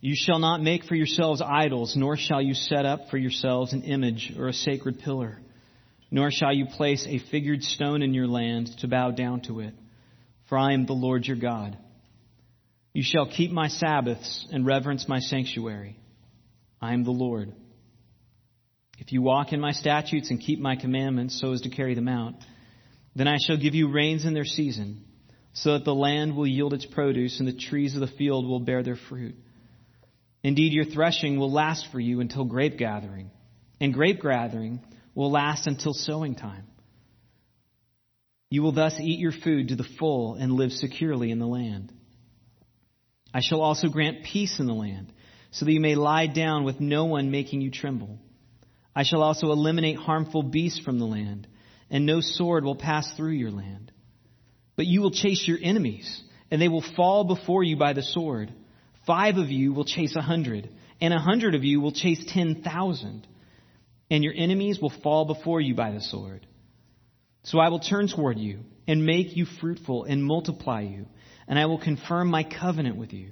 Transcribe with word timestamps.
You 0.00 0.14
shall 0.16 0.38
not 0.38 0.62
make 0.62 0.84
for 0.84 0.94
yourselves 0.94 1.42
idols, 1.44 1.94
nor 1.96 2.16
shall 2.16 2.40
you 2.40 2.54
set 2.54 2.86
up 2.86 3.08
for 3.10 3.18
yourselves 3.18 3.72
an 3.72 3.82
image 3.82 4.32
or 4.38 4.48
a 4.48 4.52
sacred 4.52 5.00
pillar, 5.00 5.40
nor 6.10 6.30
shall 6.30 6.52
you 6.52 6.66
place 6.66 7.04
a 7.06 7.18
figured 7.30 7.62
stone 7.62 8.02
in 8.02 8.14
your 8.14 8.28
land 8.28 8.70
to 8.78 8.88
bow 8.88 9.10
down 9.10 9.40
to 9.42 9.60
it, 9.60 9.74
for 10.48 10.56
I 10.56 10.72
am 10.72 10.86
the 10.86 10.92
Lord 10.92 11.26
your 11.26 11.36
God. 11.36 11.76
You 12.92 13.02
shall 13.04 13.26
keep 13.26 13.50
my 13.50 13.68
Sabbaths 13.68 14.46
and 14.52 14.64
reverence 14.64 15.08
my 15.08 15.18
sanctuary. 15.18 15.96
I 16.80 16.94
am 16.94 17.02
the 17.02 17.10
Lord. 17.10 17.52
If 18.98 19.12
you 19.12 19.20
walk 19.20 19.52
in 19.52 19.60
my 19.60 19.72
statutes 19.72 20.30
and 20.30 20.40
keep 20.40 20.60
my 20.60 20.76
commandments 20.76 21.40
so 21.40 21.52
as 21.52 21.60
to 21.62 21.70
carry 21.70 21.94
them 21.94 22.08
out, 22.08 22.34
then 23.16 23.28
I 23.28 23.36
shall 23.44 23.56
give 23.56 23.74
you 23.74 23.90
rains 23.90 24.24
in 24.24 24.32
their 24.32 24.44
season, 24.44 25.04
so 25.54 25.72
that 25.72 25.84
the 25.84 25.94
land 25.94 26.36
will 26.36 26.46
yield 26.46 26.72
its 26.72 26.86
produce 26.86 27.40
and 27.40 27.48
the 27.48 27.52
trees 27.52 27.94
of 27.94 28.00
the 28.00 28.16
field 28.16 28.46
will 28.46 28.60
bear 28.60 28.84
their 28.84 28.98
fruit. 29.08 29.34
Indeed, 30.42 30.72
your 30.72 30.84
threshing 30.84 31.38
will 31.38 31.52
last 31.52 31.88
for 31.90 31.98
you 31.98 32.20
until 32.20 32.44
grape 32.44 32.78
gathering, 32.78 33.30
and 33.80 33.92
grape 33.92 34.22
gathering 34.22 34.80
will 35.14 35.30
last 35.30 35.66
until 35.66 35.92
sowing 35.92 36.34
time. 36.34 36.66
You 38.50 38.62
will 38.62 38.72
thus 38.72 38.98
eat 39.00 39.18
your 39.18 39.32
food 39.32 39.68
to 39.68 39.76
the 39.76 39.88
full 39.98 40.34
and 40.34 40.52
live 40.52 40.72
securely 40.72 41.30
in 41.30 41.38
the 41.38 41.46
land. 41.46 41.92
I 43.34 43.40
shall 43.40 43.60
also 43.60 43.88
grant 43.88 44.24
peace 44.24 44.58
in 44.58 44.66
the 44.66 44.74
land, 44.74 45.12
so 45.50 45.64
that 45.64 45.72
you 45.72 45.80
may 45.80 45.96
lie 45.96 46.26
down 46.26 46.64
with 46.64 46.80
no 46.80 47.04
one 47.04 47.30
making 47.30 47.60
you 47.60 47.70
tremble. 47.70 48.18
I 48.94 49.02
shall 49.02 49.22
also 49.22 49.50
eliminate 49.50 49.96
harmful 49.96 50.42
beasts 50.42 50.80
from 50.80 50.98
the 50.98 51.06
land, 51.06 51.46
and 51.90 52.06
no 52.06 52.20
sword 52.20 52.64
will 52.64 52.76
pass 52.76 53.10
through 53.16 53.32
your 53.32 53.50
land. 53.50 53.92
But 54.76 54.86
you 54.86 55.02
will 55.02 55.10
chase 55.10 55.46
your 55.46 55.58
enemies, 55.60 56.22
and 56.50 56.62
they 56.62 56.68
will 56.68 56.84
fall 56.96 57.24
before 57.24 57.64
you 57.64 57.76
by 57.76 57.92
the 57.92 58.02
sword. 58.02 58.52
Five 59.08 59.38
of 59.38 59.48
you 59.48 59.72
will 59.72 59.86
chase 59.86 60.14
a 60.16 60.22
hundred, 60.22 60.68
and 61.00 61.14
a 61.14 61.18
hundred 61.18 61.54
of 61.54 61.64
you 61.64 61.80
will 61.80 61.92
chase 61.92 62.22
ten 62.28 62.62
thousand, 62.62 63.26
and 64.10 64.22
your 64.22 64.34
enemies 64.36 64.78
will 64.80 64.92
fall 65.02 65.24
before 65.24 65.62
you 65.62 65.74
by 65.74 65.92
the 65.92 66.02
sword. 66.02 66.46
So 67.42 67.58
I 67.58 67.70
will 67.70 67.80
turn 67.80 68.08
toward 68.08 68.38
you 68.38 68.60
and 68.86 69.06
make 69.06 69.34
you 69.34 69.46
fruitful 69.60 70.04
and 70.04 70.22
multiply 70.22 70.82
you, 70.82 71.06
and 71.48 71.58
I 71.58 71.64
will 71.64 71.80
confirm 71.80 72.28
my 72.28 72.44
covenant 72.44 72.96
with 72.96 73.14
you. 73.14 73.30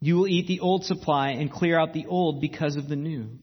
You 0.00 0.16
will 0.16 0.26
eat 0.26 0.48
the 0.48 0.58
old 0.58 0.84
supply 0.84 1.30
and 1.30 1.52
clear 1.52 1.78
out 1.78 1.92
the 1.92 2.06
old 2.06 2.40
because 2.40 2.74
of 2.74 2.88
the 2.88 2.96
new. 2.96 3.38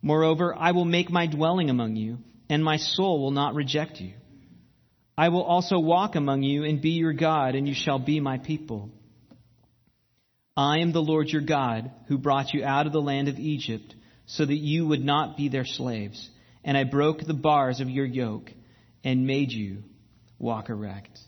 Moreover, 0.00 0.54
I 0.56 0.72
will 0.72 0.86
make 0.86 1.10
my 1.10 1.26
dwelling 1.26 1.68
among 1.68 1.96
you, 1.96 2.16
and 2.48 2.64
my 2.64 2.78
soul 2.78 3.20
will 3.20 3.30
not 3.30 3.54
reject 3.54 4.00
you. 4.00 4.14
I 5.18 5.28
will 5.28 5.42
also 5.42 5.78
walk 5.78 6.14
among 6.14 6.42
you 6.44 6.64
and 6.64 6.80
be 6.80 6.92
your 6.92 7.12
God, 7.12 7.54
and 7.54 7.68
you 7.68 7.74
shall 7.74 7.98
be 7.98 8.20
my 8.20 8.38
people. 8.38 8.90
I 10.56 10.78
am 10.78 10.92
the 10.92 11.02
Lord 11.02 11.28
your 11.28 11.42
God, 11.42 11.90
who 12.08 12.16
brought 12.16 12.54
you 12.54 12.64
out 12.64 12.86
of 12.86 12.92
the 12.92 13.00
land 13.00 13.28
of 13.28 13.38
Egypt, 13.38 13.94
so 14.24 14.44
that 14.44 14.56
you 14.56 14.86
would 14.86 15.04
not 15.04 15.36
be 15.36 15.48
their 15.48 15.66
slaves. 15.66 16.30
And 16.64 16.76
I 16.76 16.84
broke 16.84 17.20
the 17.20 17.34
bars 17.34 17.80
of 17.80 17.90
your 17.90 18.06
yoke 18.06 18.50
and 19.04 19.26
made 19.26 19.52
you 19.52 19.82
walk 20.38 20.70
erect. 20.70 21.18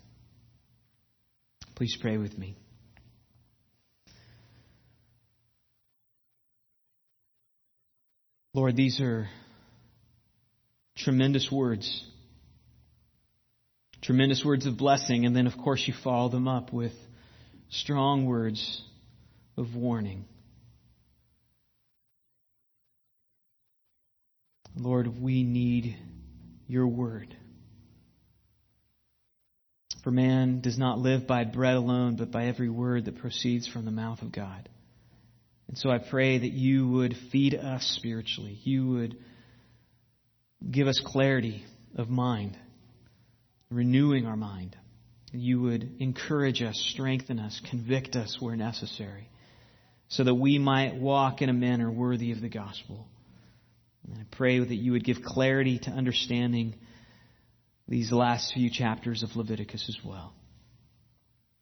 Please 1.74 1.96
pray 2.00 2.16
with 2.16 2.36
me. 2.36 2.56
Lord, 8.54 8.76
these 8.76 9.00
are 9.00 9.28
tremendous 10.96 11.52
words. 11.52 12.04
Tremendous 14.00 14.42
words 14.44 14.64
of 14.66 14.78
blessing, 14.78 15.26
and 15.26 15.36
then, 15.36 15.46
of 15.46 15.56
course, 15.58 15.84
you 15.86 15.94
follow 16.02 16.30
them 16.30 16.48
up 16.48 16.72
with 16.72 16.92
strong 17.70 18.24
words 18.26 18.82
of 19.58 19.74
warning. 19.74 20.24
Lord, 24.76 25.20
we 25.20 25.42
need 25.42 25.96
your 26.68 26.86
word. 26.86 27.36
For 30.04 30.12
man 30.12 30.60
does 30.60 30.78
not 30.78 30.98
live 30.98 31.26
by 31.26 31.44
bread 31.44 31.74
alone, 31.74 32.16
but 32.16 32.30
by 32.30 32.46
every 32.46 32.70
word 32.70 33.06
that 33.06 33.18
proceeds 33.18 33.66
from 33.66 33.84
the 33.84 33.90
mouth 33.90 34.22
of 34.22 34.30
God. 34.30 34.68
And 35.66 35.76
so 35.76 35.90
I 35.90 35.98
pray 35.98 36.38
that 36.38 36.52
you 36.52 36.88
would 36.88 37.14
feed 37.32 37.54
us 37.54 37.82
spiritually. 37.98 38.58
You 38.62 38.88
would 38.90 39.16
give 40.70 40.86
us 40.86 41.02
clarity 41.04 41.64
of 41.96 42.08
mind, 42.08 42.56
renewing 43.70 44.26
our 44.26 44.36
mind. 44.36 44.76
You 45.32 45.60
would 45.62 45.96
encourage 45.98 46.62
us, 46.62 46.78
strengthen 46.92 47.38
us, 47.38 47.60
convict 47.68 48.14
us 48.14 48.36
where 48.40 48.56
necessary 48.56 49.28
so 50.08 50.24
that 50.24 50.34
we 50.34 50.58
might 50.58 50.94
walk 50.96 51.42
in 51.42 51.48
a 51.48 51.54
manner 51.54 51.90
worthy 51.90 52.32
of 52.32 52.40
the 52.40 52.48
gospel. 52.48 53.06
And 54.06 54.18
I 54.18 54.36
pray 54.36 54.58
that 54.58 54.74
you 54.74 54.92
would 54.92 55.04
give 55.04 55.22
clarity 55.22 55.78
to 55.80 55.90
understanding 55.90 56.74
these 57.86 58.10
last 58.10 58.52
few 58.54 58.70
chapters 58.70 59.22
of 59.22 59.36
Leviticus 59.36 59.86
as 59.88 59.98
well, 60.04 60.34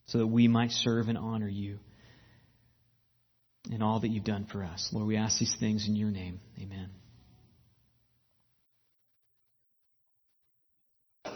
so 0.07 0.19
that 0.19 0.27
we 0.27 0.49
might 0.49 0.71
serve 0.71 1.09
and 1.09 1.19
honor 1.19 1.49
you 1.49 1.79
in 3.71 3.83
all 3.83 4.01
that 4.01 4.09
you've 4.09 4.25
done 4.25 4.47
for 4.51 4.63
us. 4.63 4.89
Lord, 4.93 5.09
we 5.09 5.17
ask 5.17 5.39
these 5.39 5.57
things 5.59 5.89
in 5.89 5.97
your 5.97 6.11
name. 6.11 6.41
Amen. 6.61 6.91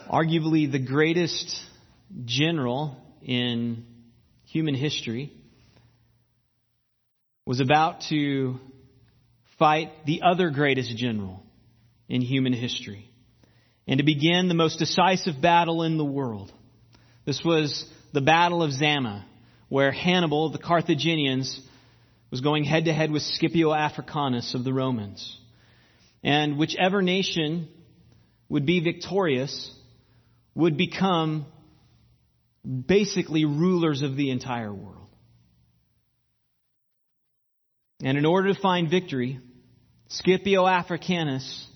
Arguably 0.09 0.71
the 0.71 0.84
greatest 0.84 1.60
general 2.25 2.97
in 3.22 3.84
human 4.44 4.75
history 4.75 5.32
was 7.50 7.58
about 7.58 8.02
to 8.08 8.60
fight 9.58 9.90
the 10.06 10.22
other 10.22 10.50
greatest 10.50 10.96
general 10.96 11.42
in 12.08 12.20
human 12.20 12.52
history 12.52 13.10
and 13.88 13.98
to 13.98 14.04
begin 14.04 14.46
the 14.46 14.54
most 14.54 14.78
decisive 14.78 15.42
battle 15.42 15.82
in 15.82 15.98
the 15.98 16.04
world. 16.04 16.52
This 17.26 17.42
was 17.44 17.84
the 18.12 18.20
Battle 18.20 18.62
of 18.62 18.70
Zama, 18.70 19.26
where 19.68 19.90
Hannibal, 19.90 20.52
the 20.52 20.60
Carthaginians, 20.60 21.60
was 22.30 22.40
going 22.40 22.62
head 22.62 22.84
to 22.84 22.92
head 22.92 23.10
with 23.10 23.22
Scipio 23.22 23.72
Africanus 23.72 24.54
of 24.54 24.62
the 24.62 24.72
Romans. 24.72 25.36
And 26.22 26.56
whichever 26.56 27.02
nation 27.02 27.66
would 28.48 28.64
be 28.64 28.78
victorious 28.78 29.74
would 30.54 30.76
become 30.76 31.46
basically 32.86 33.44
rulers 33.44 34.02
of 34.02 34.14
the 34.14 34.30
entire 34.30 34.72
world. 34.72 34.99
And 38.02 38.16
in 38.16 38.24
order 38.24 38.52
to 38.52 38.60
find 38.60 38.90
victory, 38.90 39.40
Scipio 40.08 40.66
Africanus 40.66 41.66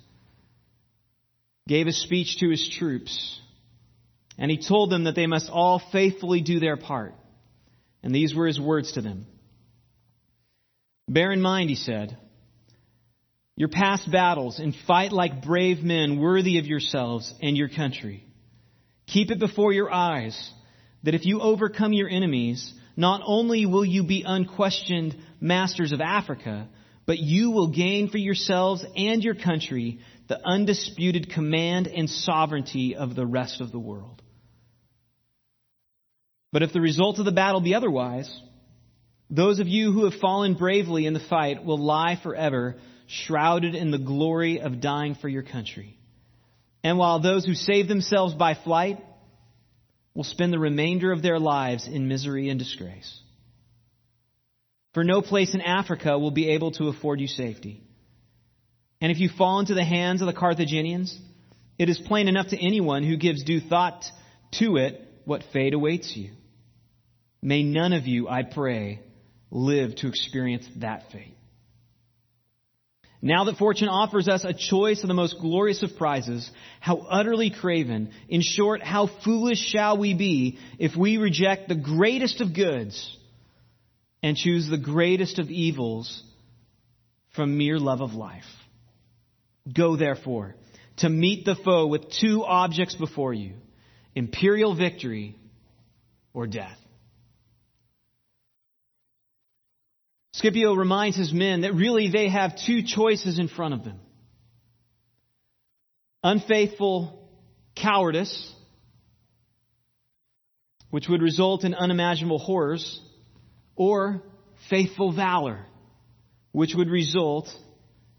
gave 1.68 1.86
a 1.86 1.92
speech 1.92 2.38
to 2.38 2.50
his 2.50 2.68
troops. 2.78 3.40
And 4.38 4.50
he 4.50 4.58
told 4.58 4.90
them 4.90 5.04
that 5.04 5.14
they 5.14 5.26
must 5.26 5.50
all 5.50 5.80
faithfully 5.92 6.40
do 6.40 6.60
their 6.60 6.76
part. 6.76 7.14
And 8.02 8.14
these 8.14 8.34
were 8.34 8.46
his 8.46 8.60
words 8.60 8.92
to 8.92 9.02
them. 9.02 9.26
Bear 11.08 11.32
in 11.32 11.40
mind, 11.40 11.70
he 11.70 11.76
said, 11.76 12.16
your 13.56 13.68
past 13.68 14.10
battles 14.10 14.58
and 14.58 14.74
fight 14.86 15.12
like 15.12 15.44
brave 15.44 15.82
men 15.82 16.18
worthy 16.18 16.58
of 16.58 16.66
yourselves 16.66 17.32
and 17.40 17.56
your 17.56 17.68
country. 17.68 18.24
Keep 19.06 19.30
it 19.30 19.38
before 19.38 19.72
your 19.72 19.92
eyes 19.92 20.50
that 21.04 21.14
if 21.14 21.24
you 21.24 21.40
overcome 21.40 21.92
your 21.92 22.08
enemies, 22.08 22.72
not 22.96 23.20
only 23.24 23.66
will 23.66 23.84
you 23.84 24.04
be 24.04 24.24
unquestioned 24.26 25.14
masters 25.40 25.92
of 25.92 26.00
Africa, 26.00 26.68
but 27.06 27.18
you 27.18 27.50
will 27.50 27.68
gain 27.68 28.08
for 28.08 28.18
yourselves 28.18 28.84
and 28.96 29.22
your 29.22 29.34
country 29.34 30.00
the 30.28 30.40
undisputed 30.46 31.30
command 31.30 31.86
and 31.86 32.08
sovereignty 32.08 32.96
of 32.96 33.14
the 33.14 33.26
rest 33.26 33.60
of 33.60 33.72
the 33.72 33.78
world. 33.78 34.22
But 36.52 36.62
if 36.62 36.72
the 36.72 36.80
result 36.80 37.18
of 37.18 37.24
the 37.24 37.32
battle 37.32 37.60
be 37.60 37.74
otherwise, 37.74 38.32
those 39.28 39.58
of 39.58 39.66
you 39.66 39.92
who 39.92 40.04
have 40.04 40.20
fallen 40.20 40.54
bravely 40.54 41.06
in 41.06 41.12
the 41.12 41.20
fight 41.20 41.64
will 41.64 41.78
lie 41.78 42.18
forever, 42.22 42.76
shrouded 43.06 43.74
in 43.74 43.90
the 43.90 43.98
glory 43.98 44.60
of 44.60 44.80
dying 44.80 45.14
for 45.14 45.28
your 45.28 45.42
country. 45.42 45.98
And 46.82 46.96
while 46.98 47.20
those 47.20 47.44
who 47.44 47.54
save 47.54 47.88
themselves 47.88 48.34
by 48.34 48.54
flight 48.54 48.98
will 50.14 50.24
spend 50.24 50.52
the 50.52 50.58
remainder 50.58 51.12
of 51.12 51.22
their 51.22 51.38
lives 51.38 51.88
in 51.88 52.08
misery 52.08 52.48
and 52.48 52.58
disgrace. 52.58 53.20
For 54.94 55.02
no 55.02 55.22
place 55.22 55.54
in 55.54 55.60
Africa 55.60 56.16
will 56.18 56.30
be 56.30 56.50
able 56.50 56.70
to 56.72 56.88
afford 56.88 57.20
you 57.20 57.26
safety. 57.26 57.82
And 59.00 59.10
if 59.10 59.18
you 59.18 59.28
fall 59.28 59.58
into 59.58 59.74
the 59.74 59.84
hands 59.84 60.22
of 60.22 60.26
the 60.26 60.32
Carthaginians, 60.32 61.18
it 61.78 61.88
is 61.88 61.98
plain 61.98 62.28
enough 62.28 62.48
to 62.48 62.64
anyone 62.64 63.02
who 63.02 63.16
gives 63.16 63.42
due 63.42 63.60
thought 63.60 64.04
to 64.60 64.76
it 64.76 65.00
what 65.24 65.42
fate 65.52 65.74
awaits 65.74 66.16
you. 66.16 66.30
May 67.42 67.64
none 67.64 67.92
of 67.92 68.06
you, 68.06 68.28
I 68.28 68.44
pray, 68.44 69.00
live 69.50 69.96
to 69.96 70.08
experience 70.08 70.66
that 70.76 71.10
fate. 71.10 71.36
Now 73.20 73.44
that 73.44 73.56
fortune 73.56 73.88
offers 73.88 74.28
us 74.28 74.44
a 74.44 74.52
choice 74.52 75.02
of 75.02 75.08
the 75.08 75.14
most 75.14 75.40
glorious 75.40 75.82
of 75.82 75.96
prizes, 75.96 76.48
how 76.78 76.98
utterly 76.98 77.50
craven, 77.50 78.12
in 78.28 78.42
short, 78.42 78.82
how 78.82 79.08
foolish 79.24 79.58
shall 79.58 79.98
we 79.98 80.14
be 80.14 80.58
if 80.78 80.94
we 80.94 81.16
reject 81.16 81.68
the 81.68 81.74
greatest 81.74 82.40
of 82.40 82.54
goods 82.54 83.16
and 84.24 84.38
choose 84.38 84.66
the 84.66 84.78
greatest 84.78 85.38
of 85.38 85.50
evils 85.50 86.22
from 87.36 87.58
mere 87.58 87.78
love 87.78 88.00
of 88.00 88.14
life. 88.14 88.46
Go 89.70 89.96
therefore 89.96 90.54
to 90.96 91.10
meet 91.10 91.44
the 91.44 91.54
foe 91.54 91.86
with 91.86 92.10
two 92.10 92.42
objects 92.42 92.94
before 92.94 93.34
you 93.34 93.52
imperial 94.14 94.74
victory 94.74 95.36
or 96.32 96.46
death. 96.46 96.78
Scipio 100.32 100.72
reminds 100.72 101.18
his 101.18 101.32
men 101.34 101.60
that 101.60 101.74
really 101.74 102.08
they 102.10 102.30
have 102.30 102.56
two 102.64 102.82
choices 102.82 103.38
in 103.38 103.48
front 103.48 103.74
of 103.74 103.84
them 103.84 104.00
unfaithful 106.22 107.28
cowardice, 107.76 108.54
which 110.88 111.10
would 111.10 111.20
result 111.20 111.62
in 111.64 111.74
unimaginable 111.74 112.38
horrors, 112.38 113.02
or 113.76 114.22
faithful 114.70 115.12
valor, 115.12 115.66
which 116.52 116.74
would 116.74 116.88
result 116.88 117.48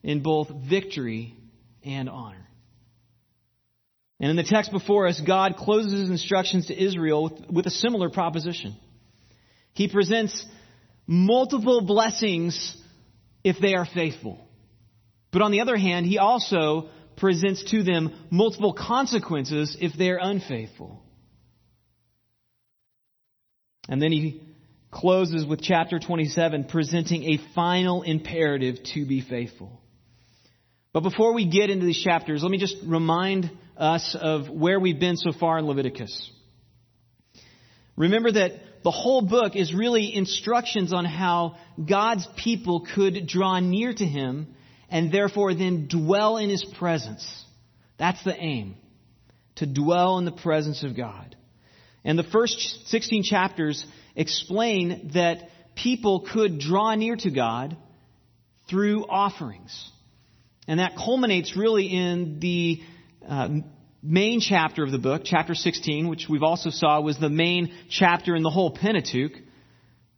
in 0.04 0.22
both 0.22 0.50
victory 0.70 1.36
and 1.84 2.10
honor. 2.10 2.48
And 4.20 4.30
in 4.30 4.38
the 4.38 4.44
text 4.44 4.72
before 4.72 5.08
us, 5.08 5.20
God 5.26 5.58
closes 5.58 6.02
his 6.02 6.10
instructions 6.10 6.68
to 6.68 6.84
Israel 6.84 7.24
with, 7.24 7.50
with 7.50 7.66
a 7.66 7.72
similar 7.72 8.10
proposition. 8.10 8.76
He 9.74 9.90
presents 9.90 10.46
multiple 11.06 11.82
blessings 11.82 12.78
if 13.44 13.58
they 13.62 13.76
are 13.76 13.86
faithful. 13.86 14.40
But 15.32 15.42
on 15.42 15.52
the 15.52 15.62
other 15.62 15.76
hand, 15.76 16.06
he 16.06 16.18
also 16.18 16.90
presents 17.18 17.70
to 17.72 17.84
them 17.84 18.14
multiple 18.30 18.74
consequences 18.74 19.76
if 19.80 19.94
they 19.98 20.10
are 20.10 20.20
unfaithful. 20.22 21.04
And 23.88 24.02
then 24.02 24.12
he 24.12 24.42
closes 24.96 25.46
with 25.46 25.62
chapter 25.62 26.00
27 26.00 26.64
presenting 26.64 27.24
a 27.24 27.40
final 27.54 28.02
imperative 28.02 28.78
to 28.94 29.06
be 29.06 29.22
faithful. 29.22 29.82
But 30.94 31.02
before 31.02 31.34
we 31.34 31.46
get 31.46 31.70
into 31.70 31.86
these 31.86 32.02
chapters, 32.02 32.42
let 32.42 32.50
me 32.50 32.58
just 32.58 32.78
remind 32.86 33.52
us 33.76 34.16
of 34.20 34.50
where 34.50 34.80
we've 34.80 35.00
been 35.00 35.18
so 35.18 35.34
far 35.38 35.60
in 35.60 35.66
Leviticus. 35.66 36.32
Remember 37.98 38.32
that 38.32 38.54
the 38.84 38.92
whole 38.92 39.22
book 39.22 39.58
is 39.58 39.74
really 39.74 40.16
instructions 40.16 40.94
on 40.94 41.04
how 41.04 41.58
God's 41.86 42.26
people 42.38 42.88
could 42.96 43.28
draw 43.28 43.60
near 43.60 43.94
to 43.94 44.06
Him 44.06 44.56
and 44.90 45.12
therefore 45.12 45.54
then 45.54 45.88
dwell 45.90 46.38
in 46.38 46.50
His 46.50 46.64
presence. 46.80 47.26
That's 47.98 48.24
the 48.24 48.36
aim. 48.36 48.76
To 49.56 49.66
dwell 49.66 50.20
in 50.20 50.26
the 50.26 50.32
presence 50.32 50.84
of 50.84 50.96
God. 50.96 51.36
And 52.06 52.18
the 52.18 52.24
first 52.24 52.88
16 52.88 53.24
chapters 53.24 53.86
explain 54.16 55.12
that 55.14 55.50
people 55.76 56.28
could 56.32 56.60
draw 56.60 56.96
near 56.96 57.16
to 57.18 57.30
God 57.30 57.78
through 58.70 59.06
offerings. 59.06 59.92
And 60.68 60.80
that 60.80 60.96
culminates 60.96 61.56
really 61.56 61.88
in 61.88 62.40
the 62.40 62.82
uh, 63.28 63.50
main 64.02 64.40
chapter 64.40 64.84
of 64.84 64.92
the 64.92 64.98
book, 64.98 65.24
chapter 65.26 65.54
16, 65.54 66.08
which 66.08 66.28
we've 66.30 66.44
also 66.44 66.70
saw 66.70 67.02
was 67.02 67.18
the 67.18 67.30
main 67.30 67.74
chapter 67.90 68.36
in 68.36 68.44
the 68.44 68.50
whole 68.50 68.72
Pentateuch, 68.72 69.34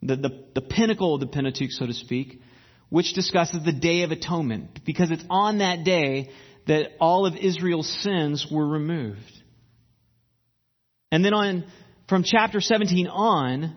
the, 0.01 0.15
the, 0.15 0.45
the 0.55 0.61
pinnacle 0.61 1.15
of 1.15 1.21
the 1.21 1.27
Pentateuch, 1.27 1.71
so 1.71 1.85
to 1.85 1.93
speak, 1.93 2.41
which 2.89 3.13
discusses 3.13 3.63
the 3.65 3.73
Day 3.73 4.03
of 4.03 4.11
Atonement, 4.11 4.79
because 4.85 5.11
it's 5.11 5.23
on 5.29 5.57
that 5.57 5.83
day 5.83 6.29
that 6.67 6.91
all 6.99 7.25
of 7.25 7.35
Israel's 7.35 7.89
sins 8.03 8.47
were 8.51 8.67
removed. 8.67 9.19
And 11.11 11.23
then 11.23 11.33
on, 11.33 11.65
from 12.07 12.23
chapter 12.23 12.61
17 12.61 13.07
on, 13.07 13.75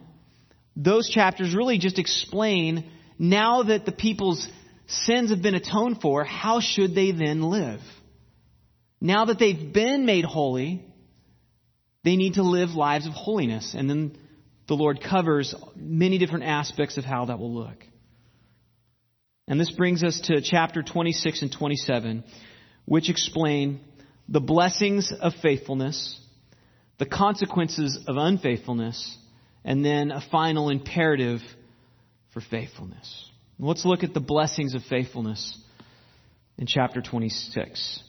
those 0.83 1.11
chapters 1.11 1.55
really 1.55 1.79
just 1.79 1.99
explain 1.99 2.91
now 3.19 3.65
that 3.65 3.85
the 3.85 3.93
people's 3.93 4.49
sins 4.87 5.31
have 5.31 5.43
been 5.43 5.55
atoned 5.55 6.01
for, 6.01 6.25
how 6.25 6.61
should 6.61 6.95
they 6.95 7.13
then 7.13 7.43
live? 7.43 7.81
Now 9.01 9.27
that 9.27 9.39
they've 9.39 9.73
been 9.73 10.07
made 10.07 10.25
holy, 10.25 10.85
they 12.03 12.17
need 12.17 12.35
to 12.35 12.43
live 12.43 12.71
lives 12.71 13.07
of 13.07 13.13
holiness. 13.13 13.75
And 13.77 13.91
then 13.91 14.17
the 14.69 14.75
Lord 14.75 15.03
covers 15.03 15.55
many 15.77 16.17
different 16.17 16.45
aspects 16.45 16.97
of 16.97 17.05
how 17.05 17.27
that 17.27 17.39
will 17.39 17.53
look. 17.53 17.85
And 19.47 19.61
this 19.61 19.71
brings 19.71 20.03
us 20.03 20.19
to 20.25 20.41
chapter 20.41 20.83
26 20.83 21.43
and 21.43 21.53
27, 21.53 22.25
which 22.87 23.11
explain 23.11 23.81
the 24.29 24.41
blessings 24.41 25.13
of 25.21 25.35
faithfulness, 25.43 26.19
the 26.99 27.07
consequences 27.07 27.99
of 28.07 28.17
unfaithfulness, 28.17 29.19
and 29.65 29.85
then 29.85 30.11
a 30.11 30.23
final 30.31 30.71
imperative 30.71 31.41
for 32.33 32.41
faithfulness. 32.41 33.31
Let's 33.59 33.85
look 33.85 34.03
at 34.03 34.15
the 34.15 34.21
blessings 34.21 34.75
of 34.75 34.83
faithfulness 34.85 35.59
in 36.57 36.67
chapter 36.67 37.03
26. 37.03 38.03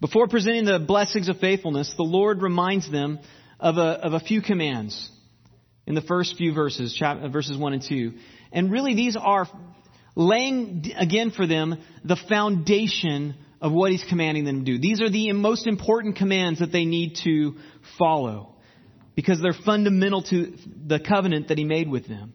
Before 0.00 0.28
presenting 0.28 0.64
the 0.64 0.78
blessings 0.78 1.28
of 1.28 1.38
faithfulness, 1.38 1.94
the 1.96 2.04
Lord 2.04 2.42
reminds 2.42 2.90
them 2.90 3.18
of 3.58 3.78
a, 3.78 3.80
of 3.80 4.12
a 4.12 4.20
few 4.20 4.42
commands 4.42 5.10
in 5.86 5.94
the 5.94 6.00
first 6.00 6.36
few 6.36 6.52
verses, 6.52 6.94
chapter, 6.96 7.24
uh, 7.24 7.28
verses 7.28 7.56
1 7.56 7.72
and 7.72 7.82
2. 7.82 8.12
And 8.52 8.70
really, 8.70 8.94
these 8.94 9.16
are 9.16 9.48
laying 10.14 10.92
again 10.96 11.30
for 11.30 11.46
them 11.46 11.80
the 12.04 12.18
foundation 12.28 13.34
of 13.60 13.72
what 13.72 13.90
He's 13.90 14.04
commanding 14.08 14.44
them 14.44 14.64
to 14.64 14.72
do. 14.72 14.78
These 14.78 15.00
are 15.00 15.10
the 15.10 15.32
most 15.32 15.66
important 15.66 16.16
commands 16.16 16.60
that 16.60 16.72
they 16.72 16.84
need 16.84 17.18
to 17.24 17.54
follow 17.98 18.51
because 19.14 19.40
they're 19.40 19.52
fundamental 19.64 20.22
to 20.22 20.54
the 20.86 21.00
covenant 21.00 21.48
that 21.48 21.58
He 21.58 21.64
made 21.64 21.88
with 21.88 22.06
them. 22.06 22.34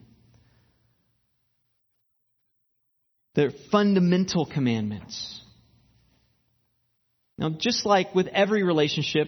They're 3.36 3.52
fundamental 3.72 4.46
commandments. 4.46 5.42
Now, 7.38 7.52
just 7.52 7.86
like 7.86 8.16
with 8.16 8.28
every 8.28 8.64
relationship, 8.64 9.28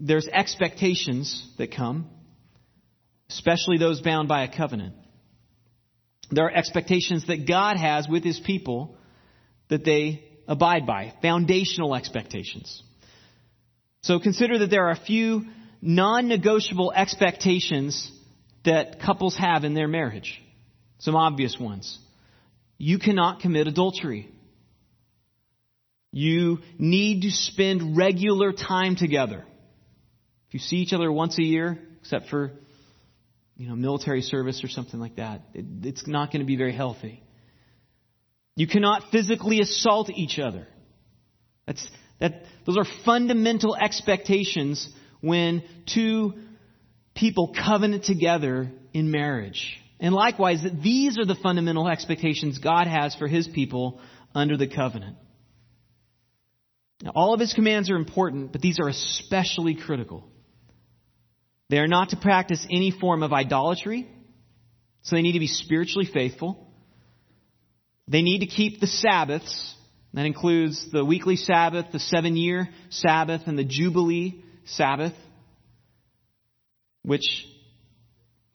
there's 0.00 0.26
expectations 0.26 1.46
that 1.58 1.74
come, 1.74 2.10
especially 3.30 3.78
those 3.78 4.00
bound 4.00 4.26
by 4.26 4.42
a 4.42 4.56
covenant. 4.56 4.94
There 6.32 6.46
are 6.46 6.50
expectations 6.50 7.26
that 7.28 7.46
God 7.46 7.76
has 7.76 8.08
with 8.08 8.24
his 8.24 8.40
people 8.40 8.96
that 9.68 9.84
they 9.84 10.24
abide 10.48 10.86
by, 10.86 11.12
foundational 11.22 11.94
expectations. 11.94 12.82
So 14.02 14.18
consider 14.18 14.58
that 14.58 14.70
there 14.70 14.88
are 14.88 14.92
a 14.92 15.00
few 15.06 15.44
non 15.82 16.28
negotiable 16.28 16.92
expectations 16.92 18.10
that 18.64 19.00
couples 19.00 19.36
have 19.36 19.64
in 19.64 19.74
their 19.74 19.88
marriage. 19.88 20.40
Some 21.00 21.16
obvious 21.16 21.58
ones. 21.58 21.98
You 22.78 22.98
cannot 22.98 23.40
commit 23.40 23.66
adultery. 23.66 24.30
You 26.12 26.58
need 26.78 27.22
to 27.22 27.30
spend 27.30 27.96
regular 27.96 28.52
time 28.52 28.96
together. 28.96 29.44
If 30.48 30.54
you 30.54 30.60
see 30.60 30.76
each 30.76 30.92
other 30.92 31.10
once 31.10 31.38
a 31.38 31.42
year, 31.42 31.78
except 32.00 32.28
for 32.28 32.52
you 33.56 33.68
know, 33.68 33.74
military 33.74 34.22
service 34.22 34.62
or 34.62 34.68
something 34.68 35.00
like 35.00 35.16
that, 35.16 35.42
it, 35.54 35.64
it's 35.82 36.06
not 36.06 36.30
going 36.30 36.40
to 36.40 36.46
be 36.46 36.56
very 36.56 36.74
healthy. 36.74 37.22
You 38.54 38.66
cannot 38.66 39.10
physically 39.10 39.60
assault 39.60 40.10
each 40.10 40.38
other. 40.38 40.66
That's, 41.66 41.86
that, 42.20 42.42
those 42.66 42.76
are 42.76 42.86
fundamental 43.04 43.74
expectations 43.74 44.88
when 45.22 45.62
two 45.86 46.34
people 47.14 47.54
covenant 47.54 48.04
together 48.04 48.70
in 48.92 49.10
marriage. 49.10 49.78
And 49.98 50.14
likewise, 50.14 50.62
that 50.64 50.82
these 50.82 51.18
are 51.18 51.24
the 51.24 51.36
fundamental 51.36 51.88
expectations 51.88 52.58
God 52.58 52.86
has 52.86 53.14
for 53.14 53.26
His 53.26 53.48
people 53.48 54.00
under 54.34 54.58
the 54.58 54.66
covenant. 54.66 55.16
Now, 57.02 57.12
all 57.14 57.34
of 57.34 57.40
his 57.40 57.52
commands 57.52 57.90
are 57.90 57.96
important, 57.96 58.52
but 58.52 58.60
these 58.60 58.78
are 58.80 58.88
especially 58.88 59.74
critical. 59.74 60.24
They 61.68 61.78
are 61.78 61.88
not 61.88 62.10
to 62.10 62.16
practice 62.16 62.64
any 62.70 62.92
form 62.92 63.22
of 63.22 63.32
idolatry, 63.32 64.08
so 65.02 65.16
they 65.16 65.22
need 65.22 65.32
to 65.32 65.40
be 65.40 65.48
spiritually 65.48 66.08
faithful. 66.12 66.68
They 68.06 68.22
need 68.22 68.40
to 68.40 68.46
keep 68.46 68.80
the 68.80 68.86
Sabbaths. 68.86 69.74
That 70.14 70.26
includes 70.26 70.90
the 70.92 71.04
weekly 71.04 71.36
Sabbath, 71.36 71.86
the 71.90 71.98
seven 71.98 72.36
year 72.36 72.68
Sabbath, 72.90 73.42
and 73.46 73.58
the 73.58 73.64
Jubilee 73.64 74.44
Sabbath, 74.64 75.14
which 77.02 77.46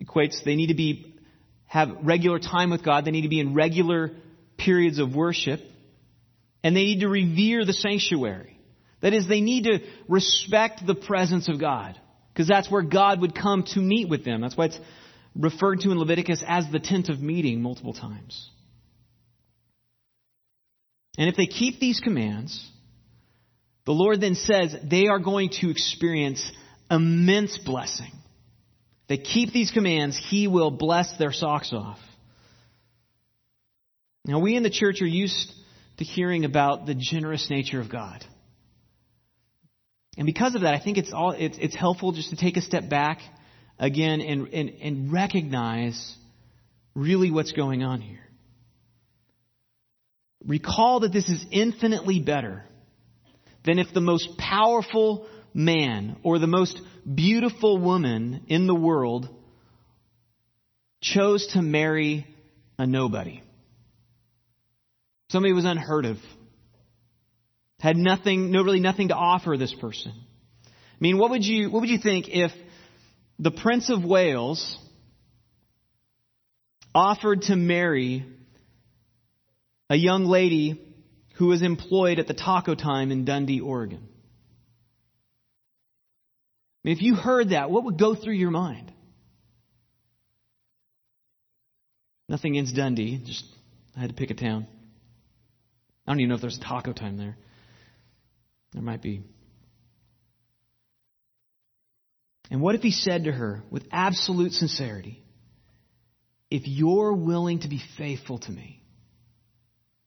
equates 0.03 0.43
they 0.43 0.55
need 0.55 0.67
to 0.67 0.73
be 0.73 1.13
have 1.67 1.89
regular 2.03 2.39
time 2.39 2.69
with 2.69 2.83
God. 2.83 3.05
They 3.05 3.11
need 3.11 3.23
to 3.23 3.29
be 3.29 3.39
in 3.39 3.53
regular 3.53 4.11
periods 4.57 4.99
of 4.99 5.13
worship. 5.13 5.59
And 6.63 6.75
they 6.75 6.85
need 6.85 7.01
to 7.01 7.09
revere 7.09 7.65
the 7.65 7.73
sanctuary. 7.73 8.59
That 9.01 9.13
is, 9.13 9.27
they 9.27 9.41
need 9.41 9.65
to 9.65 9.79
respect 10.07 10.85
the 10.85 10.95
presence 10.95 11.49
of 11.49 11.59
God. 11.59 11.99
Because 12.33 12.47
that's 12.47 12.71
where 12.71 12.81
God 12.81 13.21
would 13.21 13.35
come 13.35 13.63
to 13.73 13.79
meet 13.79 14.09
with 14.09 14.25
them. 14.25 14.41
That's 14.41 14.55
why 14.55 14.65
it's 14.65 14.79
referred 15.35 15.81
to 15.81 15.91
in 15.91 15.99
Leviticus 15.99 16.43
as 16.47 16.65
the 16.71 16.79
tent 16.79 17.09
of 17.09 17.19
meeting 17.19 17.61
multiple 17.61 17.93
times. 17.93 18.49
And 21.17 21.29
if 21.29 21.35
they 21.35 21.47
keep 21.47 21.79
these 21.79 21.99
commands, 21.99 22.69
the 23.87 23.93
Lord 23.93 24.19
then 24.19 24.35
says 24.35 24.75
they 24.83 25.07
are 25.07 25.17
going 25.17 25.49
to 25.61 25.71
experience 25.71 26.51
immense 26.91 27.57
blessing, 27.57 28.11
they 29.07 29.17
keep 29.17 29.53
these 29.53 29.71
commands, 29.71 30.19
he 30.29 30.47
will 30.47 30.71
bless 30.71 31.17
their 31.17 31.31
socks 31.31 31.71
off. 31.71 31.97
Now, 34.25 34.39
we 34.39 34.57
in 34.57 34.63
the 34.63 34.69
church 34.69 35.01
are 35.01 35.07
used 35.07 35.53
to 35.99 36.03
hearing 36.03 36.43
about 36.43 36.85
the 36.85 36.95
generous 36.95 37.49
nature 37.49 37.79
of 37.79 37.89
God. 37.89 38.25
And 40.17 40.25
because 40.25 40.53
of 40.53 40.61
that, 40.61 40.73
I 40.73 40.83
think 40.83 40.97
it's 40.97 41.13
all 41.13 41.31
it's, 41.31 41.57
it's 41.57 41.75
helpful 41.75 42.11
just 42.11 42.31
to 42.31 42.35
take 42.35 42.57
a 42.57 42.61
step 42.61 42.89
back 42.89 43.19
again 43.79 44.19
and, 44.19 44.49
and, 44.49 44.69
and 44.81 45.13
recognize 45.13 46.13
really 46.93 47.31
what's 47.31 47.53
going 47.53 47.83
on 47.83 48.01
here. 48.01 48.19
Recall 50.45 51.01
that 51.01 51.13
this 51.13 51.29
is 51.29 51.45
infinitely 51.51 52.19
better 52.19 52.65
than 53.67 53.79
if 53.79 53.93
the 53.93 54.01
most 54.01 54.37
powerful 54.37 55.27
man 55.53 56.15
or 56.23 56.39
the 56.39 56.47
most 56.47 56.81
beautiful 57.13 57.77
woman 57.77 58.45
in 58.47 58.65
the 58.65 58.73
world 58.73 59.27
chose 61.01 61.45
to 61.47 61.61
marry 61.61 62.25
a 62.79 62.87
nobody. 62.87 63.43
Somebody 65.29 65.53
was 65.53 65.65
unheard 65.65 66.05
of. 66.05 66.17
Had 67.79 67.97
nothing, 67.97 68.51
no, 68.51 68.63
really 68.63 68.79
nothing 68.79 69.09
to 69.09 69.15
offer 69.15 69.57
this 69.57 69.73
person. 69.73 70.13
I 70.65 70.97
mean, 71.01 71.17
what 71.17 71.29
would 71.31 71.43
you, 71.43 71.69
what 71.69 71.81
would 71.81 71.89
you 71.89 71.99
think 71.99 72.29
if 72.29 72.51
the 73.37 73.51
Prince 73.51 73.89
of 73.89 74.03
Wales 74.03 74.77
offered 76.95 77.41
to 77.43 77.55
marry 77.57 78.25
a 79.89 79.95
young 79.95 80.23
lady 80.23 80.86
who 81.37 81.47
was 81.47 81.61
employed 81.61 82.19
at 82.19 82.27
the 82.27 82.33
taco 82.33 82.75
time 82.75 83.11
in 83.11 83.25
Dundee, 83.25 83.59
Oregon? 83.59 84.07
If 86.83 87.01
you 87.01 87.15
heard 87.15 87.49
that, 87.49 87.69
what 87.69 87.83
would 87.83 87.99
go 87.99 88.15
through 88.15 88.35
your 88.35 88.51
mind? 88.51 88.91
Nothing 92.29 92.57
against 92.57 92.75
Dundee, 92.75 93.21
just 93.25 93.45
I 93.95 94.01
had 94.01 94.09
to 94.09 94.15
pick 94.15 94.31
a 94.31 94.33
town. 94.33 94.67
I 96.05 96.11
don't 96.11 96.21
even 96.21 96.29
know 96.29 96.35
if 96.35 96.41
there's 96.41 96.57
a 96.57 96.61
taco 96.61 96.93
time 96.93 97.17
there. 97.17 97.37
There 98.73 98.81
might 98.81 99.01
be. 99.01 99.21
And 102.49 102.61
what 102.61 102.75
if 102.75 102.81
he 102.81 102.91
said 102.91 103.25
to 103.25 103.31
her 103.31 103.63
with 103.69 103.83
absolute 103.91 104.53
sincerity, 104.53 105.23
If 106.49 106.63
you're 106.65 107.13
willing 107.13 107.59
to 107.59 107.67
be 107.67 107.81
faithful 107.97 108.39
to 108.39 108.51
me, 108.51 108.81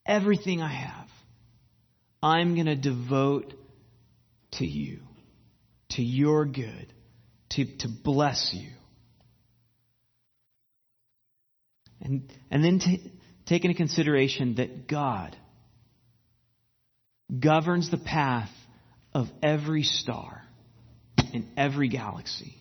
everything 0.07 0.63
I 0.63 0.73
have, 0.73 1.10
I'm 2.23 2.55
going 2.55 2.67
to 2.67 2.77
devote 2.77 3.55
to 4.53 4.67
you, 4.67 5.01
to 5.91 6.03
your 6.03 6.45
good, 6.45 6.93
to, 7.51 7.65
to 7.79 7.89
bless 7.89 8.51
you. 8.53 8.71
And, 12.03 12.31
and 12.51 12.65
then 12.65 12.79
t- 12.79 13.13
take 13.47 13.65
into 13.65 13.77
consideration 13.77 14.57
that 14.57 14.89
God 14.89 15.37
governs 17.39 17.91
the 17.91 17.99
path 17.99 18.51
of 19.13 19.27
every 19.43 19.83
star 19.83 20.43
in 21.33 21.49
every 21.57 21.89
galaxy. 21.89 22.57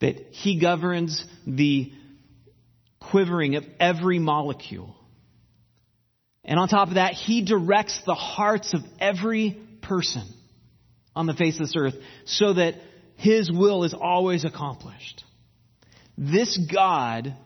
That 0.00 0.16
He 0.30 0.60
governs 0.60 1.24
the 1.46 1.92
quivering 3.00 3.56
of 3.56 3.64
every 3.78 4.18
molecule. 4.18 4.96
And 6.44 6.58
on 6.58 6.68
top 6.68 6.88
of 6.88 6.94
that, 6.94 7.12
He 7.14 7.44
directs 7.44 8.00
the 8.06 8.14
hearts 8.14 8.74
of 8.74 8.80
every 8.98 9.58
person 9.82 10.26
on 11.14 11.26
the 11.26 11.34
face 11.34 11.56
of 11.56 11.66
this 11.66 11.74
earth 11.76 11.94
so 12.24 12.54
that 12.54 12.74
His 13.16 13.50
will 13.50 13.84
is 13.84 13.94
always 13.94 14.44
accomplished. 14.44 15.24
This 16.16 16.58
God 16.72 17.36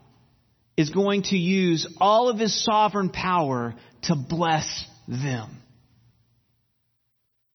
is 0.76 0.90
going 0.90 1.22
to 1.24 1.36
use 1.36 1.86
all 1.98 2.28
of 2.28 2.38
His 2.38 2.64
sovereign 2.64 3.10
power 3.10 3.74
to 4.02 4.16
bless 4.16 4.84
them. 5.08 5.60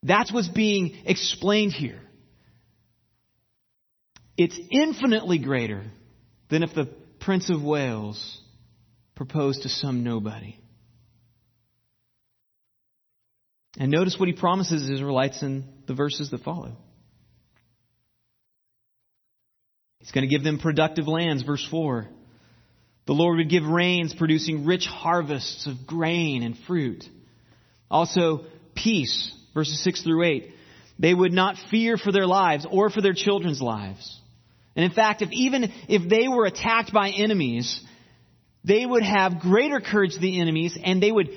That's 0.04 0.32
what's 0.32 0.48
being 0.48 0.96
explained 1.06 1.74
here. 1.74 2.00
It's 4.38 4.58
infinitely 4.72 5.40
greater 5.40 5.84
than 6.50 6.64
if 6.64 6.74
the 6.74 6.86
Prince 7.20 7.50
of 7.50 7.62
Wales 7.62 8.42
proposed 9.16 9.64
to 9.64 9.70
some 9.70 10.04
nobody. 10.04 10.56
And 13.78 13.92
notice 13.92 14.18
what 14.20 14.28
he 14.28 14.34
promises 14.34 14.90
Israelites 14.90 15.44
in 15.44 15.66
the 15.86 15.94
verses 15.94 16.32
that 16.32 16.42
follow. 16.42 16.76
He's 20.00 20.12
going 20.12 20.28
to 20.28 20.34
give 20.34 20.44
them 20.44 20.60
productive 20.60 21.08
lands, 21.08 21.44
verse 21.44 21.66
4. 21.70 22.08
The 23.06 23.14
Lord 23.14 23.38
would 23.38 23.50
give 23.50 23.66
rains 23.66 24.14
producing 24.14 24.66
rich 24.66 24.86
harvests 24.86 25.68
of 25.68 25.86
grain 25.86 26.44
and 26.44 26.58
fruit. 26.68 27.04
Also, 27.92 28.46
peace, 28.76 29.34
verses 29.54 29.84
6 29.84 30.04
through 30.04 30.24
8. 30.24 30.54
They 31.00 31.14
would 31.14 31.34
not 31.34 31.58
fear 31.72 31.98
for 31.98 32.12
their 32.12 32.28
lives 32.28 32.66
or 32.70 32.90
for 32.90 33.02
their 33.02 33.14
children's 33.14 33.62
lives. 33.62 34.20
And 34.76 34.86
in 34.86 34.92
fact, 34.92 35.22
if 35.22 35.32
even 35.32 35.72
if 35.88 36.08
they 36.10 36.28
were 36.28 36.46
attacked 36.46 36.94
by 36.94 37.10
enemies, 37.10 37.82
they 38.64 38.86
would 38.86 39.04
have 39.04 39.40
greater 39.40 39.80
courage 39.80 40.14
than 40.14 40.22
the 40.22 40.42
enemies 40.42 40.78
and 40.82 41.02
they 41.02 41.12
would 41.12 41.30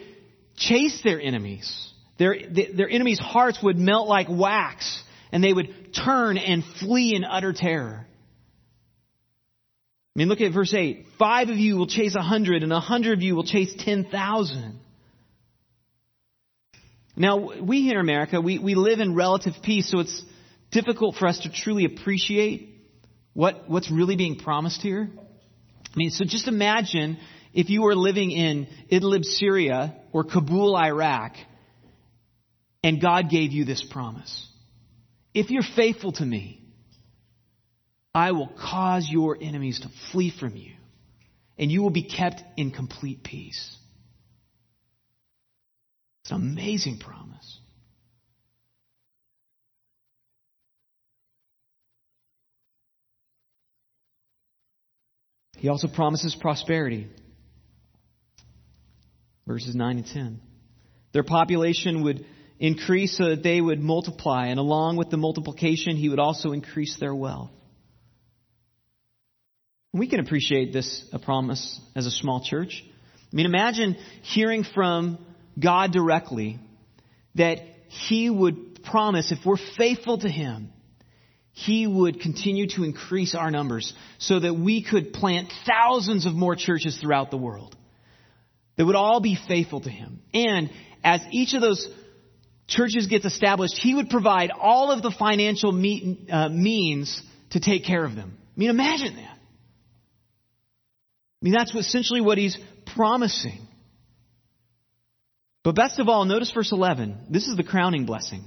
chase 0.56 1.00
their 1.02 1.20
enemies. 1.20 1.91
Their, 2.22 2.36
their 2.76 2.88
enemies' 2.88 3.18
hearts 3.18 3.60
would 3.64 3.76
melt 3.78 4.06
like 4.06 4.28
wax 4.30 5.02
and 5.32 5.42
they 5.42 5.52
would 5.52 5.92
turn 5.92 6.38
and 6.38 6.62
flee 6.78 7.16
in 7.16 7.24
utter 7.24 7.52
terror. 7.52 8.06
I 10.14 10.18
mean, 10.18 10.28
look 10.28 10.40
at 10.40 10.52
verse 10.52 10.72
8. 10.72 11.06
Five 11.18 11.48
of 11.48 11.56
you 11.56 11.76
will 11.76 11.88
chase 11.88 12.14
a 12.14 12.22
hundred 12.22 12.62
and 12.62 12.72
a 12.72 12.78
hundred 12.78 13.18
of 13.18 13.22
you 13.22 13.34
will 13.34 13.42
chase 13.42 13.74
ten 13.76 14.04
thousand. 14.04 14.78
Now, 17.16 17.60
we 17.60 17.82
here 17.82 17.98
in 17.98 18.00
America, 18.00 18.40
we, 18.40 18.60
we 18.60 18.76
live 18.76 19.00
in 19.00 19.16
relative 19.16 19.54
peace, 19.64 19.90
so 19.90 19.98
it's 19.98 20.22
difficult 20.70 21.16
for 21.16 21.26
us 21.26 21.40
to 21.40 21.50
truly 21.50 21.86
appreciate 21.86 22.68
what, 23.32 23.68
what's 23.68 23.90
really 23.90 24.14
being 24.14 24.36
promised 24.36 24.80
here. 24.80 25.10
I 25.12 25.96
mean, 25.96 26.10
so 26.10 26.24
just 26.24 26.46
imagine 26.46 27.18
if 27.52 27.68
you 27.68 27.82
were 27.82 27.96
living 27.96 28.30
in 28.30 28.68
Idlib, 28.92 29.24
Syria, 29.24 29.96
or 30.12 30.22
Kabul, 30.22 30.76
Iraq, 30.76 31.34
and 32.82 33.00
God 33.00 33.30
gave 33.30 33.52
you 33.52 33.64
this 33.64 33.84
promise. 33.90 34.48
If 35.34 35.50
you're 35.50 35.62
faithful 35.76 36.12
to 36.12 36.24
me, 36.24 36.60
I 38.14 38.32
will 38.32 38.48
cause 38.48 39.08
your 39.10 39.38
enemies 39.40 39.80
to 39.80 39.88
flee 40.10 40.32
from 40.38 40.56
you, 40.56 40.72
and 41.58 41.70
you 41.70 41.82
will 41.82 41.90
be 41.90 42.02
kept 42.02 42.42
in 42.56 42.70
complete 42.70 43.22
peace. 43.22 43.76
It's 46.22 46.30
an 46.30 46.36
amazing 46.36 46.98
promise. 46.98 47.58
He 55.56 55.68
also 55.68 55.86
promises 55.86 56.34
prosperity. 56.34 57.06
Verses 59.46 59.74
9 59.76 59.96
and 59.96 60.06
10. 60.06 60.40
Their 61.12 61.22
population 61.22 62.02
would 62.02 62.26
increase 62.62 63.16
so 63.18 63.30
that 63.30 63.42
they 63.42 63.60
would 63.60 63.80
multiply, 63.80 64.46
and 64.46 64.60
along 64.60 64.96
with 64.96 65.10
the 65.10 65.16
multiplication, 65.16 65.96
he 65.96 66.08
would 66.08 66.20
also 66.20 66.52
increase 66.52 66.96
their 66.98 67.14
wealth. 67.14 67.50
We 69.92 70.08
can 70.08 70.20
appreciate 70.20 70.72
this 70.72 71.04
a 71.12 71.18
promise 71.18 71.80
as 71.96 72.06
a 72.06 72.10
small 72.10 72.42
church. 72.42 72.82
I 72.84 73.36
mean, 73.36 73.46
imagine 73.46 73.96
hearing 74.22 74.62
from 74.62 75.18
God 75.58 75.92
directly 75.92 76.60
that 77.34 77.58
He 77.88 78.30
would 78.30 78.84
promise, 78.84 79.32
if 79.32 79.44
we're 79.44 79.56
faithful 79.76 80.18
to 80.18 80.28
Him, 80.28 80.72
He 81.50 81.88
would 81.88 82.20
continue 82.20 82.68
to 82.76 82.84
increase 82.84 83.34
our 83.34 83.50
numbers 83.50 83.92
so 84.18 84.38
that 84.38 84.54
we 84.54 84.84
could 84.84 85.12
plant 85.12 85.52
thousands 85.66 86.26
of 86.26 86.34
more 86.34 86.54
churches 86.54 86.96
throughout 86.96 87.32
the 87.32 87.36
world 87.36 87.74
that 88.76 88.86
would 88.86 88.96
all 88.96 89.20
be 89.20 89.36
faithful 89.48 89.80
to 89.80 89.90
Him. 89.90 90.22
And 90.32 90.70
as 91.02 91.20
each 91.32 91.54
of 91.54 91.60
those 91.60 91.88
churches 92.76 93.06
gets 93.06 93.24
established, 93.24 93.78
He 93.78 93.94
would 93.94 94.10
provide 94.10 94.50
all 94.50 94.90
of 94.90 95.02
the 95.02 95.10
financial 95.10 95.72
me- 95.72 96.26
uh, 96.30 96.48
means 96.48 97.22
to 97.50 97.60
take 97.60 97.84
care 97.84 98.04
of 98.04 98.14
them. 98.14 98.36
I 98.38 98.60
mean, 98.60 98.70
imagine 98.70 99.16
that. 99.16 99.36
I 101.42 101.42
mean, 101.42 101.54
that's 101.54 101.74
essentially 101.74 102.20
what 102.20 102.38
He's 102.38 102.56
promising. 102.94 103.66
But 105.64 105.76
best 105.76 105.98
of 106.00 106.08
all, 106.08 106.24
notice 106.24 106.50
verse 106.50 106.72
11. 106.72 107.26
This 107.30 107.46
is 107.46 107.56
the 107.56 107.62
crowning 107.62 108.04
blessing. 108.04 108.42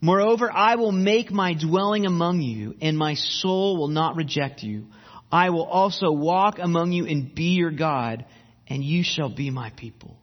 Moreover, 0.00 0.50
I 0.52 0.76
will 0.76 0.92
make 0.92 1.30
my 1.30 1.54
dwelling 1.54 2.06
among 2.06 2.40
you, 2.40 2.74
and 2.80 2.96
my 2.96 3.14
soul 3.14 3.78
will 3.78 3.88
not 3.88 4.16
reject 4.16 4.62
you. 4.62 4.86
I 5.30 5.50
will 5.50 5.64
also 5.64 6.12
walk 6.12 6.58
among 6.58 6.92
you 6.92 7.06
and 7.06 7.34
be 7.34 7.54
your 7.54 7.70
God, 7.70 8.24
and 8.68 8.84
you 8.84 9.02
shall 9.02 9.34
be 9.34 9.50
my 9.50 9.70
people. 9.70 10.16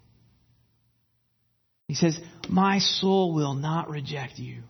He 1.88 1.96
says, 1.96 2.18
My 2.50 2.80
soul 2.80 3.34
will 3.34 3.54
not 3.54 3.90
reject 3.90 4.40
you. 4.40 4.64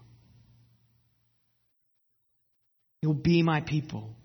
You'll 3.02 3.14
be 3.14 3.44
my 3.44 3.62
people. 3.62 4.16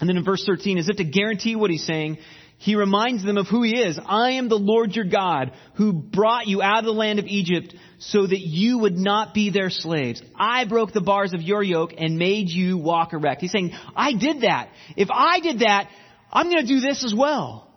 And 0.00 0.08
then 0.08 0.16
in 0.16 0.24
verse 0.24 0.44
13, 0.44 0.78
as 0.78 0.88
if 0.88 0.96
to 0.96 1.04
guarantee 1.04 1.54
what 1.54 1.70
he's 1.70 1.86
saying, 1.86 2.18
he 2.58 2.76
reminds 2.76 3.24
them 3.24 3.38
of 3.38 3.48
who 3.48 3.62
he 3.62 3.76
is. 3.76 3.98
I 4.06 4.32
am 4.32 4.48
the 4.48 4.58
Lord 4.58 4.94
your 4.94 5.04
God 5.04 5.52
who 5.74 5.92
brought 5.92 6.46
you 6.46 6.62
out 6.62 6.78
of 6.78 6.84
the 6.84 6.92
land 6.92 7.18
of 7.18 7.26
Egypt 7.26 7.74
so 7.98 8.26
that 8.26 8.38
you 8.38 8.78
would 8.78 8.96
not 8.96 9.34
be 9.34 9.50
their 9.50 9.68
slaves. 9.68 10.22
I 10.36 10.64
broke 10.64 10.92
the 10.92 11.00
bars 11.00 11.34
of 11.34 11.42
your 11.42 11.62
yoke 11.62 11.92
and 11.98 12.18
made 12.18 12.48
you 12.48 12.78
walk 12.78 13.12
erect. 13.12 13.40
He's 13.40 13.52
saying, 13.52 13.72
I 13.96 14.12
did 14.14 14.42
that. 14.42 14.70
If 14.96 15.08
I 15.10 15.40
did 15.40 15.58
that, 15.60 15.88
I'm 16.32 16.50
going 16.50 16.64
to 16.64 16.72
do 16.72 16.80
this 16.80 17.04
as 17.04 17.14
well. 17.14 17.71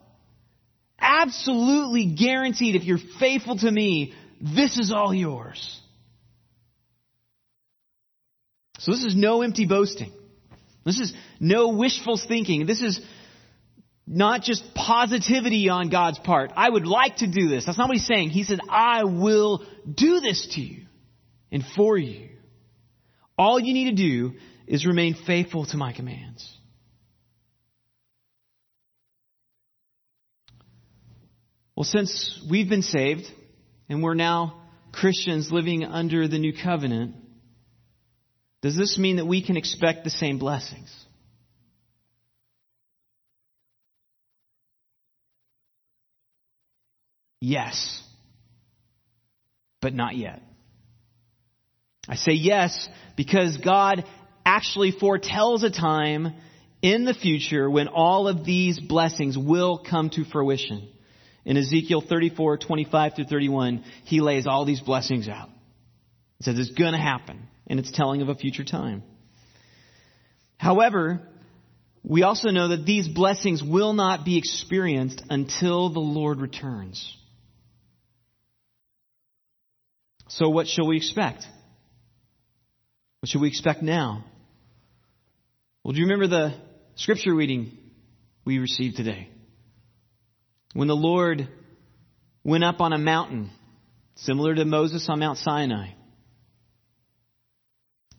Absolutely 1.06 2.16
guaranteed 2.16 2.76
if 2.76 2.84
you're 2.84 2.98
faithful 3.20 3.58
to 3.58 3.70
me, 3.72 4.14
this 4.42 4.80
is 4.80 4.92
all 4.92 5.14
yours. 5.14 5.80
So 8.80 8.92
this 8.92 9.04
is 9.04 9.16
no 9.16 9.44
empty 9.44 9.68
boasting. 9.68 10.12
This 10.84 11.00
is 11.00 11.14
no 11.40 11.70
wishful 11.70 12.18
thinking. 12.18 12.66
This 12.66 12.82
is 12.82 13.00
not 14.08 14.42
just 14.42 14.74
positivity 14.74 15.70
on 15.70 15.90
God's 15.90 16.20
part. 16.20 16.52
I 16.56 16.70
would 16.70 16.86
like 16.86 17.18
to 17.18 17.28
do 17.28 17.48
this. 17.48 17.66
That's 17.66 17.78
not 17.78 17.88
what 17.88 17.98
he's 17.98 18.08
saying. 18.08 18.30
He 18.30 18.44
said, 18.44 18.60
I 18.70 19.04
will 19.04 19.66
do 19.92 20.20
this 20.20 20.48
to 20.56 20.62
you 20.62 20.86
and 21.52 21.64
for 21.76 21.98
you. 21.98 22.30
All 23.38 23.60
you 23.60 23.74
need 23.74 23.96
to 23.96 23.96
do 23.96 24.34
is 24.68 24.86
remain 24.86 25.16
faithful 25.16 25.66
to 25.68 25.78
my 25.78 25.94
commands. 25.94 26.55
Well, 31.75 31.84
since 31.84 32.41
we've 32.50 32.70
been 32.70 32.82
saved 32.82 33.25
and 33.89 34.01
we're 34.01 34.13
now 34.13 34.62
Christians 34.94 35.51
living 35.51 35.84
under 35.84 36.27
the 36.27 36.39
new 36.39 36.53
covenant, 36.53 37.15
does 38.62 38.77
this 38.77 38.98
mean 38.98 39.17
that 39.17 39.25
we 39.25 39.46
can 39.46 39.58
expect 39.58 40.03
the 40.03 40.10
same 40.10 40.39
blessings? 40.39 40.94
Yes, 47.41 48.01
but 49.82 49.94
not 49.94 50.15
yet. 50.15 50.41
I 52.08 52.15
say 52.15 52.32
yes 52.32 52.88
because 53.15 53.58
God 53.58 54.05
actually 54.46 54.91
foretells 54.91 55.63
a 55.63 55.70
time 55.70 56.34
in 56.82 57.03
the 57.05 57.13
future 57.13 57.70
when 57.70 57.88
all 57.88 58.27
of 58.27 58.46
these 58.46 58.79
blessings 58.79 59.38
will 59.38 59.77
come 59.77 60.10
to 60.12 60.24
fruition. 60.24 60.88
In 61.46 61.58
Ezekiel 61.58 62.02
34, 62.02 62.58
25 62.58 63.16
through 63.16 63.25
31, 63.25 63.84
he 64.04 64.20
lays 64.20 64.48
all 64.48 64.66
these 64.66 64.82
blessings 64.82 65.30
out. 65.30 65.50
He 66.40 66.44
says 66.44 66.58
it's 66.58 66.72
going 66.72 66.94
to 66.94 67.00
happen, 67.00 67.48
and 67.68 67.80
it's 67.80 67.92
telling 67.92 68.22
of 68.22 68.30
a 68.30 68.36
future 68.36 68.64
time. 68.64 69.04
However, 70.58 71.22
we 72.04 72.24
also 72.24 72.50
know 72.50 72.70
that 72.70 72.86
these 72.86 73.08
blessings 73.08 73.64
will 73.64 73.94
not 73.94 74.25
be 74.25 74.38
experienced 74.38 75.24
until 75.30 75.90
the 75.90 76.00
Lord 76.00 76.40
returns. 76.40 77.16
So, 80.28 80.50
what 80.50 80.68
shall 80.68 80.88
we 80.88 80.98
expect? 80.98 81.46
What 83.20 83.30
should 83.30 83.42
we 83.42 83.48
expect 83.48 83.84
now? 83.84 84.25
Well, 85.84 85.94
do 85.94 86.00
you 86.00 86.06
remember 86.06 86.28
the 86.28 86.56
scripture 86.96 87.34
reading 87.34 87.78
we 88.44 88.58
received 88.58 88.98
today? 88.98 89.30
When 90.75 90.89
the 90.89 90.96
Lord 90.96 91.48
went 92.44 92.65
up 92.65 92.82
on 92.82 92.91
a 92.91 92.98
mountain, 92.98 93.50
similar 94.15 94.53
to 94.53 94.65
Moses 94.65 95.08
on 95.08 95.20
Mount 95.20 95.38
Sinai, 95.38 95.91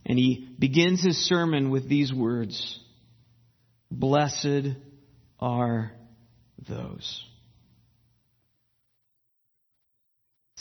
and 0.06 0.18
he 0.18 0.48
begins 0.58 1.04
his 1.04 1.18
sermon 1.28 1.68
with 1.68 1.86
these 1.86 2.14
words 2.14 2.80
Blessed 3.90 4.74
are 5.38 5.92
those. 6.66 7.22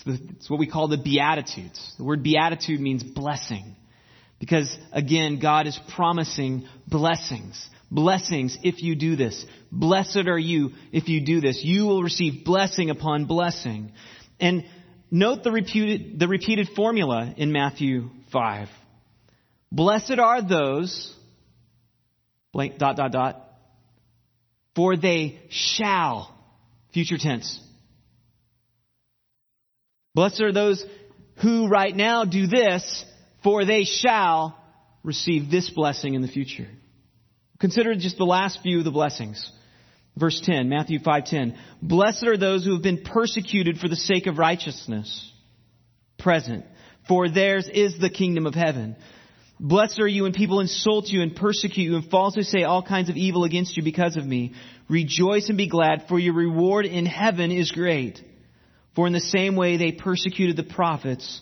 it's 0.05 0.49
what 0.49 0.59
we 0.59 0.67
call 0.67 0.89
the 0.89 0.97
Beatitudes. 0.97 1.93
The 1.97 2.03
word 2.03 2.23
Beatitude 2.23 2.81
means 2.81 3.03
blessing. 3.03 3.77
Because 4.37 4.77
again, 4.91 5.39
God 5.39 5.65
is 5.65 5.79
promising 5.95 6.67
blessings. 6.85 7.69
Blessings 7.91 8.57
if 8.63 8.81
you 8.81 8.95
do 8.95 9.15
this. 9.15 9.45
Blessed 9.71 10.27
are 10.27 10.39
you 10.39 10.71
if 10.91 11.07
you 11.07 11.25
do 11.25 11.41
this. 11.41 11.61
You 11.63 11.85
will 11.85 12.03
receive 12.03 12.43
blessing 12.43 12.89
upon 12.89 13.25
blessing. 13.25 13.91
And 14.39 14.65
note 15.11 15.43
the 15.43 15.51
repeated, 15.51 16.19
the 16.19 16.27
repeated 16.27 16.69
formula 16.75 17.33
in 17.37 17.51
Matthew 17.51 18.09
5. 18.31 18.67
Blessed 19.71 20.19
are 20.19 20.41
those, 20.41 21.13
blank, 22.53 22.77
dot, 22.77 22.95
dot, 22.95 23.11
dot, 23.11 23.41
for 24.75 24.97
they 24.97 25.41
shall, 25.49 26.33
future 26.93 27.17
tense, 27.17 27.59
Blessed 30.15 30.41
are 30.41 30.53
those 30.53 30.83
who 31.43 31.67
right 31.67 31.93
now 31.93 32.23
do 32.23 32.47
this, 32.47 33.03
for 33.43 33.65
they 33.65 33.83
shall 33.83 34.57
receive 35.03 35.51
this 35.51 35.69
blessing 35.69 36.13
in 36.13 36.21
the 36.21 36.29
future. 36.29 36.69
Consider 37.59 37.95
just 37.95 38.17
the 38.17 38.25
last 38.25 38.61
few 38.61 38.79
of 38.79 38.83
the 38.83 38.91
blessings. 38.91 39.51
Verse 40.17 40.39
10, 40.41 40.69
Matthew 40.69 40.99
5:10. 40.99 41.55
Blessed 41.81 42.23
are 42.23 42.37
those 42.37 42.65
who 42.65 42.73
have 42.73 42.83
been 42.83 43.03
persecuted 43.03 43.79
for 43.79 43.87
the 43.87 43.95
sake 43.95 44.27
of 44.27 44.37
righteousness. 44.37 45.31
Present. 46.17 46.65
For 47.07 47.29
theirs 47.29 47.67
is 47.71 47.97
the 47.99 48.09
kingdom 48.09 48.45
of 48.45 48.55
heaven. 48.55 48.95
Blessed 49.59 49.99
are 49.99 50.07
you 50.07 50.23
when 50.23 50.33
people 50.33 50.59
insult 50.59 51.07
you 51.07 51.21
and 51.21 51.35
persecute 51.35 51.83
you 51.83 51.95
and 51.95 52.09
falsely 52.09 52.43
say 52.43 52.63
all 52.63 52.81
kinds 52.81 53.09
of 53.09 53.15
evil 53.15 53.43
against 53.45 53.77
you 53.77 53.83
because 53.83 54.17
of 54.17 54.25
me. 54.25 54.53
Rejoice 54.89 55.49
and 55.49 55.57
be 55.57 55.67
glad, 55.67 56.07
for 56.07 56.19
your 56.19 56.33
reward 56.33 56.85
in 56.85 57.05
heaven 57.05 57.51
is 57.51 57.71
great. 57.71 58.21
For 58.95 59.07
in 59.07 59.13
the 59.13 59.19
same 59.19 59.55
way 59.55 59.77
they 59.77 59.91
persecuted 59.91 60.57
the 60.57 60.63
prophets 60.63 61.41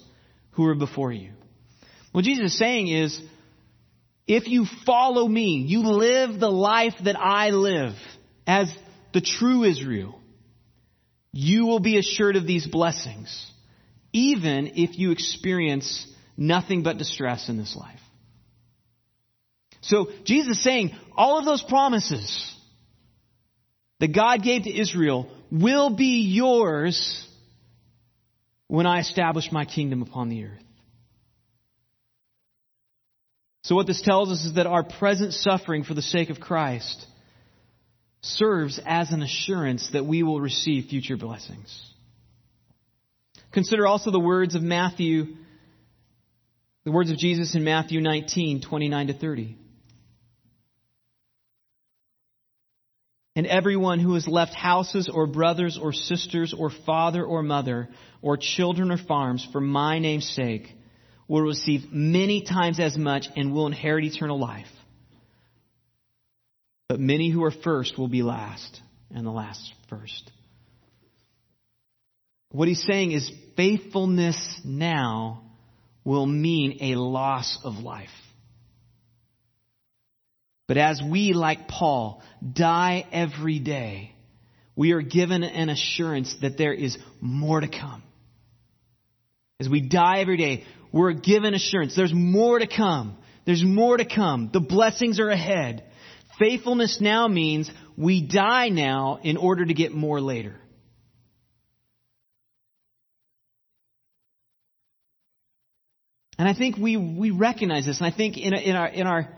who 0.52 0.64
were 0.64 0.76
before 0.76 1.12
you. 1.12 1.32
What 2.12 2.26
Jesus 2.26 2.52
is 2.54 2.58
saying 2.58 2.88
is, 2.88 3.20
if 4.28 4.48
you 4.48 4.66
follow 4.86 5.28
me, 5.28 5.64
you 5.68 5.84
live 5.84 6.40
the 6.40 6.52
life 6.52 6.94
that 7.04 7.20
I 7.20 7.50
live 7.50 7.94
as 8.48 8.74
the 9.14 9.22
true 9.22 9.64
Israel, 9.64 10.20
you 11.32 11.66
will 11.66 11.80
be 11.80 11.98
assured 11.98 12.36
of 12.36 12.48
these 12.48 12.66
blessings, 12.66 13.52
even 14.14 14.74
if 14.76 14.98
you 14.98 15.12
experience 15.12 16.08
nothing 16.38 16.84
but 16.84 16.98
distress 16.98 17.50
in 17.50 17.58
this 17.58 17.76
life. 17.76 18.00
So 19.82 20.08
Jesus 20.24 20.58
is 20.58 20.64
saying 20.64 20.96
all 21.16 21.40
of 21.40 21.46
those 21.46 21.62
promises 21.62 22.56
that 24.00 24.14
God 24.14 24.42
gave 24.42 24.64
to 24.64 24.80
Israel 24.80 25.30
will 25.52 25.96
be 25.96 26.22
yours 26.22 27.28
when 28.68 28.86
I 28.86 29.00
establish 29.00 29.52
my 29.52 29.66
kingdom 29.66 30.02
upon 30.02 30.30
the 30.30 30.46
earth. 30.46 30.64
So, 33.64 33.76
what 33.76 33.88
this 33.88 34.02
tells 34.02 34.30
us 34.30 34.44
is 34.44 34.56
that 34.56 34.68
our 34.68 34.84
present 34.84 35.34
suffering 35.34 35.84
for 35.84 35.94
the 35.94 36.02
sake 36.02 36.30
of 36.30 36.42
Christ 36.42 37.06
serves 38.22 38.80
as 38.86 39.12
an 39.12 39.22
assurance 39.22 39.90
that 39.94 40.06
we 40.06 40.22
will 40.22 40.42
receive 40.42 40.90
future 40.90 41.16
blessings. 41.16 41.90
Consider 43.54 43.88
also 43.88 44.12
the 44.12 44.20
words 44.20 44.56
of 44.56 44.64
Matthew, 44.64 45.36
the 46.84 46.92
words 46.92 47.10
of 47.10 47.18
Jesus 47.18 47.56
in 47.56 47.64
Matthew 47.64 48.02
19, 48.02 48.62
29 48.62 49.08
to 49.08 49.14
30. 49.14 49.58
And 53.36 53.48
everyone 53.48 54.00
who 54.00 54.14
has 54.16 54.28
left 54.28 54.54
houses 54.54 55.10
or 55.12 55.26
brothers 55.26 55.80
or 55.82 55.94
sisters 55.94 56.54
or 56.58 56.70
father 56.70 57.24
or 57.24 57.42
mother 57.44 57.90
or 58.22 58.38
children 58.38 58.92
or 58.92 58.98
farms 58.98 59.48
for 59.52 59.62
my 59.62 60.00
name's 60.00 60.30
sake 60.30 60.76
will 61.34 61.42
receive 61.42 61.92
many 61.92 62.44
times 62.44 62.80
as 62.80 62.96
much 62.96 63.26
and 63.36 63.56
will 63.56 63.66
inherit 63.66 64.06
eternal 64.06 64.40
life. 64.40 64.68
But 66.88 67.00
many 67.00 67.32
who 67.32 67.44
are 67.44 67.50
first 67.50 67.98
will 67.98 68.08
be 68.08 68.22
last, 68.22 68.80
and 69.10 69.26
the 69.26 69.32
last 69.32 69.74
first. 69.90 70.30
What 72.52 72.68
he's 72.68 72.84
saying 72.84 73.14
is 73.14 73.32
faithfulness 73.58 74.62
now 74.64 75.42
will 76.04 76.28
mean 76.28 76.78
a 76.82 77.00
loss 77.00 77.58
of 77.64 77.78
life. 77.78 78.10
But 80.68 80.78
as 80.78 81.02
we, 81.04 81.34
like 81.34 81.68
Paul, 81.68 82.22
die 82.48 83.08
every 83.12 83.58
day, 83.58 84.14
we 84.76 84.92
are 84.92 85.02
given 85.02 85.42
an 85.42 85.70
assurance 85.70 86.36
that 86.44 86.60
there 86.60 86.74
is 86.74 86.96
more 87.20 87.60
to 87.60 87.68
come. 87.68 88.04
As 89.60 89.68
we 89.68 89.82
die 89.82 90.20
every 90.20 90.38
day, 90.38 90.64
we're 90.94 91.14
given 91.14 91.56
assurance. 91.56 91.96
There's 91.96 92.14
more 92.14 92.60
to 92.60 92.68
come. 92.68 93.18
There's 93.46 93.64
more 93.64 93.98
to 93.98 94.06
come. 94.06 94.52
The 94.54 94.62
blessings 94.62 95.20
are 95.20 95.30
ahead. 95.30 95.84
Faithfulness 96.40 97.02
now 97.02 97.28
means 97.28 97.70
we 97.98 98.26
die 98.26 98.70
now 98.70 99.20
in 99.22 99.36
order 99.36 99.66
to 99.66 99.74
get 99.74 99.92
more 99.92 100.22
later. 100.22 100.56
And 106.38 106.48
I 106.48 106.54
think 106.54 106.78
we, 106.78 106.98
we 106.98 107.32
recognize 107.32 107.86
this, 107.86 108.00
and 108.00 108.08
I 108.08 108.16
think 108.16 108.38
in, 108.38 108.54
in 108.54 108.76
our, 108.76 108.88
in 108.88 109.08
our 109.08 109.30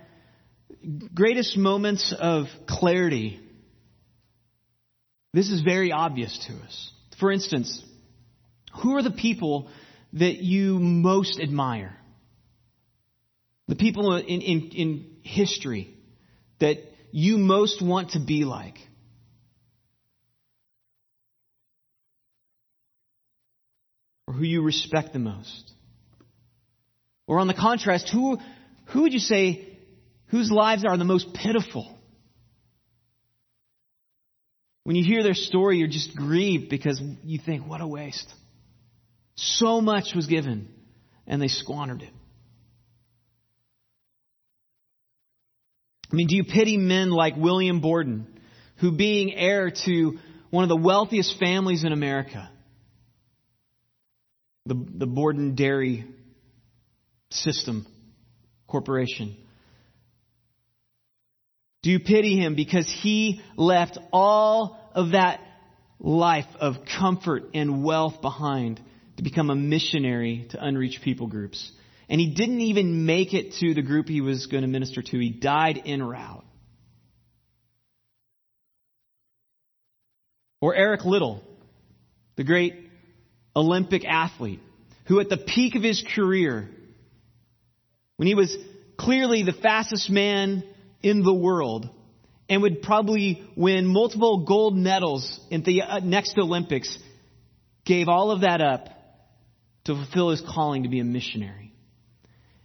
greatest 1.14 1.58
moments 1.58 2.14
of 2.18 2.46
clarity, 2.68 3.40
this 5.34 5.50
is 5.50 5.62
very 5.62 5.92
obvious 5.92 6.38
to 6.48 6.54
us. 6.66 6.92
For 7.20 7.32
instance, 7.32 7.84
who 8.82 8.96
are 8.96 9.04
the 9.04 9.12
people 9.12 9.70
that 10.16 10.38
you 10.38 10.80
most 10.80 11.40
admire? 11.40 11.96
The 13.68 13.76
people 13.76 14.16
in, 14.16 14.42
in, 14.42 14.70
in 14.72 15.06
history 15.22 15.96
that 16.60 16.78
you 17.12 17.38
most 17.38 17.82
want 17.82 18.12
to 18.12 18.20
be 18.20 18.46
like? 18.46 18.78
Or 24.28 24.34
who 24.34 24.44
you 24.44 24.62
respect 24.62 25.14
the 25.14 25.20
most? 25.20 25.72
Or 27.28 27.40
on 27.40 27.48
the 27.48 27.54
contrast, 27.54 28.10
who, 28.12 28.38
who 28.88 29.04
would 29.04 29.14
you 29.14 29.20
say 29.20 29.78
whose 30.28 30.52
lives 30.52 30.86
are 30.86 30.98
the 30.98 31.04
most 31.04 31.34
pitiful? 31.34 31.98
When 34.84 34.96
you 34.96 35.04
hear 35.04 35.24
their 35.24 35.34
story, 35.34 35.80
you're 35.80 35.88
just 35.88 36.16
grieved 36.16 36.70
because 36.70 37.02
you 37.24 37.40
think, 37.44 37.68
what 37.68 37.82
a 37.82 37.88
waste. 37.88 38.32
So 39.36 39.82
much 39.82 40.14
was 40.16 40.28
given, 40.28 40.70
and 41.28 41.42
they 41.42 41.48
squandered 41.48 42.02
it. 42.02 42.14
I 46.12 46.16
mean, 46.16 46.28
do 46.28 46.36
you 46.36 46.44
pity 46.44 46.78
men 46.78 47.10
like 47.10 47.36
William 47.36 47.82
Borden, 47.82 48.28
who 48.78 48.92
being 48.92 49.34
heir 49.34 49.72
to 49.86 50.18
one 50.50 50.64
of 50.64 50.70
the 50.70 50.78
wealthiest 50.78 51.38
families 51.40 51.84
in 51.84 51.92
America, 51.92 52.50
the, 54.66 54.76
the 54.76 55.08
Borden 55.08 55.56
Dairy 55.56 56.06
System 57.32 57.86
Corporation, 58.68 59.36
do 61.84 61.92
you 61.92 62.00
pity 62.00 62.38
him 62.38 62.56
because 62.56 62.88
he 63.02 63.42
left 63.58 63.98
all 64.14 64.80
of 64.96 65.12
that 65.12 65.40
life 66.00 66.48
of 66.60 66.78
comfort 66.98 67.44
and 67.54 67.84
wealth 67.84 68.22
behind 68.22 68.82
to 69.18 69.24
become 69.24 69.50
a 69.50 69.56
missionary 69.56 70.48
to 70.52 70.64
unreached 70.64 71.02
people 71.02 71.28
groups? 71.28 71.72
And 72.10 72.22
he 72.22 72.34
didn't 72.34 72.62
even 72.62 73.06
make 73.06 73.34
it 73.34 73.54
to 73.60 73.74
the 73.74 73.82
group 73.82 74.08
he 74.08 74.22
was 74.22 74.46
going 74.48 74.62
to 74.62 74.68
minister 74.68 75.02
to. 75.02 75.20
He 75.20 75.30
died 75.30 75.82
en 75.86 76.04
route. 76.04 76.46
Or 80.62 80.76
Eric 80.76 81.06
Liddell, 81.06 81.44
the 82.36 82.44
great 82.44 82.90
Olympic 83.56 84.06
athlete, 84.06 84.60
who 85.08 85.20
at 85.20 85.30
the 85.30 85.38
peak 85.38 85.76
of 85.76 85.84
his 85.84 86.04
career, 86.16 86.70
when 88.18 88.28
he 88.28 88.36
was 88.36 88.56
clearly 88.98 89.44
the 89.44 89.54
fastest 89.54 90.10
man 90.10 90.64
in 91.02 91.24
the 91.24 91.34
world 91.34 91.90
and 92.50 92.62
would 92.62 92.82
probably 92.82 93.44
win 93.56 93.86
multiple 93.86 94.46
gold 94.46 94.78
medals 94.78 95.40
in 95.50 95.64
the 95.64 95.82
uh, 95.82 96.00
next 96.00 96.38
Olympics, 96.38 96.98
gave 97.86 98.08
all 98.08 98.32
of 98.32 98.42
that 98.42 98.62
up 98.62 98.90
to 99.86 99.96
fulfill 99.96 100.30
his 100.30 100.42
calling 100.42 100.84
to 100.84 100.90
be 100.90 101.00
a 101.00 101.04
missionary. 101.04 101.74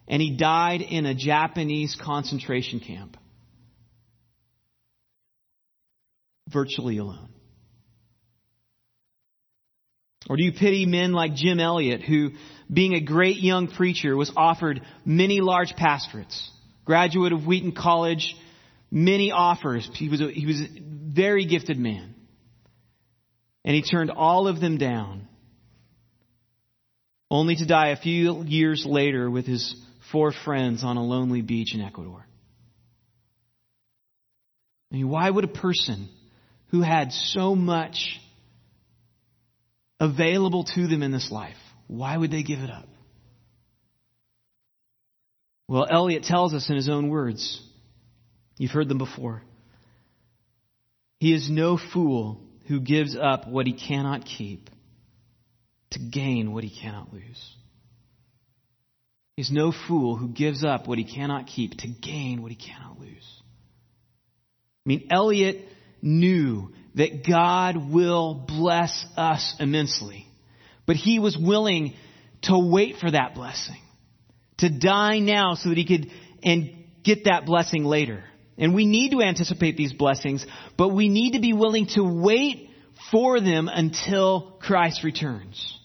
And 0.09 0.20
he 0.20 0.37
died 0.37 0.80
in 0.80 1.06
a 1.06 1.14
Japanese 1.14 1.96
concentration 2.02 2.80
camp, 2.80 3.16
virtually 6.48 6.98
alone. 6.98 7.28
Or 10.28 10.37
do 10.37 10.44
you 10.44 10.52
pity 10.52 10.85
men 10.87 11.12
like 11.12 11.35
Jim 11.35 11.61
Elliot, 11.61 12.02
who, 12.02 12.30
being 12.72 12.94
a 12.94 13.00
great 13.00 13.37
young 13.37 13.68
preacher, 13.68 14.16
was 14.16 14.33
offered 14.37 14.83
many 15.04 15.40
large 15.40 15.74
pastorates? 15.76 16.50
graduate 16.90 17.33
of 17.33 17.46
Wheaton 17.46 17.70
College, 17.70 18.37
many 18.90 19.30
offers. 19.30 19.88
He 19.94 20.09
was 20.09 20.20
a, 20.20 20.28
he 20.28 20.44
was 20.44 20.61
a 20.61 20.66
very 20.83 21.46
gifted 21.46 21.78
man. 21.78 22.16
And 23.64 23.76
he 23.76 23.83
turned 23.83 24.11
all 24.11 24.48
of 24.48 24.61
them 24.61 24.76
down, 24.76 25.28
only 27.31 27.57
to 27.57 27.66
die 27.66 27.88
a 27.88 27.97
few 27.97 28.43
years 28.45 28.85
later 28.87 29.31
with 29.31 29.47
his 29.47 29.75
four 30.11 30.33
friends 30.33 30.83
on 30.83 30.97
a 30.97 31.05
lonely 31.05 31.43
beach 31.43 31.75
in 31.75 31.81
Ecuador. 31.81 32.27
I 34.90 34.97
mean, 34.97 35.09
why 35.09 35.31
would 35.31 35.45
a 35.45 35.49
person 35.49 36.09
who 36.71 36.83
had 36.83 37.12
so 37.12 37.55
much 37.55 38.19
available 40.01 40.64
to 40.64 40.88
them 40.88 41.03
in 41.03 41.12
this 41.12 41.31
life, 41.31 41.57
why 41.87 42.16
would 42.16 42.31
they 42.31 42.43
give 42.43 42.61
it 42.61 42.71
up? 42.71 42.88
Well, 45.69 45.87
Elliot 45.88 46.25
tells 46.25 46.53
us 46.55 46.69
in 46.69 46.75
his 46.75 46.88
own 46.88 47.11
words. 47.11 47.61
You've 48.59 48.73
heard 48.73 48.88
them 48.88 48.99
before. 48.99 49.43
He 51.19 51.33
is 51.33 51.49
no 51.49 51.79
fool 51.93 52.40
who 52.66 52.81
gives 52.81 53.16
up 53.16 53.47
what 53.47 53.66
he 53.66 53.75
cannot 53.75 54.25
keep 54.25 54.69
to 55.92 55.98
gain 55.98 56.53
what 56.53 56.64
he 56.64 56.70
cannot 56.70 57.12
lose. 57.12 57.57
He's 59.37 59.50
no 59.50 59.72
fool 59.72 60.16
who 60.16 60.29
gives 60.29 60.64
up 60.64 60.87
what 60.87 60.98
he 60.98 61.05
cannot 61.05 61.46
keep 61.46 61.79
to 61.79 61.88
gain 61.88 62.42
what 62.42 62.53
he 62.53 62.57
cannot 62.57 63.00
lose. 63.00 63.42
I 64.85 64.88
mean, 64.88 65.09
Elliot 65.11 65.64
knew 66.03 66.72
that 66.94 67.26
God 67.26 67.90
will 67.90 68.44
bless 68.46 69.07
us 69.16 69.55
immensely, 69.59 70.26
but 70.87 70.96
he 70.96 71.18
was 71.18 71.37
willing 71.38 71.94
to 72.42 72.59
wait 72.59 72.96
for 72.96 73.11
that 73.11 73.35
blessing 73.35 73.81
to 74.61 74.68
die 74.68 75.18
now 75.18 75.55
so 75.55 75.70
that 75.70 75.79
he 75.79 75.87
could 75.87 76.11
and 76.42 76.85
get 77.03 77.24
that 77.24 77.46
blessing 77.46 77.85
later. 77.85 78.24
And 78.59 78.74
we 78.74 78.85
need 78.85 79.12
to 79.12 79.22
anticipate 79.22 79.76
these 79.76 79.92
blessings, 79.92 80.44
but 80.76 80.88
we 80.88 81.09
need 81.09 81.33
to 81.33 81.40
be 81.40 81.53
willing 81.53 81.87
to 81.94 82.03
wait 82.03 82.68
for 83.11 83.40
them 83.40 83.68
until 83.72 84.59
Christ 84.61 85.03
returns. 85.03 85.80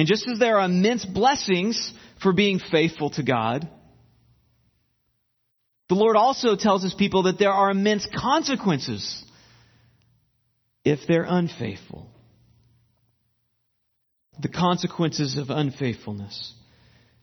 And 0.00 0.08
just 0.08 0.26
as 0.26 0.38
there 0.38 0.58
are 0.58 0.64
immense 0.64 1.04
blessings 1.04 1.92
for 2.22 2.32
being 2.32 2.58
faithful 2.58 3.10
to 3.10 3.22
God, 3.22 3.68
the 5.90 5.94
Lord 5.94 6.16
also 6.16 6.56
tells 6.56 6.82
his 6.82 6.94
people 6.94 7.24
that 7.24 7.38
there 7.38 7.52
are 7.52 7.70
immense 7.70 8.08
consequences 8.18 9.22
if 10.86 11.00
they're 11.06 11.26
unfaithful. 11.28 12.08
The 14.40 14.48
consequences 14.48 15.36
of 15.36 15.50
unfaithfulness. 15.50 16.54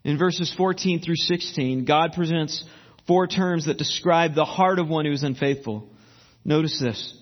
In 0.03 0.19
verses 0.19 0.53
14 0.55 1.01
through 1.01 1.15
16, 1.15 1.83
God 1.83 2.13
presents 2.13 2.63
four 3.07 3.25
terms 3.25 3.65
that 3.65 3.79
describe 3.79 4.35
the 4.35 4.45
heart 4.45 4.77
of 4.77 4.87
one 4.87 5.05
who 5.05 5.13
is 5.13 5.23
unfaithful. 5.23 5.89
Notice 6.45 6.79
this. 6.79 7.17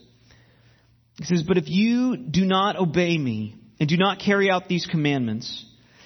He 1.18 1.24
says, 1.24 1.44
But 1.44 1.58
if 1.58 1.70
you 1.70 2.18
do 2.18 2.44
not 2.44 2.76
obey 2.76 3.18
me 3.18 3.56
and 3.80 3.90
do 3.90 3.98
not 3.98 4.20
carry 4.20 4.50
out 4.50 4.68
these 4.68 4.86
commandments, 4.86 5.66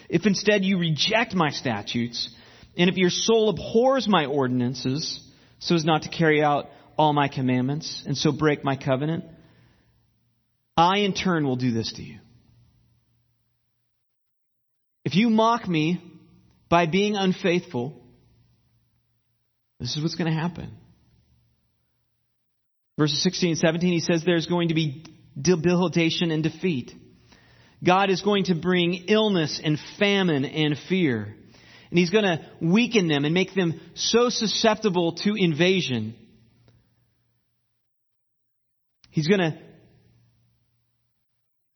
if 0.10 0.26
instead 0.26 0.64
you 0.64 0.78
reject 0.80 1.36
my 1.36 1.50
statutes, 1.52 2.30
and 2.78 2.90
if 2.90 2.98
your 2.98 3.10
soul 3.10 3.50
abhors 3.50 4.08
my 4.08 4.26
ordinances, 4.26 5.22
so 5.60 5.76
as 5.76 5.86
not 5.86 6.04
to 6.04 6.10
carry 6.10 6.42
out 6.42 6.68
all 6.98 7.14
my 7.14 7.28
commandments, 7.28 8.04
and 8.06 8.18
so 8.18 8.32
break 8.32 8.64
my 8.64 8.76
covenant, 8.76 9.24
I 10.76 11.00
in 11.00 11.14
turn 11.14 11.46
will 11.46 11.58
do 11.58 11.72
this 11.72 11.94
to 11.94 12.02
you. 12.02 12.20
If 15.06 15.16
you 15.16 15.30
mock 15.30 15.68
me 15.68 16.02
by 16.70 16.86
being 16.86 17.16
unfaithful, 17.16 18.02
this 19.80 19.96
is 19.96 20.04
what's 20.04 20.16
going 20.16 20.32
to 20.32 20.38
happen. 20.38 20.72
Verses 22.98 23.24
16 23.24 23.52
and 23.52 23.58
17, 23.58 23.94
he 23.94 24.00
says 24.02 24.24
there's 24.26 24.46
going 24.46 24.68
to 24.68 24.74
be 24.74 25.06
debilitation 25.42 26.32
and 26.32 26.44
defeat. 26.44 26.92
God 27.84 28.10
is 28.10 28.22
going 28.22 28.46
to 28.46 28.56
bring 28.56 29.06
illness 29.08 29.62
and 29.64 29.78
famine 29.98 30.46
and 30.46 30.76
fear. 30.90 31.36
And 31.90 31.98
he's 31.98 32.10
going 32.10 32.26
to 32.26 32.46
weaken 32.62 33.08
them 33.08 33.26
and 33.26 33.34
make 33.34 33.54
them 33.56 33.80
so 33.96 34.30
susceptible 34.30 35.14
to 35.24 35.34
invasion. 35.36 36.16
He's 39.12 39.28
going 39.28 39.40
to 39.40 39.58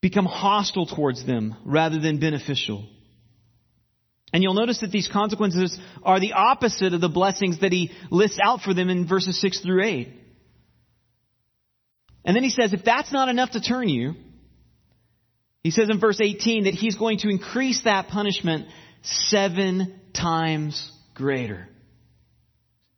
become 0.01 0.25
hostile 0.25 0.85
towards 0.85 1.25
them 1.25 1.55
rather 1.65 1.99
than 1.99 2.19
beneficial. 2.19 2.85
And 4.33 4.43
you'll 4.43 4.53
notice 4.55 4.81
that 4.81 4.91
these 4.91 5.07
consequences 5.07 5.77
are 6.03 6.19
the 6.19 6.33
opposite 6.33 6.93
of 6.93 7.01
the 7.01 7.09
blessings 7.09 7.61
that 7.61 7.71
he 7.71 7.91
lists 8.11 8.39
out 8.43 8.61
for 8.61 8.73
them 8.73 8.89
in 8.89 9.07
verses 9.07 9.39
6 9.39 9.61
through 9.61 9.83
8. 9.83 10.09
And 12.25 12.35
then 12.35 12.43
he 12.43 12.49
says, 12.49 12.73
if 12.73 12.83
that's 12.83 13.11
not 13.11 13.29
enough 13.29 13.51
to 13.51 13.61
turn 13.61 13.89
you, 13.89 14.15
he 15.63 15.71
says 15.71 15.89
in 15.89 15.99
verse 15.99 16.19
18 16.21 16.65
that 16.65 16.73
he's 16.73 16.95
going 16.95 17.19
to 17.19 17.29
increase 17.29 17.83
that 17.85 18.09
punishment 18.09 18.67
seven 19.01 19.99
times 20.13 20.91
greater. 21.15 21.67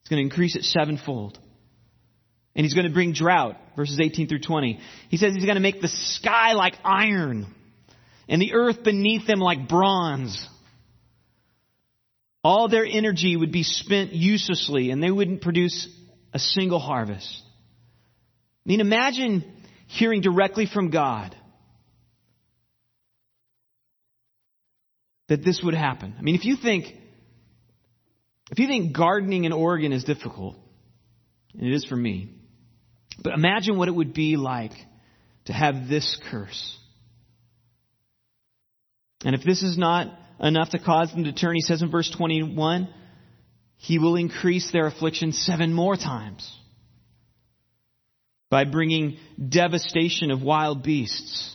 He's 0.02 0.10
going 0.10 0.22
to 0.22 0.30
increase 0.30 0.56
it 0.56 0.64
sevenfold. 0.64 1.40
And 2.56 2.66
he's 2.66 2.74
going 2.74 2.88
to 2.88 2.94
bring 2.94 3.14
drought, 3.14 3.58
verses 3.76 4.00
18 4.00 4.28
through 4.28 4.40
20. 4.40 4.80
He 5.10 5.18
says 5.18 5.34
he's 5.34 5.46
going 5.46 5.56
to 5.56 5.62
make 5.62 5.82
the 5.82 5.90
sky 5.90 6.54
like 6.54 6.74
iron 6.84 7.54
and 8.28 8.42
the 8.42 8.54
earth 8.54 8.84
beneath 8.84 9.28
them 9.28 9.40
like 9.40 9.68
bronze 9.68 10.48
All 12.44 12.68
their 12.68 12.86
energy 12.86 13.36
would 13.36 13.52
be 13.52 13.64
spent 13.64 14.14
uselessly 14.14 14.92
and 14.92 15.02
they 15.04 15.12
wouldn't 15.12 15.42
produce 15.42 15.88
a 16.34 16.40
single 16.40 16.80
harvest. 16.80 17.42
I 18.66 18.70
mean, 18.70 18.82
imagine 18.82 19.44
hearing 19.88 20.22
directly 20.22 20.66
from 20.66 20.90
God 20.90 21.36
that 25.28 25.44
this 25.44 25.62
would 25.64 25.74
happen. 25.74 26.16
I 26.18 26.22
mean, 26.22 26.36
if 26.36 26.46
you 26.46 26.56
think, 26.56 26.86
if 28.52 28.60
you 28.60 28.68
think 28.68 28.96
gardening 28.96 29.46
in 29.46 29.54
Oregon 29.54 29.92
is 29.92 30.04
difficult, 30.04 30.56
and 31.54 31.68
it 31.68 31.74
is 31.74 31.86
for 31.86 31.96
me, 31.96 32.30
but 33.24 33.34
imagine 33.34 33.78
what 33.78 33.88
it 33.88 33.96
would 33.96 34.14
be 34.14 34.38
like 34.38 34.74
to 35.46 35.54
have 35.54 35.88
this 35.88 36.20
curse. 36.30 36.78
And 39.24 39.36
if 39.36 39.44
this 39.44 39.64
is 39.64 39.78
not 39.78 40.08
enough 40.40 40.72
to 40.72 40.80
cause 40.80 41.12
them 41.12 41.24
to 41.24 41.34
turn, 41.34 41.56
he 41.56 41.62
says 41.62 41.82
in 41.82 41.90
verse 41.90 42.12
21, 42.16 42.90
he 43.78 44.00
will 44.00 44.16
increase 44.16 44.72
their 44.72 44.88
affliction 44.88 45.32
seven 45.32 45.74
more 45.74 45.96
times 45.96 46.52
by 48.50 48.64
bringing 48.64 49.18
devastation 49.50 50.32
of 50.32 50.42
wild 50.42 50.84
beasts. 50.84 51.55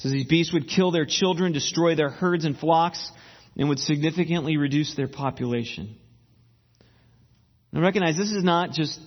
Says 0.00 0.12
these 0.12 0.26
beasts 0.26 0.52
would 0.52 0.68
kill 0.68 0.90
their 0.90 1.04
children, 1.04 1.52
destroy 1.52 1.94
their 1.94 2.08
herds 2.08 2.44
and 2.44 2.56
flocks, 2.56 3.10
and 3.56 3.68
would 3.68 3.78
significantly 3.78 4.56
reduce 4.56 4.94
their 4.94 5.08
population. 5.08 5.94
Now 7.72 7.82
recognize 7.82 8.16
this 8.16 8.32
is 8.32 8.42
not 8.42 8.72
just 8.72 8.98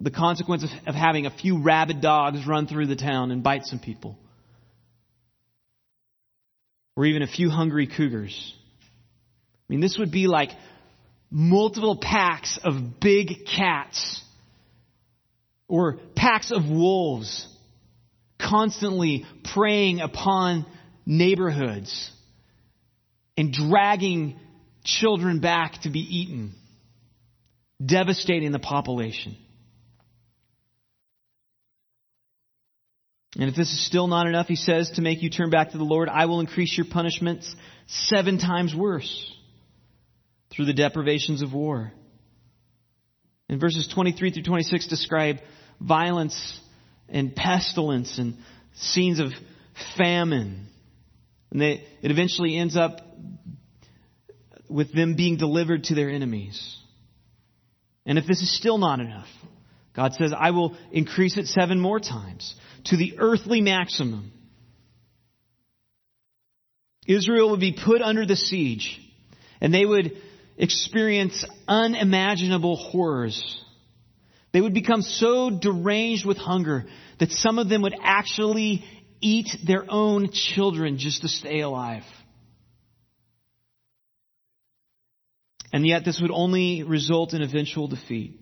the 0.00 0.10
consequence 0.10 0.64
of, 0.64 0.70
of 0.86 0.94
having 0.94 1.24
a 1.24 1.30
few 1.30 1.62
rabid 1.62 2.02
dogs 2.02 2.46
run 2.46 2.66
through 2.66 2.86
the 2.86 2.96
town 2.96 3.30
and 3.30 3.42
bite 3.42 3.64
some 3.64 3.78
people 3.78 4.18
or 6.96 7.06
even 7.06 7.22
a 7.22 7.26
few 7.26 7.50
hungry 7.50 7.86
cougars. 7.86 8.54
I 8.54 9.72
mean, 9.72 9.80
this 9.80 9.96
would 9.98 10.12
be 10.12 10.26
like 10.26 10.50
multiple 11.30 11.98
packs 12.00 12.58
of 12.62 13.00
big 13.00 13.46
cats 13.46 14.22
or 15.68 15.98
packs 16.14 16.52
of 16.52 16.68
wolves 16.68 17.48
constantly 18.48 19.24
preying 19.54 20.00
upon 20.00 20.66
neighborhoods 21.06 22.10
and 23.36 23.52
dragging 23.52 24.38
children 24.84 25.40
back 25.40 25.80
to 25.82 25.90
be 25.90 26.00
eaten, 26.00 26.52
devastating 27.84 28.52
the 28.52 28.58
population. 28.58 29.36
And 33.36 33.50
if 33.50 33.56
this 33.56 33.72
is 33.72 33.84
still 33.84 34.06
not 34.06 34.28
enough, 34.28 34.46
he 34.46 34.54
says, 34.54 34.90
to 34.90 35.02
make 35.02 35.22
you 35.22 35.30
turn 35.30 35.50
back 35.50 35.72
to 35.72 35.78
the 35.78 35.84
Lord, 35.84 36.08
I 36.08 36.26
will 36.26 36.38
increase 36.38 36.76
your 36.76 36.86
punishments 36.88 37.52
seven 37.86 38.38
times 38.38 38.74
worse 38.74 39.32
through 40.50 40.66
the 40.66 40.72
deprivations 40.72 41.42
of 41.42 41.52
war. 41.52 41.92
And 43.48 43.60
verses 43.60 43.88
23 43.92 44.30
through 44.30 44.44
26 44.44 44.86
describe 44.86 45.38
violence 45.80 46.60
and 47.08 47.34
pestilence 47.34 48.18
and 48.18 48.36
scenes 48.74 49.20
of 49.20 49.32
famine. 49.96 50.66
And 51.50 51.60
they, 51.60 51.84
it 52.02 52.10
eventually 52.10 52.56
ends 52.56 52.76
up 52.76 53.00
with 54.68 54.92
them 54.92 55.14
being 55.14 55.36
delivered 55.36 55.84
to 55.84 55.94
their 55.94 56.10
enemies. 56.10 56.76
And 58.06 58.18
if 58.18 58.26
this 58.26 58.42
is 58.42 58.56
still 58.56 58.78
not 58.78 59.00
enough, 59.00 59.28
God 59.94 60.14
says, 60.14 60.32
I 60.36 60.50
will 60.50 60.76
increase 60.90 61.38
it 61.38 61.46
seven 61.46 61.78
more 61.78 62.00
times 62.00 62.54
to 62.86 62.96
the 62.96 63.14
earthly 63.18 63.60
maximum. 63.60 64.32
Israel 67.06 67.50
would 67.50 67.60
be 67.60 67.78
put 67.84 68.02
under 68.02 68.26
the 68.26 68.36
siege 68.36 69.00
and 69.60 69.72
they 69.72 69.84
would 69.84 70.12
experience 70.56 71.44
unimaginable 71.68 72.76
horrors. 72.76 73.63
They 74.54 74.60
would 74.60 74.72
become 74.72 75.02
so 75.02 75.50
deranged 75.50 76.24
with 76.24 76.38
hunger 76.38 76.86
that 77.18 77.32
some 77.32 77.58
of 77.58 77.68
them 77.68 77.82
would 77.82 77.96
actually 78.00 78.84
eat 79.20 79.48
their 79.66 79.84
own 79.88 80.30
children 80.30 80.96
just 80.96 81.22
to 81.22 81.28
stay 81.28 81.60
alive. 81.60 82.04
And 85.72 85.84
yet 85.84 86.04
this 86.04 86.20
would 86.22 86.30
only 86.30 86.84
result 86.84 87.34
in 87.34 87.42
eventual 87.42 87.88
defeat. 87.88 88.38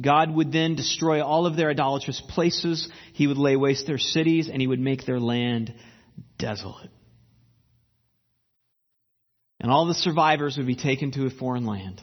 God 0.00 0.30
would 0.30 0.52
then 0.52 0.74
destroy 0.74 1.24
all 1.24 1.46
of 1.46 1.56
their 1.56 1.70
idolatrous 1.70 2.20
places. 2.20 2.90
He 3.14 3.26
would 3.26 3.38
lay 3.38 3.56
waste 3.56 3.86
their 3.86 3.96
cities 3.96 4.50
and 4.50 4.60
he 4.60 4.66
would 4.66 4.80
make 4.80 5.06
their 5.06 5.20
land 5.20 5.72
desolate. 6.38 6.90
And 9.60 9.72
all 9.72 9.86
the 9.86 9.94
survivors 9.94 10.58
would 10.58 10.66
be 10.66 10.76
taken 10.76 11.10
to 11.12 11.24
a 11.24 11.30
foreign 11.30 11.64
land. 11.64 12.02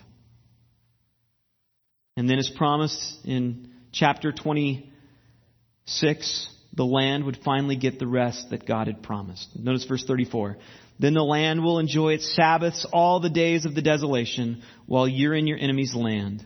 And 2.19 2.29
then, 2.29 2.37
as 2.37 2.49
promised 2.49 3.19
in 3.23 3.69
chapter 3.93 4.33
26, 4.33 6.49
the 6.73 6.83
land 6.83 7.23
would 7.23 7.39
finally 7.45 7.77
get 7.77 7.97
the 7.97 8.07
rest 8.07 8.49
that 8.49 8.67
God 8.67 8.87
had 8.87 9.01
promised. 9.01 9.47
Notice 9.55 9.85
verse 9.85 10.03
34. 10.05 10.57
Then 10.99 11.13
the 11.13 11.23
land 11.23 11.63
will 11.63 11.79
enjoy 11.79 12.15
its 12.15 12.35
Sabbaths 12.35 12.85
all 12.91 13.21
the 13.21 13.29
days 13.29 13.63
of 13.63 13.73
the 13.73 13.81
desolation 13.81 14.63
while 14.85 15.07
you're 15.07 15.33
in 15.33 15.47
your 15.47 15.57
enemy's 15.57 15.95
land 15.95 16.45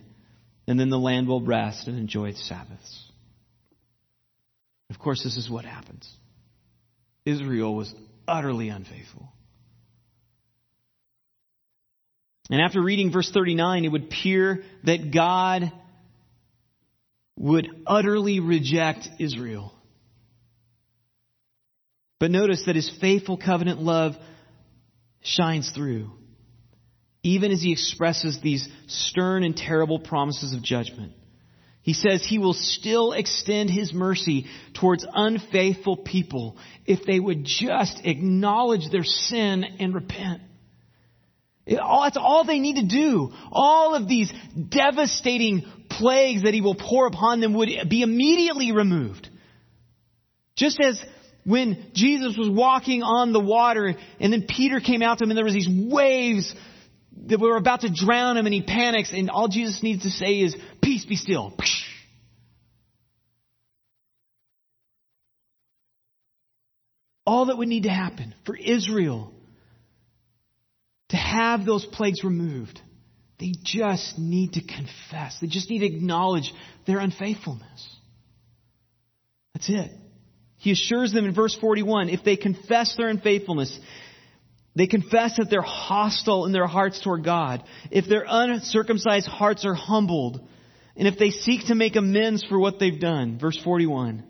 and 0.68 0.78
then 0.78 0.90
the 0.90 0.96
land 0.96 1.26
will 1.26 1.40
rest 1.40 1.88
and 1.88 1.98
enjoy 1.98 2.28
its 2.28 2.48
Sabbaths. 2.48 3.10
Of 4.90 5.00
course, 5.00 5.24
this 5.24 5.36
is 5.36 5.50
what 5.50 5.64
happens. 5.64 6.08
Israel 7.26 7.74
was 7.74 7.92
utterly 8.28 8.68
unfaithful. 8.68 9.32
And 12.50 12.60
after 12.60 12.82
reading 12.82 13.10
verse 13.12 13.30
39, 13.30 13.84
it 13.84 13.88
would 13.88 14.04
appear 14.04 14.62
that 14.84 15.12
God 15.12 15.72
would 17.38 17.68
utterly 17.86 18.40
reject 18.40 19.08
Israel. 19.18 19.72
But 22.20 22.30
notice 22.30 22.64
that 22.66 22.76
his 22.76 22.90
faithful 23.00 23.36
covenant 23.36 23.80
love 23.80 24.14
shines 25.22 25.70
through 25.70 26.10
even 27.24 27.50
as 27.50 27.62
he 27.62 27.72
expresses 27.72 28.38
these 28.40 28.68
stern 28.86 29.42
and 29.42 29.56
terrible 29.56 29.98
promises 29.98 30.52
of 30.52 30.62
judgment. 30.62 31.12
He 31.80 31.94
says 31.94 32.24
he 32.24 32.38
will 32.38 32.54
still 32.54 33.12
extend 33.12 33.70
his 33.70 33.92
mercy 33.92 34.46
towards 34.74 35.06
unfaithful 35.12 35.96
people 35.96 36.56
if 36.86 37.04
they 37.04 37.18
would 37.18 37.44
just 37.44 38.00
acknowledge 38.04 38.90
their 38.90 39.04
sin 39.04 39.64
and 39.80 39.94
repent. 39.94 40.42
It, 41.66 41.78
all, 41.78 42.02
that's 42.02 42.18
all 42.18 42.44
they 42.44 42.58
need 42.58 42.76
to 42.76 42.86
do. 42.86 43.32
All 43.50 43.94
of 43.94 44.06
these 44.06 44.32
devastating 44.68 45.64
plagues 45.88 46.42
that 46.42 46.52
he 46.52 46.60
will 46.60 46.74
pour 46.74 47.06
upon 47.06 47.40
them 47.40 47.54
would 47.54 47.70
be 47.88 48.02
immediately 48.02 48.72
removed. 48.72 49.28
Just 50.56 50.78
as 50.80 51.00
when 51.44 51.90
Jesus 51.94 52.36
was 52.36 52.48
walking 52.50 53.02
on 53.02 53.32
the 53.32 53.40
water 53.40 53.94
and 54.20 54.32
then 54.32 54.46
Peter 54.48 54.80
came 54.80 55.02
out 55.02 55.18
to 55.18 55.24
him 55.24 55.30
and 55.30 55.38
there 55.38 55.44
was 55.44 55.54
these 55.54 55.68
waves 55.68 56.54
that 57.26 57.40
we're 57.40 57.56
about 57.56 57.80
to 57.82 57.92
drown 57.92 58.36
him 58.36 58.46
and 58.46 58.54
he 58.54 58.62
panics 58.62 59.12
and 59.12 59.30
all 59.30 59.48
Jesus 59.48 59.82
needs 59.82 60.02
to 60.02 60.10
say 60.10 60.40
is, 60.40 60.56
peace 60.82 61.04
be 61.04 61.16
still. 61.16 61.56
All 67.26 67.46
that 67.46 67.56
would 67.56 67.68
need 67.68 67.84
to 67.84 67.90
happen 67.90 68.34
for 68.44 68.54
Israel 68.54 69.32
to 71.14 71.20
have 71.20 71.64
those 71.64 71.86
plagues 71.86 72.24
removed, 72.24 72.80
they 73.38 73.52
just 73.62 74.18
need 74.18 74.54
to 74.54 74.60
confess. 74.60 75.38
They 75.40 75.46
just 75.46 75.70
need 75.70 75.80
to 75.80 75.86
acknowledge 75.86 76.52
their 76.86 76.98
unfaithfulness. 76.98 77.96
That's 79.52 79.68
it. 79.70 79.92
He 80.56 80.72
assures 80.72 81.12
them 81.12 81.24
in 81.24 81.34
verse 81.34 81.54
41 81.60 82.08
if 82.08 82.24
they 82.24 82.36
confess 82.36 82.96
their 82.96 83.08
unfaithfulness, 83.08 83.78
they 84.74 84.88
confess 84.88 85.36
that 85.36 85.50
they're 85.50 85.62
hostile 85.62 86.46
in 86.46 86.52
their 86.52 86.66
hearts 86.66 87.00
toward 87.00 87.24
God. 87.24 87.62
If 87.92 88.06
their 88.08 88.24
uncircumcised 88.26 89.28
hearts 89.28 89.64
are 89.64 89.74
humbled, 89.74 90.44
and 90.96 91.06
if 91.06 91.16
they 91.16 91.30
seek 91.30 91.66
to 91.66 91.76
make 91.76 91.94
amends 91.94 92.44
for 92.44 92.58
what 92.58 92.80
they've 92.80 92.98
done, 92.98 93.38
verse 93.38 93.60
41, 93.62 94.24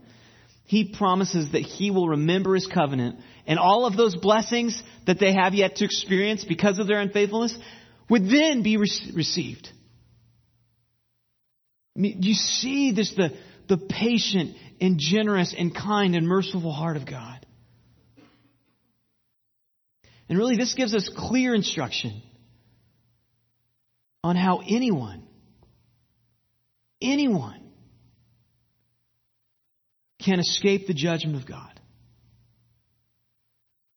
he 0.64 0.92
promises 0.92 1.52
that 1.52 1.62
he 1.62 1.90
will 1.90 2.08
remember 2.10 2.54
his 2.54 2.66
covenant 2.66 3.20
and 3.46 3.58
all 3.58 3.86
of 3.86 3.96
those 3.96 4.16
blessings 4.16 4.82
that 5.06 5.18
they 5.20 5.32
have 5.34 5.54
yet 5.54 5.76
to 5.76 5.84
experience 5.84 6.44
because 6.44 6.78
of 6.78 6.86
their 6.86 7.00
unfaithfulness 7.00 7.56
would 8.08 8.24
then 8.24 8.62
be 8.62 8.76
re- 8.76 9.12
received. 9.14 9.68
I 11.96 12.00
mean, 12.00 12.22
you 12.22 12.34
see 12.34 12.92
this, 12.92 13.14
the, 13.14 13.30
the 13.68 13.78
patient 13.78 14.56
and 14.80 14.98
generous 14.98 15.54
and 15.56 15.74
kind 15.74 16.16
and 16.16 16.26
merciful 16.26 16.72
heart 16.72 16.96
of 16.96 17.06
God. 17.06 17.44
And 20.28 20.38
really, 20.38 20.56
this 20.56 20.74
gives 20.74 20.94
us 20.94 21.10
clear 21.14 21.54
instruction 21.54 22.22
on 24.22 24.36
how 24.36 24.62
anyone, 24.66 25.22
anyone, 27.02 27.60
can 30.24 30.40
escape 30.40 30.86
the 30.86 30.94
judgment 30.94 31.36
of 31.36 31.46
God. 31.46 31.73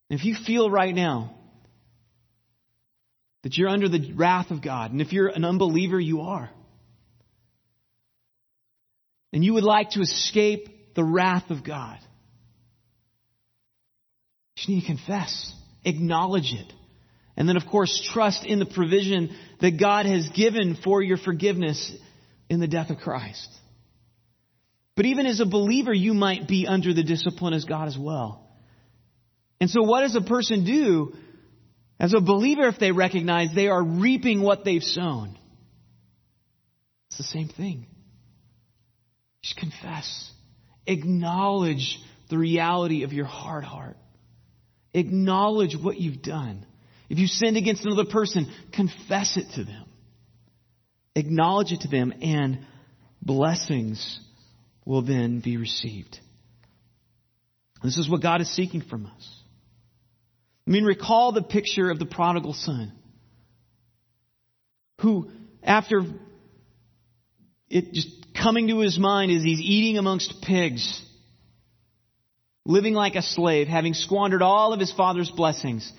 If 0.09 0.23
you 0.23 0.35
feel 0.45 0.69
right 0.69 0.95
now 0.95 1.37
that 3.47 3.57
you're 3.57 3.69
under 3.69 3.87
the 3.87 4.11
wrath 4.13 4.51
of 4.51 4.61
God. 4.61 4.91
And 4.91 4.99
if 4.99 5.13
you're 5.13 5.27
an 5.27 5.45
unbeliever, 5.45 5.97
you 5.97 6.19
are. 6.19 6.49
And 9.31 9.43
you 9.43 9.53
would 9.53 9.63
like 9.63 9.91
to 9.91 10.01
escape 10.01 10.95
the 10.95 11.03
wrath 11.03 11.49
of 11.49 11.63
God. 11.63 11.97
You 14.57 14.75
need 14.75 14.81
to 14.81 14.87
confess, 14.87 15.53
acknowledge 15.85 16.51
it. 16.51 16.73
And 17.37 17.47
then, 17.47 17.55
of 17.55 17.65
course, 17.67 18.09
trust 18.11 18.45
in 18.45 18.59
the 18.59 18.65
provision 18.65 19.33
that 19.61 19.79
God 19.79 20.07
has 20.07 20.27
given 20.29 20.75
for 20.83 21.01
your 21.03 21.17
forgiveness 21.17 21.93
in 22.49 22.59
the 22.59 22.67
death 22.67 22.89
of 22.89 22.97
Christ. 22.97 23.47
But 24.95 25.05
even 25.05 25.27
as 25.27 25.39
a 25.39 25.45
believer, 25.45 25.93
you 25.93 26.15
might 26.15 26.47
be 26.47 26.65
under 26.67 26.93
the 26.93 27.03
discipline 27.03 27.53
as 27.53 27.63
God 27.63 27.87
as 27.87 27.97
well. 27.97 28.46
And 29.59 29.69
so, 29.69 29.81
what 29.83 30.01
does 30.01 30.15
a 30.15 30.21
person 30.21 30.65
do 30.65 31.13
as 31.99 32.13
a 32.13 32.21
believer 32.21 32.67
if 32.67 32.79
they 32.79 32.91
recognize 32.91 33.49
they 33.55 33.67
are 33.67 33.83
reaping 33.83 34.41
what 34.41 34.63
they've 34.63 34.83
sown? 34.83 35.37
It's 37.09 37.17
the 37.17 37.23
same 37.23 37.49
thing. 37.49 37.87
Just 39.41 39.57
confess, 39.57 40.31
acknowledge 40.85 41.99
the 42.29 42.37
reality 42.37 43.03
of 43.03 43.13
your 43.13 43.25
hard 43.25 43.63
heart, 43.63 43.97
acknowledge 44.93 45.75
what 45.75 45.97
you've 45.97 46.21
done. 46.21 46.65
If 47.09 47.19
you 47.19 47.27
sinned 47.27 47.55
against 47.55 47.85
another 47.85 48.05
person, 48.05 48.51
confess 48.73 49.37
it 49.37 49.45
to 49.55 49.63
them. 49.63 49.85
Acknowledge 51.15 51.71
it 51.71 51.81
to 51.81 51.87
them, 51.87 52.13
and 52.21 52.59
blessings 53.21 54.19
will 54.85 55.01
then 55.01 55.39
be 55.39 55.57
received. 55.57 56.19
This 57.83 57.97
is 57.97 58.09
what 58.09 58.21
God 58.21 58.41
is 58.41 58.53
seeking 58.53 58.81
from 58.81 59.05
us. 59.05 59.36
I 60.67 60.69
mean, 60.69 60.83
recall 60.83 61.31
the 61.31 61.41
picture 61.41 61.89
of 61.89 61.97
the 61.97 62.05
prodigal 62.05 62.53
son 62.53 62.91
who, 64.99 65.31
after 65.63 66.01
it 67.69 67.93
just 67.93 68.09
coming 68.35 68.67
to 68.67 68.79
his 68.79 68.99
mind 68.99 69.31
as 69.31 69.43
he's 69.43 69.61
eating 69.61 69.97
amongst 69.97 70.41
pigs, 70.41 71.01
living 72.65 72.93
like 72.93 73.15
a 73.15 73.21
slave, 73.21 73.67
having 73.67 73.93
squandered 73.93 74.41
all 74.41 74.73
of 74.73 74.79
his 74.79 74.91
father's 74.91 75.29
blessings, 75.29 75.89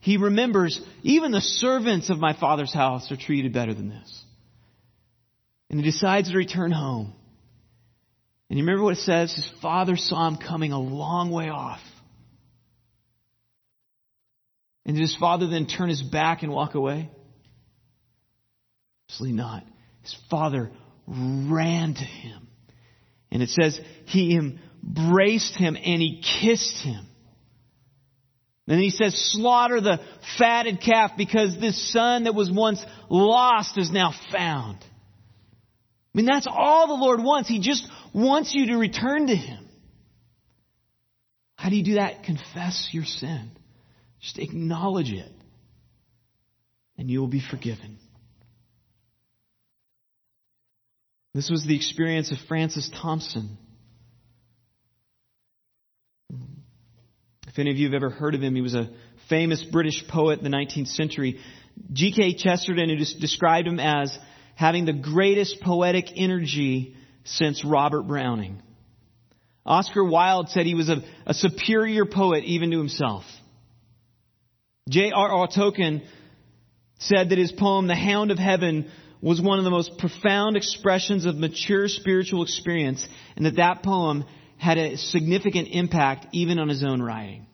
he 0.00 0.16
remembers, 0.16 0.80
even 1.02 1.30
the 1.30 1.40
servants 1.40 2.10
of 2.10 2.18
my 2.18 2.32
father's 2.38 2.72
house 2.72 3.10
are 3.12 3.16
treated 3.16 3.52
better 3.52 3.74
than 3.74 3.88
this. 3.90 4.24
And 5.70 5.78
he 5.78 5.84
decides 5.84 6.30
to 6.30 6.36
return 6.36 6.72
home. 6.72 7.12
And 8.48 8.58
you 8.58 8.64
remember 8.64 8.84
what 8.84 8.98
it 8.98 9.00
says? 9.00 9.34
His 9.34 9.50
father 9.60 9.96
saw 9.96 10.28
him 10.28 10.36
coming 10.36 10.72
a 10.72 10.80
long 10.80 11.30
way 11.30 11.48
off. 11.48 11.80
And 14.86 14.94
did 14.94 15.02
his 15.02 15.16
father 15.16 15.48
then 15.48 15.66
turn 15.66 15.88
his 15.88 16.02
back 16.02 16.44
and 16.44 16.52
walk 16.52 16.74
away? 16.74 17.10
Absolutely 19.08 19.36
not. 19.36 19.64
His 20.02 20.16
father 20.30 20.70
ran 21.06 21.94
to 21.94 22.04
him. 22.04 22.46
And 23.32 23.42
it 23.42 23.50
says 23.50 23.78
he 24.06 24.36
embraced 24.36 25.56
him 25.56 25.76
and 25.76 26.00
he 26.00 26.22
kissed 26.40 26.78
him. 26.84 27.04
And 28.68 28.80
he 28.80 28.90
says, 28.90 29.14
slaughter 29.32 29.80
the 29.80 30.00
fatted 30.38 30.80
calf 30.80 31.12
because 31.16 31.56
this 31.60 31.92
son 31.92 32.24
that 32.24 32.34
was 32.34 32.50
once 32.50 32.84
lost 33.08 33.78
is 33.78 33.90
now 33.90 34.12
found. 34.32 34.78
I 34.82 36.16
mean, 36.16 36.26
that's 36.26 36.48
all 36.50 36.88
the 36.88 36.94
Lord 36.94 37.22
wants. 37.22 37.48
He 37.48 37.60
just 37.60 37.86
wants 38.14 38.54
you 38.54 38.68
to 38.68 38.76
return 38.76 39.26
to 39.26 39.36
Him. 39.36 39.68
How 41.56 41.68
do 41.68 41.76
you 41.76 41.84
do 41.84 41.94
that? 41.94 42.24
Confess 42.24 42.88
your 42.90 43.04
sin. 43.04 43.50
Just 44.20 44.38
acknowledge 44.38 45.10
it. 45.10 45.32
And 46.98 47.10
you 47.10 47.20
will 47.20 47.28
be 47.28 47.42
forgiven. 47.50 47.98
This 51.34 51.50
was 51.50 51.66
the 51.66 51.76
experience 51.76 52.32
of 52.32 52.38
Francis 52.48 52.90
Thompson. 53.02 53.58
If 57.46 57.58
any 57.58 57.70
of 57.70 57.76
you 57.76 57.86
have 57.86 57.94
ever 57.94 58.10
heard 58.10 58.34
of 58.34 58.42
him, 58.42 58.54
he 58.54 58.62
was 58.62 58.74
a 58.74 58.90
famous 59.28 59.62
British 59.62 60.06
poet 60.08 60.38
in 60.38 60.44
the 60.50 60.56
19th 60.56 60.88
century. 60.88 61.38
G.K. 61.92 62.36
Chesterton 62.36 62.88
described 63.20 63.68
him 63.68 63.78
as 63.78 64.16
having 64.54 64.86
the 64.86 64.92
greatest 64.94 65.60
poetic 65.60 66.06
energy 66.16 66.96
since 67.24 67.64
Robert 67.64 68.02
Browning. 68.04 68.62
Oscar 69.66 70.04
Wilde 70.04 70.48
said 70.48 70.64
he 70.64 70.74
was 70.74 70.88
a, 70.88 71.02
a 71.26 71.34
superior 71.34 72.06
poet 72.06 72.44
even 72.44 72.70
to 72.70 72.78
himself. 72.78 73.24
J.R.R. 74.88 75.48
Tolkien 75.48 76.06
said 76.98 77.30
that 77.30 77.38
his 77.38 77.52
poem, 77.52 77.88
The 77.88 77.96
Hound 77.96 78.30
of 78.30 78.38
Heaven, 78.38 78.90
was 79.20 79.40
one 79.40 79.58
of 79.58 79.64
the 79.64 79.70
most 79.70 79.98
profound 79.98 80.56
expressions 80.56 81.24
of 81.24 81.34
mature 81.34 81.88
spiritual 81.88 82.42
experience, 82.42 83.06
and 83.34 83.46
that 83.46 83.56
that 83.56 83.82
poem 83.82 84.24
had 84.58 84.78
a 84.78 84.96
significant 84.96 85.68
impact 85.72 86.26
even 86.32 86.58
on 86.58 86.68
his 86.68 86.84
own 86.84 87.02
writing. 87.02 87.46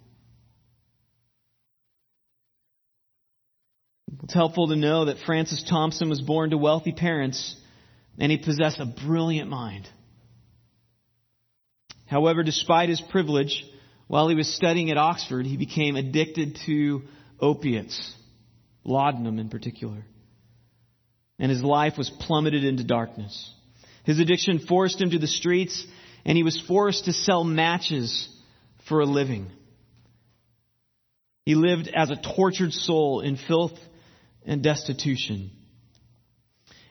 It's 4.23 4.35
helpful 4.35 4.69
to 4.69 4.77
know 4.77 5.07
that 5.07 5.19
Francis 5.25 5.65
Thompson 5.69 6.09
was 6.09 6.21
born 6.21 6.51
to 6.51 6.59
wealthy 6.59 6.93
parents 6.93 7.57
and 8.19 8.31
he 8.31 8.39
possessed 8.39 8.79
a 8.79 8.87
brilliant 8.87 9.51
mind. 9.51 9.89
However, 12.07 12.43
despite 12.43 12.89
his 12.89 13.01
privilege, 13.01 13.65
while 14.07 14.29
he 14.29 14.35
was 14.35 14.55
studying 14.55 14.91
at 14.91 14.99
Oxford, 14.99 15.47
he 15.47 15.57
became 15.57 15.97
addicted 15.97 16.59
to 16.67 17.03
opiates, 17.43 18.15
laudanum 18.85 19.39
in 19.39 19.51
particular. 19.51 20.07
And 21.39 21.51
his 21.51 21.63
life 21.63 21.99
was 21.99 22.09
plummeted 22.09 22.65
into 22.65 22.85
darkness. 22.85 23.53
His 24.05 24.21
addiction 24.21 24.61
forced 24.61 25.01
him 25.01 25.11
to 25.11 25.19
the 25.19 25.27
streets 25.27 25.85
and 26.25 26.37
he 26.37 26.45
was 26.45 26.63
forced 26.69 27.07
to 27.07 27.13
sell 27.13 27.43
matches 27.43 28.29
for 28.89 29.01
a 29.01 29.07
living. 29.07 29.51
He 31.45 31.57
lived 31.57 31.89
as 31.89 32.11
a 32.11 32.35
tortured 32.37 32.73
soul 32.73 33.21
in 33.21 33.37
filth 33.37 33.79
and 34.47 34.63
destitution. 34.63 35.51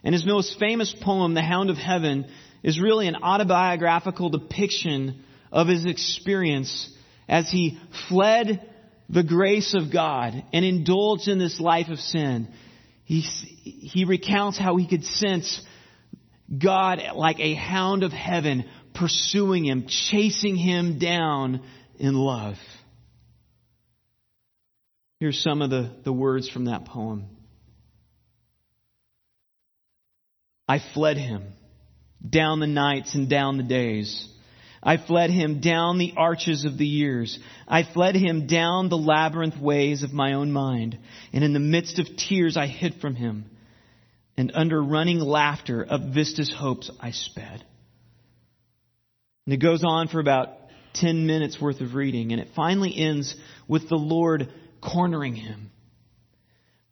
And 0.04 0.14
his 0.14 0.26
most 0.26 0.60
famous 0.60 0.94
poem, 1.02 1.34
The 1.34 1.42
Hound 1.42 1.70
of 1.70 1.78
Heaven, 1.78 2.28
is 2.64 2.82
really 2.82 3.08
an 3.08 3.16
autobiographical 3.16 4.30
depiction 4.30 5.24
of 5.52 5.68
his 5.68 5.86
experience 5.86 6.90
as 7.30 7.50
he 7.50 7.80
fled 8.10 8.71
the 9.12 9.24
grace 9.24 9.76
of 9.76 9.92
God 9.92 10.42
and 10.54 10.64
indulged 10.64 11.28
in 11.28 11.38
this 11.38 11.60
life 11.60 11.90
of 11.90 12.00
sin. 12.00 12.48
He, 13.04 13.20
he 13.22 14.06
recounts 14.06 14.58
how 14.58 14.78
he 14.78 14.88
could 14.88 15.04
sense 15.04 15.62
God 16.58 17.00
like 17.16 17.40
a 17.40 17.54
hound 17.54 18.04
of 18.04 18.14
heaven 18.14 18.66
pursuing 18.94 19.66
him, 19.66 19.88
chasing 19.88 20.56
him 20.56 20.98
down 20.98 21.62
in 22.00 22.14
love. 22.14 22.56
Here's 25.20 25.42
some 25.42 25.62
of 25.62 25.70
the, 25.70 25.94
the 26.04 26.14
words 26.14 26.50
from 26.50 26.66
that 26.66 26.86
poem. 26.86 27.26
I 30.68 30.80
fled 30.94 31.18
him 31.18 31.54
down 32.28 32.62
the 32.62 32.68
nights 32.68 33.14
and 33.14 33.30
down 33.30 33.58
the 33.58 33.64
days. 33.64 34.28
I 34.84 34.98
fled 34.98 35.30
him 35.30 35.60
down 35.60 35.98
the 35.98 36.14
arches 36.18 36.66
of 36.66 36.78
the 36.78 36.88
years. 36.88 37.38
I 37.68 37.84
fled 37.84 38.16
him 38.16 38.48
down 38.48 38.90
the 38.90 38.98
labyrinth 38.98 39.58
ways 39.58 40.02
of 40.02 40.12
my 40.12 40.34
own 40.34 40.52
mind. 40.52 40.98
And 41.34 41.44
in 41.44 41.54
the 41.54 41.60
midst 41.60 42.00
of 42.00 42.08
tears, 42.18 42.58
I 42.58 42.66
hid 42.66 42.96
from 42.96 43.16
him. 43.16 43.46
And 44.38 44.52
under 44.56 44.82
running 44.82 45.20
laughter 45.20 45.84
of 45.84 46.14
Vista's 46.16 46.52
hopes, 46.52 46.90
I 47.00 47.12
sped. 47.12 47.64
And 49.46 49.54
it 49.54 49.58
goes 49.58 49.84
on 49.86 50.08
for 50.08 50.20
about 50.20 50.50
10 50.94 51.28
minutes 51.28 51.62
worth 51.62 51.82
of 51.82 51.94
reading, 51.94 52.32
and 52.32 52.42
it 52.42 52.50
finally 52.56 52.94
ends 52.96 53.36
with 53.68 53.88
the 53.88 53.96
Lord 53.96 54.50
cornering 54.82 55.36
him. 55.36 55.72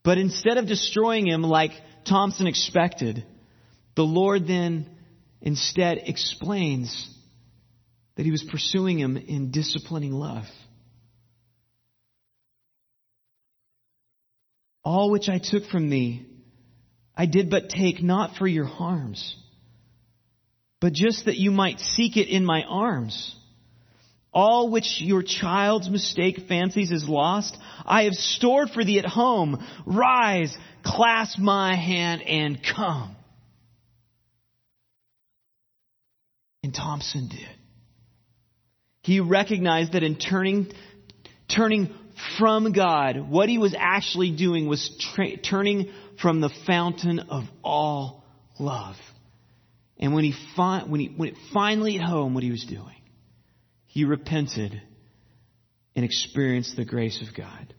But 0.04 0.18
instead 0.18 0.58
of 0.58 0.68
destroying 0.68 1.28
him 1.28 1.42
like 1.42 1.72
Thompson 2.08 2.48
expected, 2.48 3.26
the 3.96 4.04
Lord 4.04 4.48
then 4.48 4.90
instead 5.42 6.00
explains 6.06 7.10
that 8.20 8.26
he 8.26 8.32
was 8.32 8.44
pursuing 8.44 9.00
him 9.00 9.16
in 9.16 9.50
disciplining 9.50 10.12
love. 10.12 10.44
All 14.84 15.10
which 15.10 15.30
I 15.30 15.40
took 15.42 15.64
from 15.68 15.90
thee, 15.90 16.28
I 17.16 17.26
did 17.26 17.50
but 17.50 17.70
take 17.70 18.04
not 18.04 18.36
for 18.36 18.46
your 18.46 18.66
harms 18.66 19.36
but 20.80 20.94
just 20.94 21.26
that 21.26 21.38
you 21.38 21.52
might 21.52 21.80
seek 21.80 22.18
it 22.18 22.30
in 22.30 22.46
my 22.46 22.64
arms. 22.64 23.36
All 24.32 24.70
which 24.70 25.02
your 25.02 25.24
child's 25.24 25.90
mistake 25.90 26.48
fancies 26.48 26.92
is 26.92 27.08
lost, 27.10 27.58
I 27.86 28.04
have 28.04 28.14
stored 28.14 28.70
for 28.70 28.86
thee 28.86 29.00
at 29.00 29.06
home. 29.06 29.66
Rise, 29.86 30.56
clasp 30.84 31.40
my 31.40 31.76
hand, 31.76 32.22
and 32.22 32.60
come. 32.64 33.16
And 36.64 36.74
Thompson 36.74 37.28
did. 37.28 37.48
He 39.10 39.22
recognized 39.22 39.93
that 39.93 40.03
in 40.03 40.18
turning, 40.18 40.72
turning 41.47 41.91
from 42.38 42.74
God, 42.74 43.28
what 43.28 43.49
he 43.49 43.57
was 43.57 43.74
actually 43.76 44.30
doing 44.30 44.68
was 44.68 44.88
tra- 45.16 45.36
turning 45.38 45.91
from 46.22 46.41
the 46.41 46.51
fountain 46.68 47.18
of 47.18 47.45
all 47.64 48.24
love. 48.60 48.97
And 49.97 50.14
when 50.14 50.26
he, 50.26 50.36
fi- 50.55 50.84
when 50.84 50.99
he 50.99 51.07
when 51.07 51.30
it 51.30 51.36
finally 51.51 51.93
hit 51.93 52.03
home 52.03 52.36
what 52.36 52.43
he 52.43 52.51
was 52.51 52.64
doing, 52.64 53.01
he 53.88 54.05
repented 54.05 54.80
and 55.95 56.05
experienced 56.05 56.76
the 56.76 56.86
grace 56.86 57.20
of 57.28 57.36
God. 57.36 57.74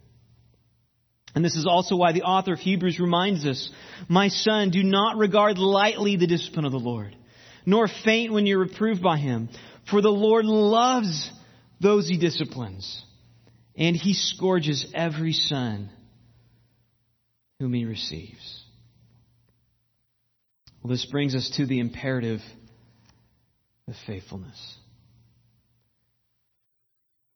And 1.36 1.44
this 1.44 1.54
is 1.54 1.64
also 1.64 1.94
why 1.94 2.10
the 2.10 2.22
author 2.22 2.54
of 2.54 2.58
Hebrews 2.58 2.98
reminds 2.98 3.46
us, 3.46 3.70
My 4.08 4.26
son, 4.26 4.70
do 4.70 4.82
not 4.82 5.16
regard 5.16 5.58
lightly 5.58 6.16
the 6.16 6.26
discipline 6.26 6.64
of 6.64 6.72
the 6.72 6.78
Lord, 6.78 7.14
nor 7.64 7.86
faint 8.04 8.32
when 8.32 8.46
you're 8.46 8.58
reproved 8.58 9.00
by 9.00 9.16
him. 9.16 9.48
For 9.90 10.00
the 10.00 10.08
Lord 10.08 10.44
loves 10.44 11.30
those 11.80 12.08
he 12.08 12.16
disciplines, 12.16 13.04
and 13.76 13.96
he 13.96 14.14
scourges 14.14 14.86
every 14.94 15.32
son 15.32 15.90
whom 17.58 17.72
he 17.72 17.84
receives. 17.84 18.64
Well, 20.82 20.90
this 20.90 21.06
brings 21.06 21.34
us 21.34 21.50
to 21.56 21.66
the 21.66 21.80
imperative 21.80 22.40
of 23.88 23.94
faithfulness. 24.06 24.76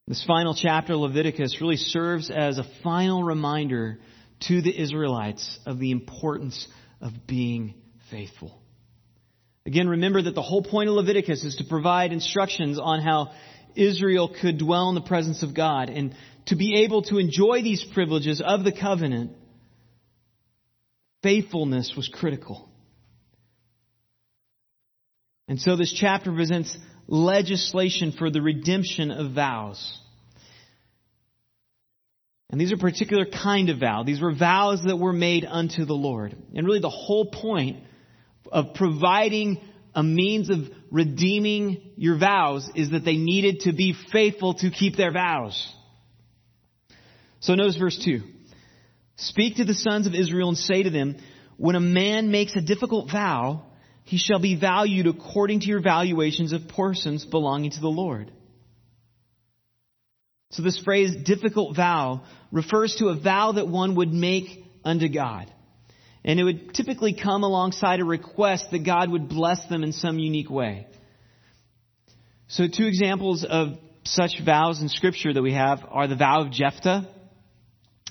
This 0.07 0.25
final 0.27 0.55
chapter 0.55 0.97
Leviticus 0.97 1.61
really 1.61 1.77
serves 1.77 2.31
as 2.31 2.59
a 2.59 2.67
final 2.83 3.23
reminder 3.23 3.99
to 4.49 4.61
the 4.61 4.79
Israelites 4.79 5.59
of 5.67 5.79
the 5.79 5.91
importance 5.91 6.69
of 7.01 7.27
being 7.27 7.75
faithful. 8.11 8.61
Again, 9.67 9.89
remember 9.89 10.21
that 10.23 10.35
the 10.35 10.43
whole 10.43 10.62
point 10.62 10.89
of 10.89 10.95
Leviticus 10.95 11.43
is 11.43 11.57
to 11.57 11.65
provide 11.65 12.12
instructions 12.12 12.79
on 12.79 13.01
how 13.01 13.33
Israel 13.75 14.35
could 14.41 14.59
dwell 14.59 14.91
in 14.91 14.95
the 14.95 15.01
presence 15.01 15.43
of 15.43 15.55
God 15.55 15.89
and 15.89 16.15
to 16.47 16.57
be 16.57 16.83
able 16.83 17.03
to 17.03 17.19
enjoy 17.19 17.62
these 17.62 17.83
privileges 17.95 18.43
of 18.45 18.65
the 18.65 18.73
covenant. 18.73 19.33
Faithfulness 21.23 21.95
was 21.97 22.09
critical. 22.12 22.69
And 25.49 25.59
so 25.59 25.77
this 25.77 25.93
chapter 25.93 26.33
presents 26.33 26.77
legislation 27.07 28.12
for 28.12 28.31
the 28.31 28.43
redemption 28.43 29.11
of 29.11 29.33
vows. 29.33 29.99
And 32.51 32.61
these 32.61 32.73
are 32.73 32.77
particular 32.77 33.25
kind 33.25 33.71
of 33.71 33.81
vow. 33.81 34.05
These 34.05 34.21
were 34.21 34.35
vows 34.35 34.83
that 34.85 34.97
were 34.97 35.12
made 35.12 35.45
unto 35.45 35.87
the 35.87 35.95
Lord. 35.95 36.37
And 36.55 36.67
really 36.67 36.81
the 36.81 36.91
whole 36.91 37.27
point 37.27 37.79
of 38.51 38.74
providing 38.74 39.61
a 39.95 40.03
means 40.03 40.51
of 40.51 40.59
redeeming 40.90 41.92
your 41.97 42.18
vows 42.18 42.68
is 42.74 42.90
that 42.90 43.05
they 43.05 43.16
needed 43.16 43.61
to 43.61 43.72
be 43.72 43.95
faithful 44.12 44.55
to 44.55 44.70
keep 44.70 44.97
their 44.97 45.12
vows. 45.12 45.72
So 47.40 47.55
notice 47.55 47.76
verse 47.76 48.01
2. 48.05 48.22
Speak 49.16 49.57
to 49.57 49.64
the 49.64 49.74
sons 49.74 50.07
of 50.07 50.14
Israel 50.14 50.49
and 50.49 50.59
say 50.59 50.82
to 50.82 50.90
them, 50.90 51.16
when 51.57 51.76
a 51.76 51.80
man 51.80 52.30
makes 52.30 52.57
a 52.57 52.61
difficult 52.61 53.11
vow, 53.12 53.66
he 54.03 54.18
shall 54.18 54.40
be 54.40 54.59
valued 54.59 55.07
according 55.07 55.61
to 55.61 55.66
your 55.66 55.80
valuations 55.80 56.53
of 56.53 56.68
persons 56.68 57.24
belonging 57.24 57.70
to 57.70 57.80
the 57.80 57.88
Lord. 57.88 58.32
So 60.51 60.62
this 60.62 60.80
phrase, 60.84 61.14
difficult 61.24 61.76
vow, 61.76 62.24
refers 62.53 62.97
to 62.97 63.09
a 63.09 63.20
vow 63.20 63.53
that 63.53 63.68
one 63.68 63.97
would 63.97 64.12
make 64.12 64.64
unto 64.84 65.09
God. 65.09 65.53
And 66.25 66.41
it 66.41 66.45
would 66.45 66.75
typically 66.75 67.12
come 67.14 67.43
alongside 67.43 68.01
a 68.01 68.05
request 68.05 68.70
that 68.70 68.85
God 68.85 69.11
would 69.11 69.29
bless 69.29 69.64
them 69.66 69.83
in 69.83 69.93
some 69.93 70.18
unique 70.18 70.49
way. 70.49 70.87
So 72.49 72.64
two 72.66 72.87
examples 72.87 73.45
of 73.49 73.79
such 74.05 74.41
vows 74.45 74.81
in 74.81 74.89
scripture 74.89 75.33
that 75.33 75.43
we 75.43 75.53
have 75.53 75.85
are 75.91 76.07
the 76.07 76.16
vow 76.16 76.43
of 76.43 76.51
Jephthah 76.51 77.09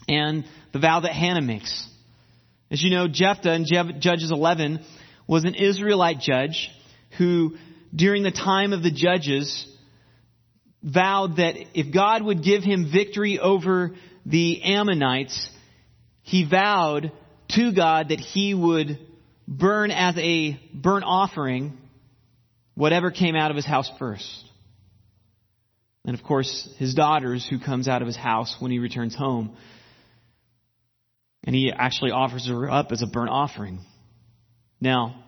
and 0.08 0.46
the 0.72 0.80
vow 0.80 1.00
that 1.00 1.14
Hannah 1.14 1.42
makes. 1.42 1.88
As 2.70 2.84
you 2.84 2.90
know, 2.90 3.08
Jephthah 3.08 3.54
in 3.54 3.66
Judges 4.00 4.32
11 4.32 4.84
was 5.28 5.46
an 5.46 5.56
Israelite 5.56 6.20
judge 6.20 6.70
who, 7.18 7.56
during 7.96 8.24
the 8.24 8.32
time 8.32 8.74
of 8.74 8.84
the 8.84 8.92
judges, 8.92 9.68
vowed 10.82 11.38
that 11.38 11.56
if 11.74 11.94
God 11.94 12.24
would 12.24 12.44
give 12.44 12.64
him 12.64 12.92
victory 12.92 13.40
over 13.40 13.96
the 14.26 14.64
Ammonites, 14.64 15.50
he 16.24 16.46
vowed 16.50 17.12
to 17.56 17.74
God 17.74 18.10
that 18.10 18.20
he 18.20 18.54
would 18.54 19.00
burn 19.48 19.92
as 19.92 20.16
a 20.18 20.60
burnt 20.74 21.06
offering 21.06 21.78
whatever 22.76 23.12
came 23.12 23.36
out 23.36 23.52
of 23.52 23.56
his 23.56 23.66
house 23.66 23.90
first. 24.00 24.46
And 26.06 26.18
of 26.18 26.24
course, 26.24 26.70
his 26.78 26.94
daughters 26.94 27.48
who 27.50 27.60
comes 27.60 27.88
out 27.88 28.02
of 28.02 28.08
his 28.08 28.18
house 28.18 28.56
when 28.60 28.72
he 28.72 28.80
returns 28.80 29.16
home. 29.16 29.56
And 31.44 31.56
he 31.56 31.72
actually 31.72 32.12
offers 32.12 32.48
her 32.48 32.70
up 32.70 32.92
as 32.92 33.02
a 33.02 33.08
burnt 33.08 33.30
offering. 33.30 33.80
Now, 34.80 35.24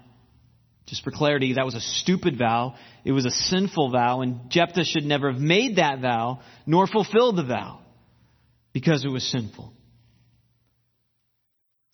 just 0.86 1.03
for 1.03 1.11
clarity, 1.11 1.53
that 1.53 1.65
was 1.65 1.76
a 1.76 1.82
stupid 1.82 2.38
vow. 2.38 2.76
It 3.03 3.11
was 3.11 3.26
a 3.26 3.32
sinful 3.32 3.91
vow, 3.91 4.21
and 4.21 4.49
Jephthah 4.49 4.86
should 4.86 5.03
never 5.03 5.32
have 5.32 5.41
made 5.41 5.78
that 5.78 5.99
vow, 5.99 6.41
nor 6.65 6.88
fulfilled 6.88 7.38
the 7.38 7.43
vow, 7.43 7.80
because 8.71 9.03
it 9.03 9.09
was 9.09 9.23
sinful. 9.23 9.73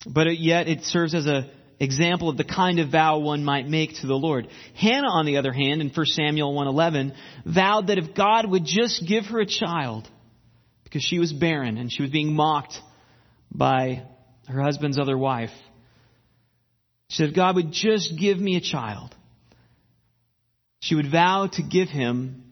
But 0.06 0.26
it, 0.26 0.38
yet 0.38 0.68
it 0.68 0.82
serves 0.82 1.14
as 1.14 1.26
an 1.26 1.50
example 1.78 2.28
of 2.28 2.36
the 2.36 2.44
kind 2.44 2.78
of 2.78 2.90
vow 2.90 3.18
one 3.18 3.44
might 3.44 3.68
make 3.68 3.94
to 4.00 4.06
the 4.06 4.14
Lord. 4.14 4.48
Hannah, 4.74 5.08
on 5.08 5.26
the 5.26 5.36
other 5.36 5.52
hand, 5.52 5.80
in 5.80 5.90
1 5.90 6.06
Samuel 6.06 6.54
1.11, 6.54 7.14
vowed 7.44 7.88
that 7.88 7.98
if 7.98 8.14
God 8.14 8.50
would 8.50 8.64
just 8.64 9.06
give 9.06 9.26
her 9.26 9.40
a 9.40 9.46
child, 9.46 10.08
because 10.84 11.02
she 11.02 11.18
was 11.18 11.32
barren 11.32 11.78
and 11.78 11.90
she 11.90 12.02
was 12.02 12.10
being 12.10 12.34
mocked 12.34 12.78
by 13.50 14.02
her 14.48 14.60
husband's 14.60 14.98
other 14.98 15.16
wife, 15.16 15.50
she 17.08 17.18
said, 17.18 17.30
if 17.30 17.36
God 17.36 17.56
would 17.56 17.72
just 17.72 18.14
give 18.18 18.38
me 18.38 18.56
a 18.56 18.60
child, 18.60 19.14
she 20.80 20.94
would 20.94 21.10
vow 21.10 21.48
to 21.52 21.62
give 21.62 21.88
him 21.88 22.44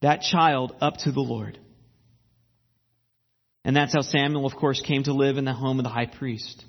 that 0.00 0.22
child 0.22 0.74
up 0.80 0.96
to 0.98 1.12
the 1.12 1.20
Lord. 1.20 1.58
And 3.64 3.74
that's 3.74 3.94
how 3.94 4.02
Samuel, 4.02 4.46
of 4.46 4.54
course, 4.54 4.80
came 4.80 5.04
to 5.04 5.12
live 5.12 5.38
in 5.38 5.44
the 5.44 5.52
home 5.52 5.78
of 5.78 5.84
the 5.84 5.90
high 5.90 6.06
priest. 6.06 6.64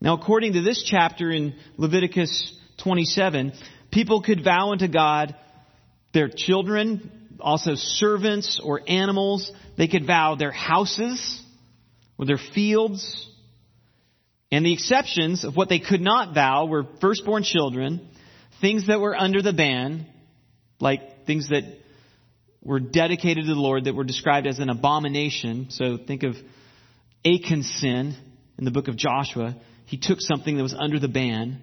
Now, 0.00 0.14
according 0.14 0.54
to 0.54 0.62
this 0.62 0.82
chapter 0.82 1.30
in 1.30 1.54
Leviticus 1.76 2.58
27, 2.82 3.52
people 3.90 4.22
could 4.22 4.42
vow 4.42 4.72
unto 4.72 4.88
God 4.88 5.34
their 6.12 6.28
children, 6.34 7.38
also 7.40 7.74
servants 7.74 8.60
or 8.62 8.80
animals. 8.86 9.50
They 9.76 9.88
could 9.88 10.06
vow 10.06 10.34
their 10.34 10.52
houses 10.52 11.42
or 12.18 12.26
their 12.26 12.40
fields 12.54 13.26
and 14.50 14.64
the 14.64 14.72
exceptions 14.72 15.44
of 15.44 15.56
what 15.56 15.68
they 15.68 15.80
could 15.80 16.00
not 16.00 16.34
vow 16.34 16.66
were 16.66 16.86
firstborn 17.00 17.42
children, 17.42 18.08
things 18.60 18.86
that 18.86 19.00
were 19.00 19.16
under 19.16 19.42
the 19.42 19.52
ban, 19.52 20.06
like 20.80 21.26
things 21.26 21.48
that 21.48 21.64
were 22.66 22.80
dedicated 22.80 23.44
to 23.44 23.54
the 23.54 23.60
Lord 23.60 23.84
that 23.84 23.94
were 23.94 24.04
described 24.04 24.46
as 24.46 24.58
an 24.58 24.70
abomination. 24.70 25.68
So 25.70 25.98
think 26.04 26.24
of 26.24 26.34
Achan's 27.24 27.70
sin 27.80 28.16
in 28.58 28.64
the 28.64 28.72
book 28.72 28.88
of 28.88 28.96
Joshua. 28.96 29.54
He 29.84 29.98
took 29.98 30.20
something 30.20 30.56
that 30.56 30.64
was 30.64 30.74
under 30.74 30.98
the 30.98 31.08
ban. 31.08 31.62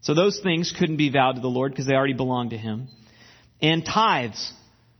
So 0.00 0.14
those 0.14 0.40
things 0.42 0.74
couldn't 0.76 0.96
be 0.96 1.10
vowed 1.10 1.34
to 1.34 1.42
the 1.42 1.48
Lord 1.48 1.72
because 1.72 1.86
they 1.86 1.92
already 1.92 2.14
belonged 2.14 2.50
to 2.50 2.56
Him. 2.56 2.88
And 3.60 3.84
tithes 3.84 4.52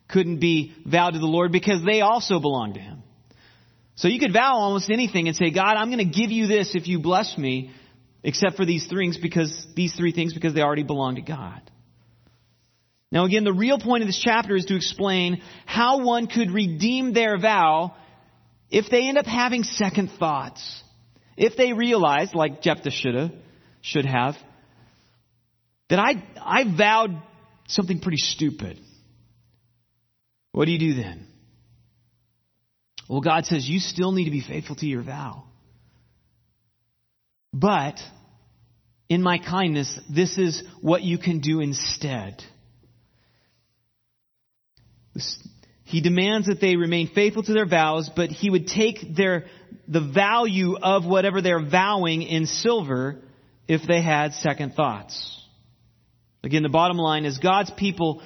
couldn't 0.08 0.38
be 0.38 0.74
vowed 0.84 1.14
to 1.14 1.18
the 1.18 1.26
Lord 1.26 1.50
because 1.50 1.82
they 1.82 2.02
also 2.02 2.40
belonged 2.40 2.74
to 2.74 2.80
Him. 2.80 3.02
So 3.94 4.08
you 4.08 4.20
could 4.20 4.34
vow 4.34 4.56
almost 4.56 4.90
anything 4.90 5.28
and 5.28 5.36
say, 5.36 5.50
God, 5.50 5.76
I'm 5.76 5.90
going 5.90 5.98
to 5.98 6.18
give 6.20 6.30
you 6.30 6.46
this 6.46 6.74
if 6.74 6.88
you 6.88 7.00
bless 7.00 7.38
me, 7.38 7.70
except 8.22 8.56
for 8.56 8.66
these 8.66 8.86
three 8.86 9.06
things 9.06 9.16
because, 9.16 9.66
these 9.74 9.94
three 9.94 10.12
things 10.12 10.34
because 10.34 10.52
they 10.52 10.60
already 10.60 10.82
belong 10.82 11.14
to 11.14 11.22
God. 11.22 11.70
Now 13.10 13.24
again, 13.24 13.44
the 13.44 13.52
real 13.52 13.78
point 13.78 14.02
of 14.02 14.08
this 14.08 14.20
chapter 14.22 14.54
is 14.54 14.66
to 14.66 14.76
explain 14.76 15.42
how 15.64 16.04
one 16.04 16.26
could 16.26 16.50
redeem 16.50 17.14
their 17.14 17.38
vow 17.38 17.94
if 18.70 18.90
they 18.90 19.08
end 19.08 19.16
up 19.16 19.26
having 19.26 19.62
second 19.62 20.10
thoughts. 20.18 20.82
If 21.36 21.56
they 21.56 21.72
realize, 21.72 22.34
like 22.34 22.62
Jephthah 22.62 22.90
should 22.90 23.14
have, 23.14 23.30
should 23.80 24.04
have, 24.04 24.34
that 25.88 25.98
I, 25.98 26.22
I 26.36 26.64
vowed 26.76 27.22
something 27.68 28.00
pretty 28.00 28.18
stupid. 28.18 28.78
What 30.52 30.66
do 30.66 30.72
you 30.72 30.78
do 30.78 30.94
then? 30.94 31.26
Well, 33.08 33.20
God 33.20 33.46
says 33.46 33.66
you 33.66 33.78
still 33.78 34.12
need 34.12 34.24
to 34.24 34.30
be 34.30 34.42
faithful 34.42 34.76
to 34.76 34.86
your 34.86 35.02
vow. 35.02 35.44
But, 37.54 37.98
in 39.08 39.22
my 39.22 39.38
kindness, 39.38 39.98
this 40.10 40.36
is 40.36 40.62
what 40.82 41.02
you 41.02 41.16
can 41.16 41.40
do 41.40 41.60
instead. 41.60 42.42
He 45.84 46.00
demands 46.00 46.46
that 46.48 46.60
they 46.60 46.76
remain 46.76 47.08
faithful 47.14 47.42
to 47.42 47.52
their 47.52 47.66
vows, 47.66 48.10
but 48.14 48.30
he 48.30 48.50
would 48.50 48.66
take 48.66 49.16
their, 49.16 49.46
the 49.86 50.00
value 50.12 50.76
of 50.76 51.06
whatever 51.06 51.40
they're 51.40 51.64
vowing 51.64 52.22
in 52.22 52.46
silver 52.46 53.16
if 53.66 53.82
they 53.86 54.02
had 54.02 54.34
second 54.34 54.74
thoughts. 54.74 55.34
Again, 56.44 56.62
the 56.62 56.68
bottom 56.68 56.98
line 56.98 57.24
is 57.24 57.38
God's 57.38 57.70
people 57.70 58.22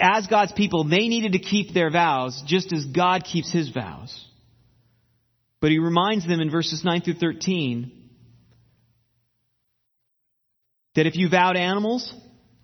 as 0.00 0.26
God's 0.26 0.52
people, 0.52 0.84
they 0.84 1.08
needed 1.08 1.32
to 1.32 1.38
keep 1.38 1.72
their 1.72 1.90
vows 1.90 2.42
just 2.46 2.72
as 2.72 2.84
God 2.84 3.24
keeps 3.24 3.50
his 3.50 3.70
vows. 3.70 4.26
But 5.60 5.70
he 5.70 5.78
reminds 5.78 6.26
them 6.26 6.40
in 6.40 6.50
verses 6.50 6.84
9 6.84 7.02
through 7.02 7.14
13 7.14 7.92
that 10.96 11.06
if 11.06 11.16
you 11.16 11.28
vowed 11.28 11.56
animals, 11.56 12.12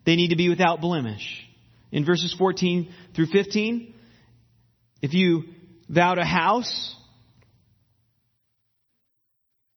they 0.05 0.16
need 0.16 0.28
to 0.28 0.37
be 0.37 0.49
without 0.49 0.80
blemish. 0.80 1.45
In 1.97 2.05
verses 2.05 2.34
14 2.36 2.92
through 3.14 3.28
15, 3.28 3.94
if 5.01 5.14
you 5.14 5.44
vowed 5.88 6.18
a 6.18 6.26
house, 6.26 6.94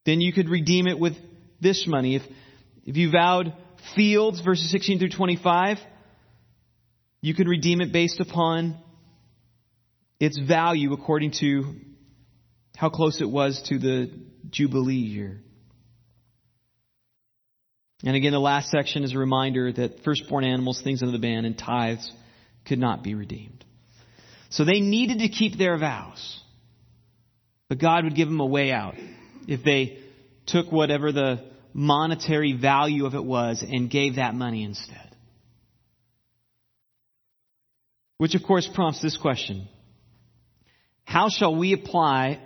then 0.06 0.20
you 0.20 0.34
could 0.34 0.50
redeem 0.50 0.88
it 0.88 1.00
with 1.00 1.14
this 1.62 1.88
money. 1.88 2.18
If, 2.18 2.24
if 2.84 2.98
you 2.98 3.10
vowed 3.10 3.54
fields, 3.96 4.42
verses 4.42 4.70
16 4.70 5.00
through 5.00 5.12
25, 5.12 5.78
you 7.22 7.34
could 7.34 7.48
redeem 7.48 7.80
it 7.80 7.94
based 7.94 8.20
upon 8.20 8.78
its 10.20 10.38
value 10.38 10.92
according 10.92 11.32
to 11.40 11.74
how 12.76 12.90
close 12.90 13.22
it 13.22 13.30
was 13.30 13.62
to 13.70 13.80
the 13.80 14.12
Jubilee 14.50 14.94
year. 14.96 15.40
And 18.04 18.16
again, 18.16 18.32
the 18.32 18.40
last 18.40 18.70
section 18.70 19.04
is 19.04 19.14
a 19.14 19.18
reminder 19.18 19.72
that 19.74 20.04
firstborn 20.04 20.46
animals, 20.46 20.82
things 20.82 21.02
under 21.02 21.12
the 21.12 21.22
ban, 21.22 21.46
and 21.46 21.58
tithes 21.58 22.12
could 22.66 22.80
not 22.80 23.04
be 23.04 23.14
redeemed. 23.14 23.66
So 24.50 24.64
they 24.64 24.80
needed 24.80 25.20
to 25.20 25.30
keep 25.30 25.58
their 25.58 25.78
vows. 25.78 26.42
But 27.68 27.80
God 27.80 28.06
would 28.06 28.16
give 28.16 28.28
them 28.28 28.40
a 28.40 28.46
way 28.46 28.72
out 28.72 28.96
if 29.48 29.64
they 29.64 30.00
took 30.48 30.72
whatever 30.72 31.12
the 31.12 31.46
monetary 31.74 32.54
value 32.54 33.06
of 33.06 33.14
it 33.14 33.24
was 33.24 33.62
and 33.62 33.90
gave 33.90 34.16
that 34.16 34.34
money 34.34 34.64
instead. 34.64 35.16
Which, 38.18 38.36
of 38.36 38.44
course, 38.44 38.68
prompts 38.74 39.02
this 39.02 39.18
question 39.18 39.68
How 41.04 41.30
shall 41.30 41.56
we 41.56 41.74
apply 41.74 42.42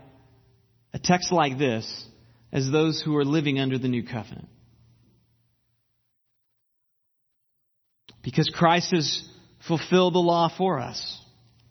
a 0.93 0.99
text 0.99 1.31
like 1.31 1.57
this 1.57 2.05
as 2.51 2.69
those 2.69 3.01
who 3.01 3.15
are 3.17 3.25
living 3.25 3.59
under 3.59 3.77
the 3.77 3.87
new 3.87 4.03
covenant? 4.03 4.49
Because 8.23 8.49
Christ 8.49 8.91
has 8.91 9.23
fulfilled 9.67 10.15
the 10.15 10.19
law 10.19 10.49
for 10.55 10.79
us. 10.79 11.21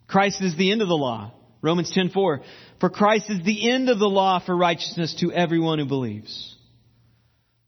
Christ 0.07 0.41
is 0.41 0.55
the 0.55 0.71
end 0.71 0.81
of 0.81 0.87
the 0.87 0.95
law. 0.95 1.31
Romans 1.61 1.91
10:4 1.91 2.41
For 2.79 2.89
Christ 2.89 3.29
is 3.29 3.43
the 3.43 3.69
end 3.71 3.89
of 3.89 3.99
the 3.99 4.09
law 4.09 4.39
for 4.39 4.55
righteousness 4.55 5.15
to 5.15 5.31
everyone 5.31 5.79
who 5.79 5.85
believes. 5.85 6.55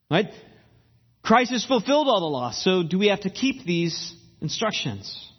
Right? 0.09 0.31
Christ 1.23 1.51
has 1.51 1.65
fulfilled 1.65 2.07
all 2.07 2.19
the 2.19 2.25
law. 2.27 2.51
So 2.51 2.83
do 2.83 2.99
we 2.99 3.07
have 3.07 3.21
to 3.21 3.29
keep 3.29 3.65
these 3.65 4.13
instructions? 4.41 5.31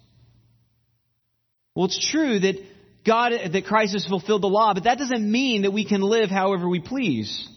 Well, 1.75 1.87
it's 1.87 2.11
true 2.11 2.41
that 2.41 2.57
God, 3.05 3.33
that 3.53 3.65
Christ 3.67 3.93
has 3.93 4.05
fulfilled 4.05 4.43
the 4.43 4.49
law, 4.49 4.75
but 4.75 4.85
that 4.85 4.99
doesn't 4.99 5.31
mean 5.31 5.63
that 5.63 5.71
we 5.73 5.85
can 5.85 6.01
live 6.01 6.29
however 6.29 6.69
we 6.69 6.81
please. 6.81 7.49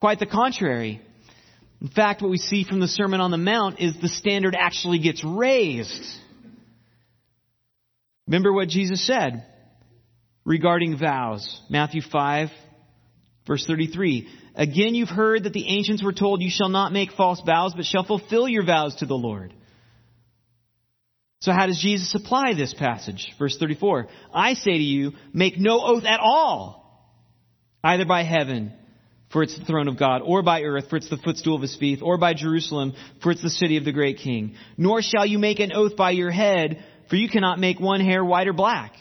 Quite 0.00 0.20
the 0.20 0.26
contrary. 0.26 1.02
In 1.80 1.88
fact, 1.88 2.20
what 2.20 2.30
we 2.30 2.38
see 2.38 2.64
from 2.64 2.80
the 2.80 2.88
Sermon 2.88 3.20
on 3.20 3.30
the 3.30 3.38
Mount 3.38 3.80
is 3.80 3.94
the 4.00 4.08
standard 4.08 4.54
actually 4.58 4.98
gets 4.98 5.24
raised. 5.24 6.04
Remember 8.26 8.52
what 8.52 8.68
Jesus 8.68 9.06
said 9.06 9.44
regarding 10.44 10.98
vows. 10.98 11.60
Matthew 11.70 12.02
5, 12.02 12.48
verse 13.46 13.66
33. 13.66 14.28
Again, 14.54 14.94
you've 14.94 15.08
heard 15.08 15.44
that 15.44 15.52
the 15.52 15.68
ancients 15.68 16.02
were 16.02 16.12
told, 16.12 16.42
You 16.42 16.50
shall 16.50 16.68
not 16.68 16.92
make 16.92 17.12
false 17.12 17.40
vows, 17.44 17.72
but 17.74 17.86
shall 17.86 18.04
fulfill 18.04 18.46
your 18.46 18.64
vows 18.64 18.96
to 18.96 19.06
the 19.06 19.14
Lord. 19.14 19.54
So 21.40 21.52
how 21.52 21.66
does 21.66 21.80
Jesus 21.80 22.14
apply 22.14 22.52
this 22.54 22.74
passage? 22.74 23.32
Verse 23.38 23.56
34. 23.58 24.08
I 24.34 24.52
say 24.54 24.72
to 24.72 24.82
you, 24.82 25.12
make 25.32 25.58
no 25.58 25.80
oath 25.82 26.04
at 26.04 26.20
all, 26.20 27.16
either 27.82 28.04
by 28.04 28.24
heaven, 28.24 28.74
for 29.30 29.42
it's 29.42 29.56
the 29.56 29.64
throne 29.64 29.88
of 29.88 29.98
God, 29.98 30.22
or 30.24 30.42
by 30.42 30.62
earth, 30.62 30.90
for 30.90 30.96
it's 30.96 31.08
the 31.08 31.16
footstool 31.16 31.54
of 31.54 31.62
his 31.62 31.76
feet, 31.76 32.00
or 32.02 32.18
by 32.18 32.34
Jerusalem, 32.34 32.94
for 33.22 33.30
it's 33.30 33.42
the 33.42 33.50
city 33.50 33.76
of 33.76 33.84
the 33.84 33.92
great 33.92 34.18
king. 34.18 34.56
Nor 34.76 35.02
shall 35.02 35.24
you 35.24 35.38
make 35.38 35.60
an 35.60 35.72
oath 35.72 35.96
by 35.96 36.10
your 36.10 36.30
head, 36.30 36.84
for 37.08 37.16
you 37.16 37.28
cannot 37.28 37.60
make 37.60 37.78
one 37.78 38.00
hair 38.00 38.24
white 38.24 38.48
or 38.48 38.52
black. 38.52 38.92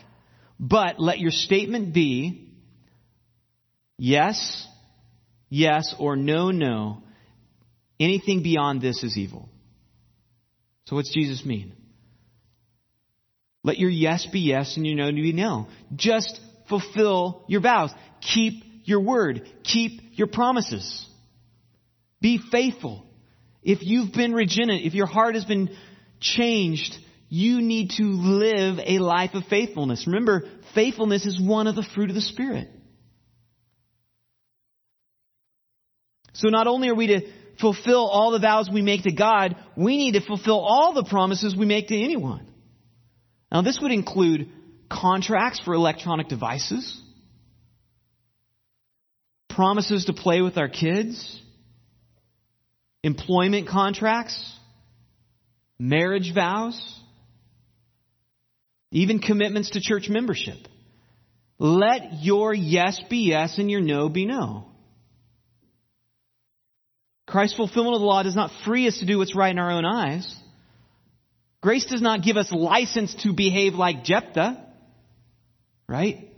But 0.59 0.99
let 0.99 1.19
your 1.19 1.31
statement 1.31 1.93
be, 1.93 2.51
yes, 3.97 4.67
yes, 5.49 5.95
or 5.97 6.15
no, 6.15 6.51
no. 6.51 7.03
Anything 7.99 8.43
beyond 8.43 8.81
this 8.81 9.03
is 9.03 9.17
evil. 9.17 9.49
So 10.85 10.95
what's 10.95 11.13
Jesus 11.13 11.43
mean? 11.45 11.73
Let 13.63 13.77
your 13.77 13.89
yes 13.89 14.27
be 14.31 14.39
yes 14.39 14.77
and 14.77 14.85
your 14.85 14.95
no 14.95 15.11
be 15.11 15.33
no. 15.33 15.67
Just 15.95 16.39
fulfill 16.69 17.43
your 17.47 17.61
vows. 17.61 17.91
Keep 18.21 18.63
your 18.89 19.01
word. 19.01 19.49
Keep 19.63 20.17
your 20.17 20.27
promises. 20.27 21.07
Be 22.21 22.39
faithful. 22.51 23.05
If 23.63 23.79
you've 23.81 24.11
been 24.11 24.33
regenerate, 24.33 24.85
if 24.85 24.93
your 24.93 25.05
heart 25.05 25.35
has 25.35 25.45
been 25.45 25.69
changed, 26.19 26.97
you 27.29 27.61
need 27.61 27.91
to 27.91 28.03
live 28.03 28.79
a 28.83 28.99
life 28.99 29.35
of 29.35 29.43
faithfulness. 29.45 30.07
Remember, 30.07 30.43
faithfulness 30.73 31.25
is 31.25 31.39
one 31.39 31.67
of 31.67 31.75
the 31.75 31.87
fruit 31.95 32.09
of 32.09 32.15
the 32.15 32.21
Spirit. 32.21 32.69
So 36.33 36.49
not 36.49 36.67
only 36.67 36.89
are 36.89 36.95
we 36.95 37.07
to 37.07 37.21
fulfill 37.59 38.07
all 38.07 38.31
the 38.31 38.39
vows 38.39 38.69
we 38.71 38.81
make 38.81 39.03
to 39.03 39.11
God, 39.11 39.55
we 39.75 39.97
need 39.97 40.13
to 40.13 40.21
fulfill 40.21 40.59
all 40.59 40.93
the 40.93 41.03
promises 41.03 41.55
we 41.55 41.65
make 41.65 41.89
to 41.89 42.01
anyone. 42.01 42.47
Now, 43.51 43.61
this 43.61 43.79
would 43.81 43.91
include 43.91 44.49
contracts 44.89 45.59
for 45.59 45.73
electronic 45.73 46.27
devices, 46.27 47.01
promises 49.59 50.05
to 50.05 50.13
play 50.13 50.41
with 50.41 50.57
our 50.57 50.69
kids, 50.69 51.37
employment 53.03 53.67
contracts, 53.67 54.57
marriage 55.77 56.33
vows, 56.33 56.79
even 58.91 59.19
commitments 59.19 59.71
to 59.71 59.81
church 59.81 60.07
membership. 60.07 60.55
Let 61.57 62.21
your 62.21 62.53
yes 62.53 63.01
be 63.09 63.27
yes 63.31 63.57
and 63.57 63.69
your 63.69 63.81
no 63.81 64.07
be 64.07 64.25
no. 64.25 64.69
Christ's 67.27 67.57
fulfillment 67.57 67.95
of 67.95 67.99
the 67.99 68.07
law 68.07 68.23
does 68.23 68.37
not 68.37 68.51
free 68.63 68.87
us 68.87 68.99
to 68.99 69.05
do 69.05 69.17
what's 69.17 69.35
right 69.35 69.51
in 69.51 69.59
our 69.59 69.71
own 69.71 69.83
eyes. 69.83 70.33
Grace 71.61 71.83
does 71.83 72.01
not 72.01 72.23
give 72.23 72.37
us 72.37 72.49
license 72.49 73.13
to 73.23 73.33
behave 73.33 73.73
like 73.73 74.05
Jephthah, 74.05 74.65
right? 75.85 76.28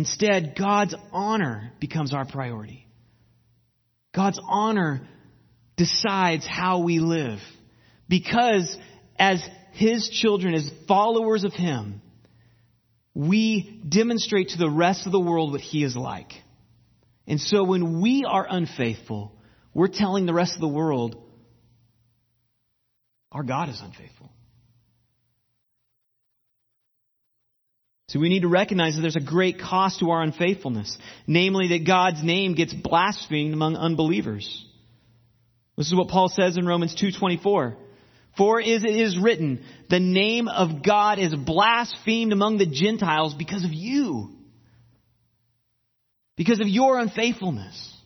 Instead, 0.00 0.54
God's 0.58 0.94
honor 1.12 1.72
becomes 1.78 2.14
our 2.14 2.24
priority. 2.24 2.86
God's 4.14 4.40
honor 4.48 5.06
decides 5.76 6.46
how 6.46 6.78
we 6.78 7.00
live. 7.00 7.38
Because 8.08 8.78
as 9.18 9.46
His 9.72 10.08
children, 10.08 10.54
as 10.54 10.72
followers 10.88 11.44
of 11.44 11.52
Him, 11.52 12.00
we 13.14 13.82
demonstrate 13.86 14.48
to 14.48 14.58
the 14.58 14.70
rest 14.70 15.04
of 15.04 15.12
the 15.12 15.20
world 15.20 15.52
what 15.52 15.60
He 15.60 15.84
is 15.84 15.94
like. 15.94 16.32
And 17.26 17.38
so 17.38 17.62
when 17.62 18.00
we 18.00 18.24
are 18.26 18.46
unfaithful, 18.48 19.36
we're 19.74 19.88
telling 19.88 20.24
the 20.24 20.32
rest 20.32 20.54
of 20.54 20.62
the 20.62 20.68
world 20.68 21.22
our 23.30 23.42
God 23.42 23.68
is 23.68 23.82
unfaithful. 23.84 24.32
So 28.10 28.18
we 28.18 28.28
need 28.28 28.42
to 28.42 28.48
recognize 28.48 28.96
that 28.96 29.02
there's 29.02 29.14
a 29.14 29.20
great 29.20 29.60
cost 29.60 30.00
to 30.00 30.10
our 30.10 30.20
unfaithfulness, 30.20 30.98
namely 31.28 31.68
that 31.68 31.86
God's 31.86 32.24
name 32.24 32.54
gets 32.54 32.74
blasphemed 32.74 33.54
among 33.54 33.76
unbelievers. 33.76 34.66
This 35.76 35.86
is 35.86 35.94
what 35.94 36.08
Paul 36.08 36.28
says 36.28 36.56
in 36.56 36.66
Romans 36.66 36.92
2:24. 36.96 37.76
For 38.36 38.60
as 38.60 38.82
it 38.82 38.96
is 38.96 39.16
written, 39.16 39.62
the 39.90 40.00
name 40.00 40.48
of 40.48 40.82
God 40.82 41.20
is 41.20 41.32
blasphemed 41.32 42.32
among 42.32 42.58
the 42.58 42.66
Gentiles 42.66 43.34
because 43.34 43.62
of 43.62 43.72
you. 43.72 44.32
Because 46.36 46.58
of 46.58 46.66
your 46.66 46.98
unfaithfulness. 46.98 47.96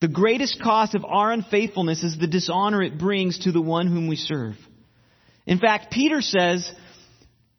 The 0.00 0.08
greatest 0.08 0.60
cost 0.60 0.96
of 0.96 1.04
our 1.04 1.30
unfaithfulness 1.30 2.02
is 2.02 2.18
the 2.18 2.26
dishonor 2.26 2.82
it 2.82 2.98
brings 2.98 3.38
to 3.40 3.52
the 3.52 3.62
one 3.62 3.86
whom 3.86 4.08
we 4.08 4.16
serve. 4.16 4.56
In 5.46 5.58
fact, 5.58 5.92
Peter 5.92 6.20
says 6.20 6.72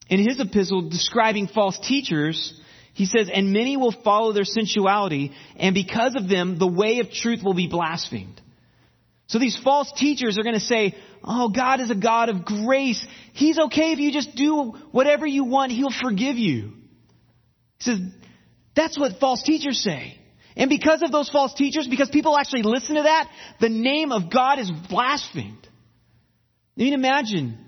in 0.09 0.19
his 0.19 0.39
epistle 0.39 0.89
describing 0.89 1.47
false 1.47 1.79
teachers, 1.79 2.59
he 2.93 3.05
says, 3.05 3.29
and 3.31 3.51
many 3.51 3.75
will 3.77 3.91
follow 4.03 4.31
their 4.31 4.45
sensuality, 4.45 5.31
and 5.57 5.73
because 5.73 6.15
of 6.15 6.29
them, 6.29 6.57
the 6.57 6.67
way 6.67 6.99
of 6.99 7.11
truth 7.11 7.43
will 7.43 7.53
be 7.53 7.67
blasphemed. 7.67 8.41
So 9.27 9.39
these 9.39 9.59
false 9.63 9.91
teachers 9.97 10.37
are 10.37 10.43
going 10.43 10.53
to 10.53 10.59
say, 10.59 10.95
oh, 11.23 11.49
God 11.49 11.81
is 11.81 11.89
a 11.89 11.95
God 11.95 12.29
of 12.29 12.45
grace. 12.45 13.05
He's 13.33 13.57
okay 13.57 13.91
if 13.91 13.99
you 13.99 14.11
just 14.11 14.35
do 14.35 14.73
whatever 14.91 15.25
you 15.25 15.43
want. 15.43 15.71
He'll 15.71 15.89
forgive 15.89 16.37
you. 16.37 16.73
He 17.79 17.83
says, 17.83 17.99
that's 18.75 18.99
what 18.99 19.19
false 19.19 19.41
teachers 19.41 19.81
say. 19.81 20.19
And 20.55 20.69
because 20.69 21.01
of 21.03 21.11
those 21.11 21.29
false 21.29 21.53
teachers, 21.55 21.87
because 21.87 22.09
people 22.09 22.37
actually 22.37 22.61
listen 22.61 22.95
to 22.95 23.03
that, 23.03 23.29
the 23.59 23.69
name 23.69 24.11
of 24.11 24.31
God 24.31 24.59
is 24.59 24.71
blasphemed. 24.89 25.67
I 26.77 26.81
mean, 26.81 26.93
imagine. 26.93 27.64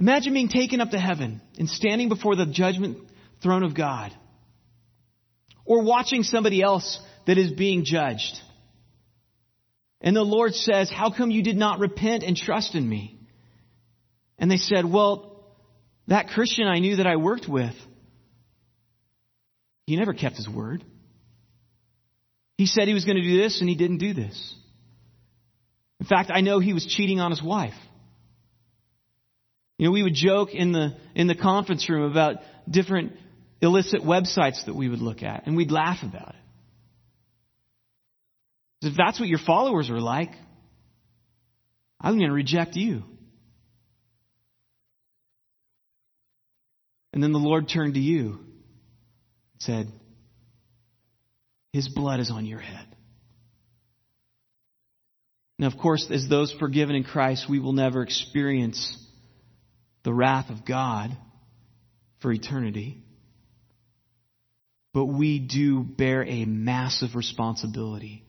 Imagine 0.00 0.32
being 0.32 0.48
taken 0.48 0.80
up 0.80 0.92
to 0.92 0.98
heaven 0.98 1.42
and 1.58 1.68
standing 1.68 2.08
before 2.08 2.34
the 2.34 2.46
judgment 2.46 2.96
throne 3.42 3.62
of 3.62 3.76
God. 3.76 4.16
Or 5.66 5.82
watching 5.82 6.22
somebody 6.22 6.62
else 6.62 6.98
that 7.26 7.36
is 7.36 7.52
being 7.52 7.84
judged. 7.84 8.40
And 10.00 10.16
the 10.16 10.22
Lord 10.22 10.54
says, 10.54 10.90
How 10.90 11.12
come 11.14 11.30
you 11.30 11.42
did 11.42 11.58
not 11.58 11.80
repent 11.80 12.22
and 12.22 12.34
trust 12.34 12.74
in 12.74 12.88
me? 12.88 13.20
And 14.38 14.50
they 14.50 14.56
said, 14.56 14.90
Well, 14.90 15.44
that 16.08 16.28
Christian 16.28 16.66
I 16.66 16.78
knew 16.78 16.96
that 16.96 17.06
I 17.06 17.16
worked 17.16 17.46
with, 17.46 17.74
he 19.84 19.96
never 19.96 20.14
kept 20.14 20.36
his 20.36 20.48
word. 20.48 20.82
He 22.56 22.64
said 22.64 22.88
he 22.88 22.94
was 22.94 23.04
going 23.04 23.16
to 23.16 23.22
do 23.22 23.36
this 23.36 23.60
and 23.60 23.68
he 23.68 23.74
didn't 23.74 23.98
do 23.98 24.14
this. 24.14 24.54
In 26.00 26.06
fact, 26.06 26.30
I 26.32 26.40
know 26.40 26.58
he 26.58 26.72
was 26.72 26.86
cheating 26.86 27.20
on 27.20 27.30
his 27.30 27.42
wife. 27.42 27.74
You 29.80 29.86
know, 29.86 29.92
we 29.92 30.02
would 30.02 30.12
joke 30.12 30.50
in 30.54 30.72
the, 30.72 30.94
in 31.14 31.26
the 31.26 31.34
conference 31.34 31.88
room 31.88 32.02
about 32.02 32.42
different 32.68 33.12
illicit 33.62 34.02
websites 34.02 34.66
that 34.66 34.74
we 34.74 34.90
would 34.90 34.98
look 34.98 35.22
at, 35.22 35.46
and 35.46 35.56
we'd 35.56 35.70
laugh 35.70 36.02
about 36.02 36.34
it. 38.82 38.88
If 38.88 38.94
that's 38.94 39.18
what 39.18 39.26
your 39.26 39.38
followers 39.38 39.88
are 39.88 39.98
like, 39.98 40.32
I'm 41.98 42.18
going 42.18 42.28
to 42.28 42.34
reject 42.34 42.76
you. 42.76 43.04
And 47.14 47.22
then 47.22 47.32
the 47.32 47.38
Lord 47.38 47.66
turned 47.66 47.94
to 47.94 48.00
you 48.00 48.32
and 48.32 49.60
said, 49.60 49.88
His 51.72 51.88
blood 51.88 52.20
is 52.20 52.30
on 52.30 52.44
your 52.44 52.60
head. 52.60 52.84
Now, 55.58 55.68
of 55.68 55.78
course, 55.78 56.06
as 56.10 56.28
those 56.28 56.52
forgiven 56.60 56.96
in 56.96 57.04
Christ, 57.04 57.46
we 57.48 57.60
will 57.60 57.72
never 57.72 58.02
experience 58.02 58.98
the 60.02 60.12
wrath 60.12 60.50
of 60.50 60.64
God 60.64 61.16
for 62.20 62.32
eternity. 62.32 62.98
But 64.92 65.06
we 65.06 65.38
do 65.38 65.82
bear 65.82 66.24
a 66.24 66.44
massive 66.44 67.14
responsibility 67.14 68.24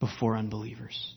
before 0.00 0.36
unbelievers. 0.36 1.14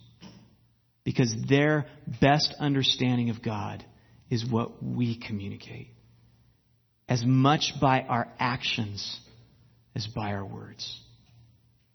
Because 1.04 1.34
their 1.48 1.86
best 2.22 2.54
understanding 2.60 3.30
of 3.30 3.42
God 3.42 3.84
is 4.30 4.46
what 4.46 4.84
we 4.84 5.18
communicate. 5.18 5.88
As 7.10 7.24
much 7.26 7.74
by 7.82 8.02
our 8.02 8.28
actions 8.38 9.20
as 9.96 10.06
by 10.08 10.34
our 10.34 10.46
words. 10.46 11.00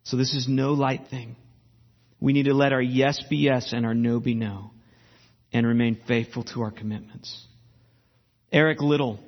So 0.04 0.16
this 0.16 0.34
is 0.34 0.46
no 0.48 0.72
light 0.72 1.08
thing. 1.10 1.36
We 2.18 2.32
need 2.32 2.44
to 2.44 2.54
let 2.54 2.72
our 2.72 2.82
yes 2.82 3.22
be 3.28 3.36
yes 3.36 3.72
and 3.72 3.84
our 3.84 3.94
no 3.94 4.18
be 4.18 4.34
no 4.34 4.72
and 5.52 5.66
remain 5.66 5.98
faithful 6.06 6.44
to 6.44 6.62
our 6.62 6.70
commitments. 6.70 7.46
Eric 8.50 8.80
Liddell, 8.80 9.20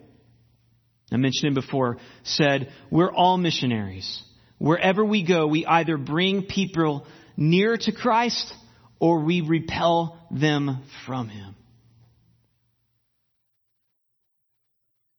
I 1.13 1.17
mentioned 1.17 1.49
him 1.49 1.55
before, 1.55 1.99
said, 2.23 2.73
We're 2.91 3.13
all 3.13 3.37
missionaries. 3.37 4.23
Wherever 4.59 5.05
we 5.05 5.27
go, 5.27 5.47
we 5.47 5.67
either 5.67 5.97
bring 5.97 6.45
people 6.45 7.07
near 7.37 7.77
to 7.77 7.93
Christ 7.93 8.53
or 8.99 9.21
we 9.21 9.41
repel 9.41 10.19
them 10.31 10.83
from 11.05 11.29
Him. 11.29 11.55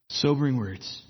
Sobering 0.09 0.57
words. 0.57 1.03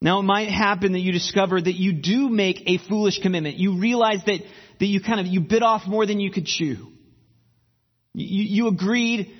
Now 0.00 0.18
it 0.18 0.24
might 0.24 0.48
happen 0.48 0.92
that 0.92 0.98
you 0.98 1.12
discover 1.12 1.60
that 1.60 1.74
you 1.76 1.92
do 1.92 2.28
make 2.28 2.62
a 2.66 2.78
foolish 2.88 3.20
commitment. 3.20 3.58
You 3.58 3.78
realize 3.78 4.20
that, 4.26 4.40
that 4.82 4.88
you 4.88 5.00
kind 5.00 5.20
of, 5.20 5.28
you 5.28 5.40
bit 5.40 5.62
off 5.62 5.82
more 5.86 6.06
than 6.06 6.18
you 6.18 6.32
could 6.32 6.44
chew. 6.44 6.88
You, 8.14 8.64
you 8.64 8.66
agreed 8.66 9.32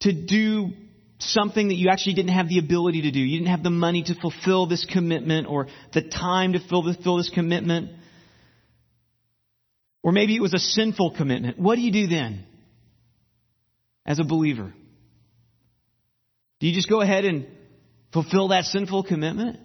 to 0.00 0.12
do 0.14 0.70
something 1.18 1.68
that 1.68 1.74
you 1.74 1.90
actually 1.90 2.14
didn't 2.14 2.32
have 2.32 2.48
the 2.48 2.58
ability 2.58 3.02
to 3.02 3.10
do. 3.10 3.20
You 3.20 3.38
didn't 3.38 3.50
have 3.50 3.62
the 3.62 3.68
money 3.68 4.02
to 4.04 4.14
fulfill 4.14 4.66
this 4.66 4.86
commitment 4.90 5.46
or 5.46 5.66
the 5.92 6.00
time 6.00 6.54
to 6.54 6.58
fulfill 6.70 7.18
this 7.18 7.28
commitment. 7.28 7.90
Or 10.02 10.10
maybe 10.10 10.34
it 10.34 10.40
was 10.40 10.54
a 10.54 10.58
sinful 10.58 11.16
commitment. 11.18 11.58
What 11.58 11.74
do 11.74 11.82
you 11.82 11.92
do 11.92 12.06
then 12.06 12.46
as 14.06 14.18
a 14.20 14.24
believer? 14.24 14.72
Do 16.60 16.66
you 16.66 16.74
just 16.74 16.88
go 16.88 17.02
ahead 17.02 17.26
and 17.26 17.46
fulfill 18.10 18.48
that 18.48 18.64
sinful 18.64 19.02
commitment? 19.02 19.60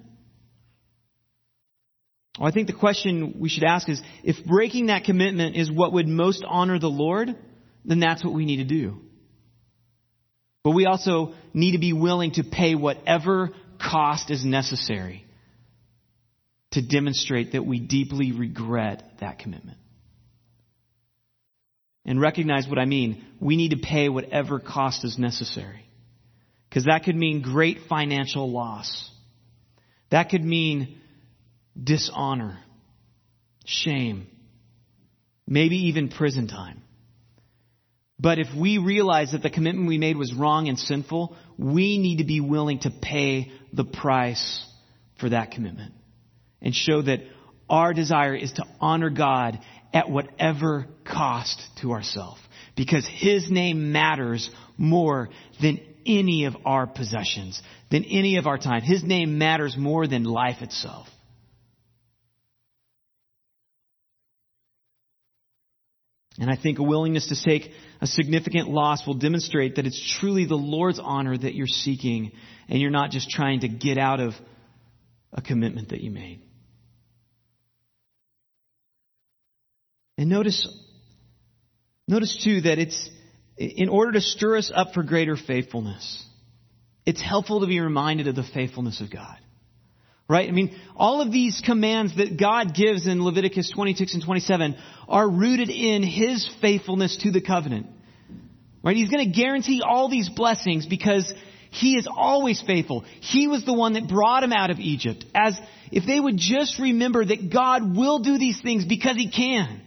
Well, 2.39 2.47
I 2.47 2.51
think 2.51 2.67
the 2.67 2.73
question 2.73 3.35
we 3.39 3.49
should 3.49 3.63
ask 3.63 3.89
is 3.89 4.01
if 4.23 4.43
breaking 4.45 4.87
that 4.87 5.03
commitment 5.03 5.55
is 5.55 5.69
what 5.71 5.93
would 5.93 6.07
most 6.07 6.43
honor 6.47 6.79
the 6.79 6.89
Lord, 6.89 7.35
then 7.83 7.99
that's 7.99 8.23
what 8.23 8.33
we 8.33 8.45
need 8.45 8.57
to 8.57 8.63
do. 8.63 8.97
But 10.63 10.71
we 10.71 10.85
also 10.85 11.33
need 11.53 11.71
to 11.71 11.79
be 11.79 11.93
willing 11.93 12.33
to 12.33 12.43
pay 12.43 12.75
whatever 12.75 13.51
cost 13.79 14.29
is 14.29 14.45
necessary 14.45 15.25
to 16.71 16.81
demonstrate 16.81 17.53
that 17.53 17.65
we 17.65 17.79
deeply 17.79 18.31
regret 18.31 19.03
that 19.19 19.39
commitment. 19.39 19.77
And 22.05 22.19
recognize 22.19 22.67
what 22.67 22.79
I 22.79 22.85
mean. 22.85 23.23
We 23.39 23.57
need 23.57 23.71
to 23.71 23.77
pay 23.77 24.09
whatever 24.09 24.59
cost 24.59 25.03
is 25.03 25.17
necessary. 25.19 25.85
Because 26.69 26.85
that 26.85 27.03
could 27.03 27.15
mean 27.15 27.41
great 27.41 27.79
financial 27.89 28.49
loss. 28.49 29.09
That 30.09 30.29
could 30.29 30.43
mean 30.43 30.99
dishonor, 31.81 32.59
shame, 33.65 34.27
maybe 35.47 35.87
even 35.87 36.09
prison 36.09 36.47
time. 36.47 36.81
But 38.19 38.37
if 38.37 38.47
we 38.55 38.77
realize 38.77 39.31
that 39.31 39.41
the 39.41 39.49
commitment 39.49 39.87
we 39.87 39.97
made 39.97 40.15
was 40.15 40.33
wrong 40.33 40.67
and 40.67 40.77
sinful, 40.77 41.35
we 41.57 41.97
need 41.97 42.17
to 42.17 42.23
be 42.23 42.39
willing 42.39 42.79
to 42.81 42.91
pay 42.91 43.51
the 43.73 43.83
price 43.83 44.63
for 45.19 45.29
that 45.29 45.51
commitment 45.51 45.93
and 46.61 46.75
show 46.75 47.01
that 47.01 47.21
our 47.67 47.93
desire 47.93 48.35
is 48.35 48.51
to 48.53 48.65
honor 48.79 49.09
God 49.09 49.59
at 49.93 50.09
whatever 50.09 50.85
cost 51.03 51.61
to 51.81 51.93
ourselves 51.93 52.39
because 52.75 53.07
His 53.07 53.49
name 53.49 53.91
matters 53.91 54.49
more 54.77 55.29
than 55.61 55.79
any 56.05 56.45
of 56.45 56.55
our 56.65 56.87
possessions, 56.87 57.61
than 57.89 58.03
any 58.05 58.37
of 58.37 58.47
our 58.47 58.57
time. 58.57 58.81
His 58.81 59.03
name 59.03 59.37
matters 59.37 59.75
more 59.77 60.07
than 60.07 60.23
life 60.23 60.61
itself. 60.61 61.07
And 66.39 66.49
I 66.49 66.55
think 66.55 66.79
a 66.79 66.83
willingness 66.83 67.27
to 67.27 67.35
take 67.43 67.71
a 67.99 68.07
significant 68.07 68.69
loss 68.69 69.05
will 69.05 69.15
demonstrate 69.15 69.75
that 69.75 69.85
it's 69.85 70.17
truly 70.19 70.45
the 70.45 70.55
Lord's 70.55 70.99
honor 70.99 71.37
that 71.37 71.53
you're 71.53 71.67
seeking 71.67 72.31
and 72.69 72.79
you're 72.79 72.89
not 72.89 73.11
just 73.11 73.29
trying 73.29 73.61
to 73.61 73.67
get 73.67 73.97
out 73.97 74.19
of 74.19 74.33
a 75.33 75.41
commitment 75.41 75.89
that 75.89 76.01
you 76.01 76.09
made. 76.09 76.41
And 80.17 80.29
notice, 80.29 80.67
notice 82.07 82.41
too 82.43 82.61
that 82.61 82.79
it's 82.79 83.09
in 83.57 83.89
order 83.89 84.13
to 84.13 84.21
stir 84.21 84.57
us 84.57 84.71
up 84.73 84.93
for 84.93 85.03
greater 85.03 85.35
faithfulness. 85.35 86.25
It's 87.05 87.21
helpful 87.21 87.61
to 87.61 87.67
be 87.67 87.79
reminded 87.79 88.27
of 88.27 88.35
the 88.35 88.43
faithfulness 88.43 89.01
of 89.01 89.11
God. 89.11 89.37
Right? 90.31 90.47
I 90.47 90.53
mean, 90.53 90.73
all 90.95 91.19
of 91.19 91.29
these 91.29 91.61
commands 91.65 92.15
that 92.15 92.39
God 92.39 92.73
gives 92.73 93.05
in 93.05 93.21
Leviticus 93.21 93.69
26 93.69 94.13
and 94.13 94.23
27 94.23 94.77
are 95.09 95.29
rooted 95.29 95.69
in 95.69 96.03
His 96.03 96.49
faithfulness 96.61 97.17
to 97.23 97.31
the 97.31 97.41
covenant. 97.41 97.87
Right? 98.81 98.95
He's 98.95 99.09
going 99.09 99.25
to 99.25 99.37
guarantee 99.37 99.81
all 99.85 100.07
these 100.07 100.29
blessings 100.29 100.85
because 100.85 101.33
He 101.69 101.97
is 101.97 102.07
always 102.09 102.61
faithful. 102.61 103.03
He 103.19 103.49
was 103.49 103.65
the 103.65 103.73
one 103.73 103.91
that 103.93 104.07
brought 104.07 104.39
them 104.39 104.53
out 104.53 104.69
of 104.69 104.79
Egypt. 104.79 105.25
As 105.35 105.59
if 105.91 106.05
they 106.05 106.17
would 106.17 106.37
just 106.37 106.79
remember 106.79 107.25
that 107.25 107.51
God 107.51 107.93
will 107.97 108.19
do 108.19 108.37
these 108.37 108.61
things 108.61 108.85
because 108.85 109.17
He 109.17 109.29
can. 109.29 109.81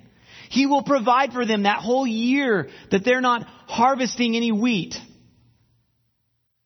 He 0.51 0.67
will 0.67 0.83
provide 0.83 1.33
for 1.33 1.47
them 1.47 1.63
that 1.63 1.79
whole 1.79 2.07
year 2.07 2.69
that 2.91 3.03
they're 3.03 3.23
not 3.23 3.47
harvesting 3.67 4.37
any 4.37 4.53
wheat. 4.53 4.95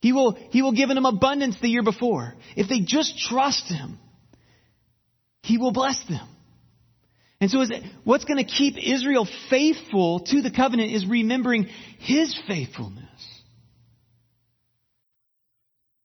He 0.01 0.12
will, 0.12 0.38
he 0.51 0.62
will 0.62 0.72
give 0.72 0.88
them 0.88 1.05
abundance 1.05 1.57
the 1.61 1.68
year 1.68 1.82
before. 1.82 2.34
If 2.57 2.68
they 2.68 2.80
just 2.80 3.18
trust 3.18 3.68
Him, 3.68 3.99
He 5.42 5.59
will 5.59 5.72
bless 5.72 6.03
them. 6.09 6.26
And 7.40 7.51
so 7.51 7.64
what's 8.05 8.24
going 8.24 8.44
to 8.44 8.51
keep 8.51 8.76
Israel 8.78 9.26
faithful 9.51 10.20
to 10.20 10.42
the 10.42 10.51
covenant 10.51 10.92
is 10.92 11.07
remembering 11.07 11.68
His 11.99 12.36
faithfulness. 12.46 13.05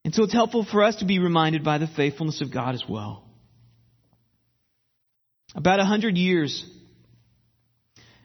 And 0.05 0.13
so 0.13 0.23
it's 0.23 0.33
helpful 0.33 0.65
for 0.69 0.83
us 0.83 0.97
to 0.97 1.05
be 1.05 1.19
reminded 1.19 1.63
by 1.63 1.77
the 1.77 1.87
faithfulness 1.87 2.41
of 2.41 2.53
God 2.53 2.75
as 2.75 2.83
well. 2.87 3.23
About 5.55 5.79
a 5.79 5.85
hundred 5.85 6.17
years 6.17 6.65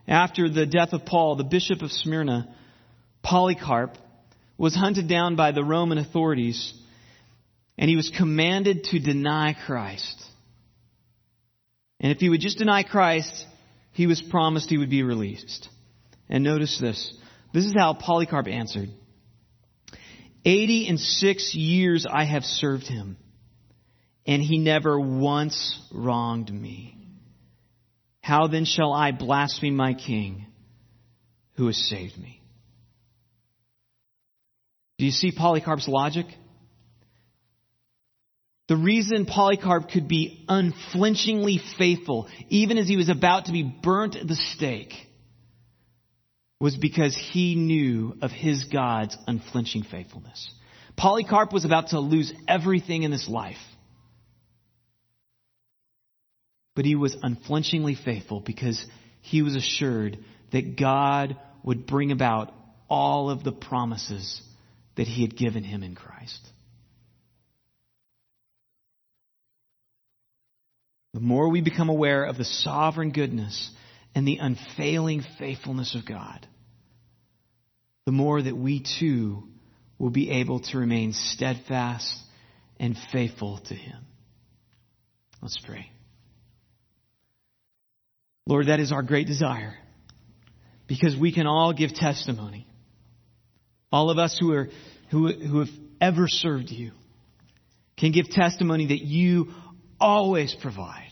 after 0.07 0.49
the 0.49 0.65
death 0.65 0.93
of 0.93 1.05
Paul, 1.05 1.35
the 1.35 1.43
bishop 1.43 1.81
of 1.81 1.91
Smyrna, 1.91 2.53
Polycarp, 3.23 3.97
was 4.59 4.75
hunted 4.75 5.07
down 5.07 5.35
by 5.35 5.51
the 5.51 5.63
Roman 5.63 5.97
authorities. 5.97 6.73
and 7.79 7.89
he 7.89 7.95
was 7.95 8.11
commanded 8.15 8.83
to 8.83 8.99
deny 8.99 9.55
Christ. 9.65 10.21
And 12.01 12.11
if 12.11 12.17
he 12.17 12.27
would 12.27 12.41
just 12.41 12.57
deny 12.57 12.83
Christ, 12.83 13.45
he 13.93 14.05
was 14.05 14.21
promised 14.21 14.69
he 14.69 14.77
would 14.77 14.89
be 14.89 15.01
released. 15.01 15.69
And 16.29 16.43
notice 16.43 16.77
this. 16.77 17.13
This 17.53 17.63
is 17.63 17.73
how 17.73 17.93
Polycarp 17.93 18.47
answered. 18.49 18.89
Eighty 20.43 20.89
and 20.89 20.99
six 20.99 21.55
years 21.55 22.05
I 22.05 22.25
have 22.25 22.43
served 22.43 22.87
him, 22.87 23.15
and 24.27 24.41
he 24.41 24.57
never 24.57 24.99
once 24.99 25.79
wronged 25.93 26.51
me. 26.53 26.97
How 28.21 28.47
then 28.47 28.65
shall 28.65 28.91
I 28.91 29.13
blaspheme 29.13 29.77
my 29.77 29.93
king 29.93 30.47
who 31.53 31.67
has 31.67 31.77
saved 31.77 32.17
me? 32.17 32.38
Do 34.99 35.05
you 35.05 35.11
see 35.11 35.31
Polycarp's 35.31 35.87
logic? 35.87 36.25
The 38.67 38.75
reason 38.75 39.25
Polycarp 39.25 39.89
could 39.89 40.09
be 40.09 40.45
unflinchingly 40.47 41.61
faithful, 41.77 42.27
even 42.49 42.77
as 42.77 42.87
he 42.87 42.97
was 42.97 43.07
about 43.07 43.45
to 43.45 43.53
be 43.53 43.63
burnt 43.63 44.17
at 44.17 44.27
the 44.27 44.35
stake, 44.35 44.93
was 46.59 46.75
because 46.75 47.15
he 47.15 47.55
knew 47.55 48.17
of 48.21 48.29
his 48.29 48.65
God's 48.65 49.17
unflinching 49.25 49.83
faithfulness. 49.83 50.53
Polycarp 50.97 51.53
was 51.53 51.63
about 51.63 51.87
to 51.89 51.99
lose 52.01 52.33
everything 52.45 53.03
in 53.03 53.09
this 53.09 53.29
life. 53.29 53.57
But 56.75 56.83
he 56.83 56.95
was 56.95 57.15
unflinchingly 57.23 57.95
faithful 57.95 58.41
because 58.41 58.85
he 59.21 59.43
was 59.43 59.55
assured 59.55 60.19
that 60.51 60.77
God 60.77 61.37
would 61.63 61.87
bring 61.87 62.11
about 62.11 62.53
all 62.89 63.29
of 63.29 63.45
the 63.45 63.53
promises 63.53 64.41
that 64.99 65.07
he 65.07 65.21
had 65.21 65.37
given 65.37 65.63
him 65.63 65.81
in 65.81 65.95
Christ. 65.95 66.45
The 71.13 71.21
more 71.21 71.47
we 71.47 71.61
become 71.61 71.87
aware 71.87 72.25
of 72.25 72.37
the 72.37 72.43
sovereign 72.43 73.11
goodness 73.11 73.71
and 74.13 74.27
the 74.27 74.39
unfailing 74.41 75.23
faithfulness 75.37 75.95
of 75.95 76.05
God, 76.05 76.45
the 78.05 78.11
more 78.11 78.41
that 78.41 78.57
we 78.57 78.83
too 78.99 79.43
will 79.97 80.09
be 80.09 80.31
able 80.31 80.59
to 80.59 80.77
remain 80.77 81.13
steadfast 81.13 82.13
and 82.77 82.97
faithful 83.13 83.61
to 83.69 83.75
Him. 83.75 84.05
Let's 85.41 85.59
pray. 85.65 85.89
Lord, 88.45 88.67
that 88.67 88.81
is 88.81 88.91
our 88.91 89.03
great 89.03 89.27
desire 89.27 89.75
because 90.87 91.15
we 91.15 91.33
can 91.33 91.47
all 91.47 91.71
give 91.71 91.93
testimony. 91.93 92.67
All 93.91 94.09
of 94.09 94.17
us 94.17 94.37
who 94.39 94.53
are, 94.53 94.69
who, 95.09 95.27
who 95.31 95.59
have 95.59 95.69
ever 95.99 96.27
served 96.27 96.69
you 96.69 96.91
can 97.97 98.11
give 98.11 98.29
testimony 98.29 98.87
that 98.87 99.01
you 99.01 99.47
always 99.99 100.55
provide. 100.61 101.05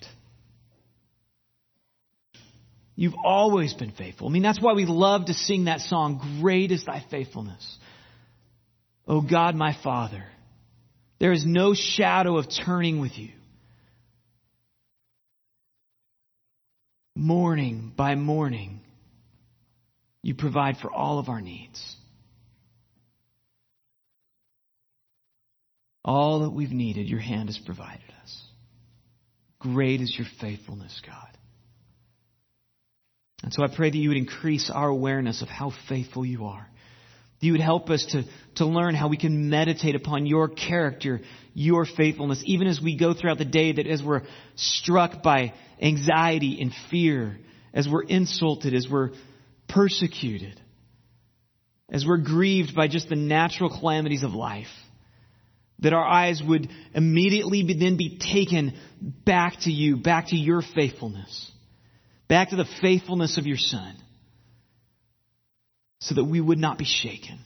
You've 2.95 3.15
always 3.23 3.73
been 3.75 3.91
faithful. 3.91 4.28
I 4.28 4.32
mean, 4.32 4.41
that's 4.41 4.61
why 4.61 4.73
we 4.73 4.86
love 4.86 5.25
to 5.25 5.34
sing 5.34 5.65
that 5.65 5.82
song, 5.82 6.39
Great 6.41 6.71
is 6.71 6.86
Thy 6.86 7.03
Faithfulness. 7.11 7.78
O 9.07 9.21
God, 9.21 9.53
my 9.53 9.75
Father, 9.84 10.25
there 11.19 11.32
is 11.32 11.45
no 11.45 11.73
shadow 11.75 12.38
of 12.38 12.47
turning 12.65 12.99
with 12.99 13.17
you. 13.17 13.30
Morning 17.15 17.93
by 17.95 18.15
morning, 18.15 18.82
you 20.21 20.34
provide 20.34 20.78
for 20.78 20.91
all 20.91 21.19
of 21.19 21.30
our 21.30 21.41
needs. 21.41 21.96
All 26.07 26.39
that 26.39 26.51
we've 26.51 26.71
needed, 26.71 27.09
your 27.09 27.19
hand 27.19 27.49
has 27.49 27.57
provided 27.57 28.09
us. 28.23 28.41
Great 29.59 29.99
is 29.99 30.15
your 30.17 30.27
faithfulness, 30.39 31.01
God. 31.05 31.37
And 33.43 33.53
so 33.53 33.61
I 33.61 33.67
pray 33.67 33.89
that 33.89 33.97
you 33.97 34.09
would 34.09 34.17
increase 34.17 34.71
our 34.73 34.87
awareness 34.87 35.41
of 35.41 35.49
how 35.49 35.73
faithful 35.89 36.25
you 36.25 36.45
are. 36.45 36.65
That 37.39 37.45
you 37.45 37.51
would 37.51 37.61
help 37.61 37.89
us 37.89 38.05
to, 38.11 38.23
to 38.55 38.65
learn 38.65 38.95
how 38.95 39.09
we 39.09 39.17
can 39.17 39.49
meditate 39.49 39.95
upon 39.95 40.25
your 40.25 40.47
character, 40.47 41.19
your 41.53 41.85
faithfulness, 41.85 42.41
even 42.45 42.67
as 42.67 42.79
we 42.81 42.97
go 42.97 43.13
throughout 43.13 43.37
the 43.37 43.45
day, 43.45 43.73
that 43.73 43.85
as 43.85 44.01
we're 44.01 44.23
struck 44.55 45.21
by 45.21 45.53
anxiety 45.81 46.61
and 46.61 46.71
fear, 46.89 47.37
as 47.73 47.85
we're 47.85 48.03
insulted, 48.03 48.73
as 48.73 48.87
we're 48.89 49.11
persecuted, 49.67 50.59
as 51.91 52.05
we're 52.07 52.17
grieved 52.17 52.73
by 52.73 52.87
just 52.87 53.09
the 53.09 53.15
natural 53.17 53.69
calamities 53.69 54.23
of 54.23 54.31
life, 54.31 54.67
that 55.80 55.93
our 55.93 56.05
eyes 56.05 56.41
would 56.45 56.69
immediately 56.93 57.63
be, 57.63 57.78
then 57.78 57.97
be 57.97 58.17
taken 58.17 58.73
back 59.01 59.59
to 59.61 59.71
you, 59.71 59.97
back 59.97 60.28
to 60.28 60.36
your 60.36 60.61
faithfulness, 60.61 61.51
back 62.28 62.49
to 62.49 62.55
the 62.55 62.67
faithfulness 62.82 63.38
of 63.38 63.45
your 63.45 63.57
Son, 63.57 63.95
so 65.99 66.15
that 66.15 66.23
we 66.23 66.41
would 66.41 66.57
not 66.57 66.78
be 66.78 66.86
shaken. 66.86 67.39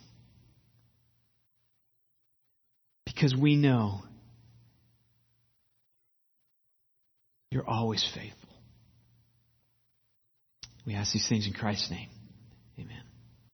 Because 3.05 3.35
we 3.35 3.55
know 3.55 4.01
you're 7.51 7.67
always 7.67 8.03
faithful. 8.15 8.49
We 10.85 10.95
ask 10.95 11.13
these 11.13 11.27
things 11.27 11.45
in 11.45 11.53
Christ's 11.53 11.91
name. 11.91 12.09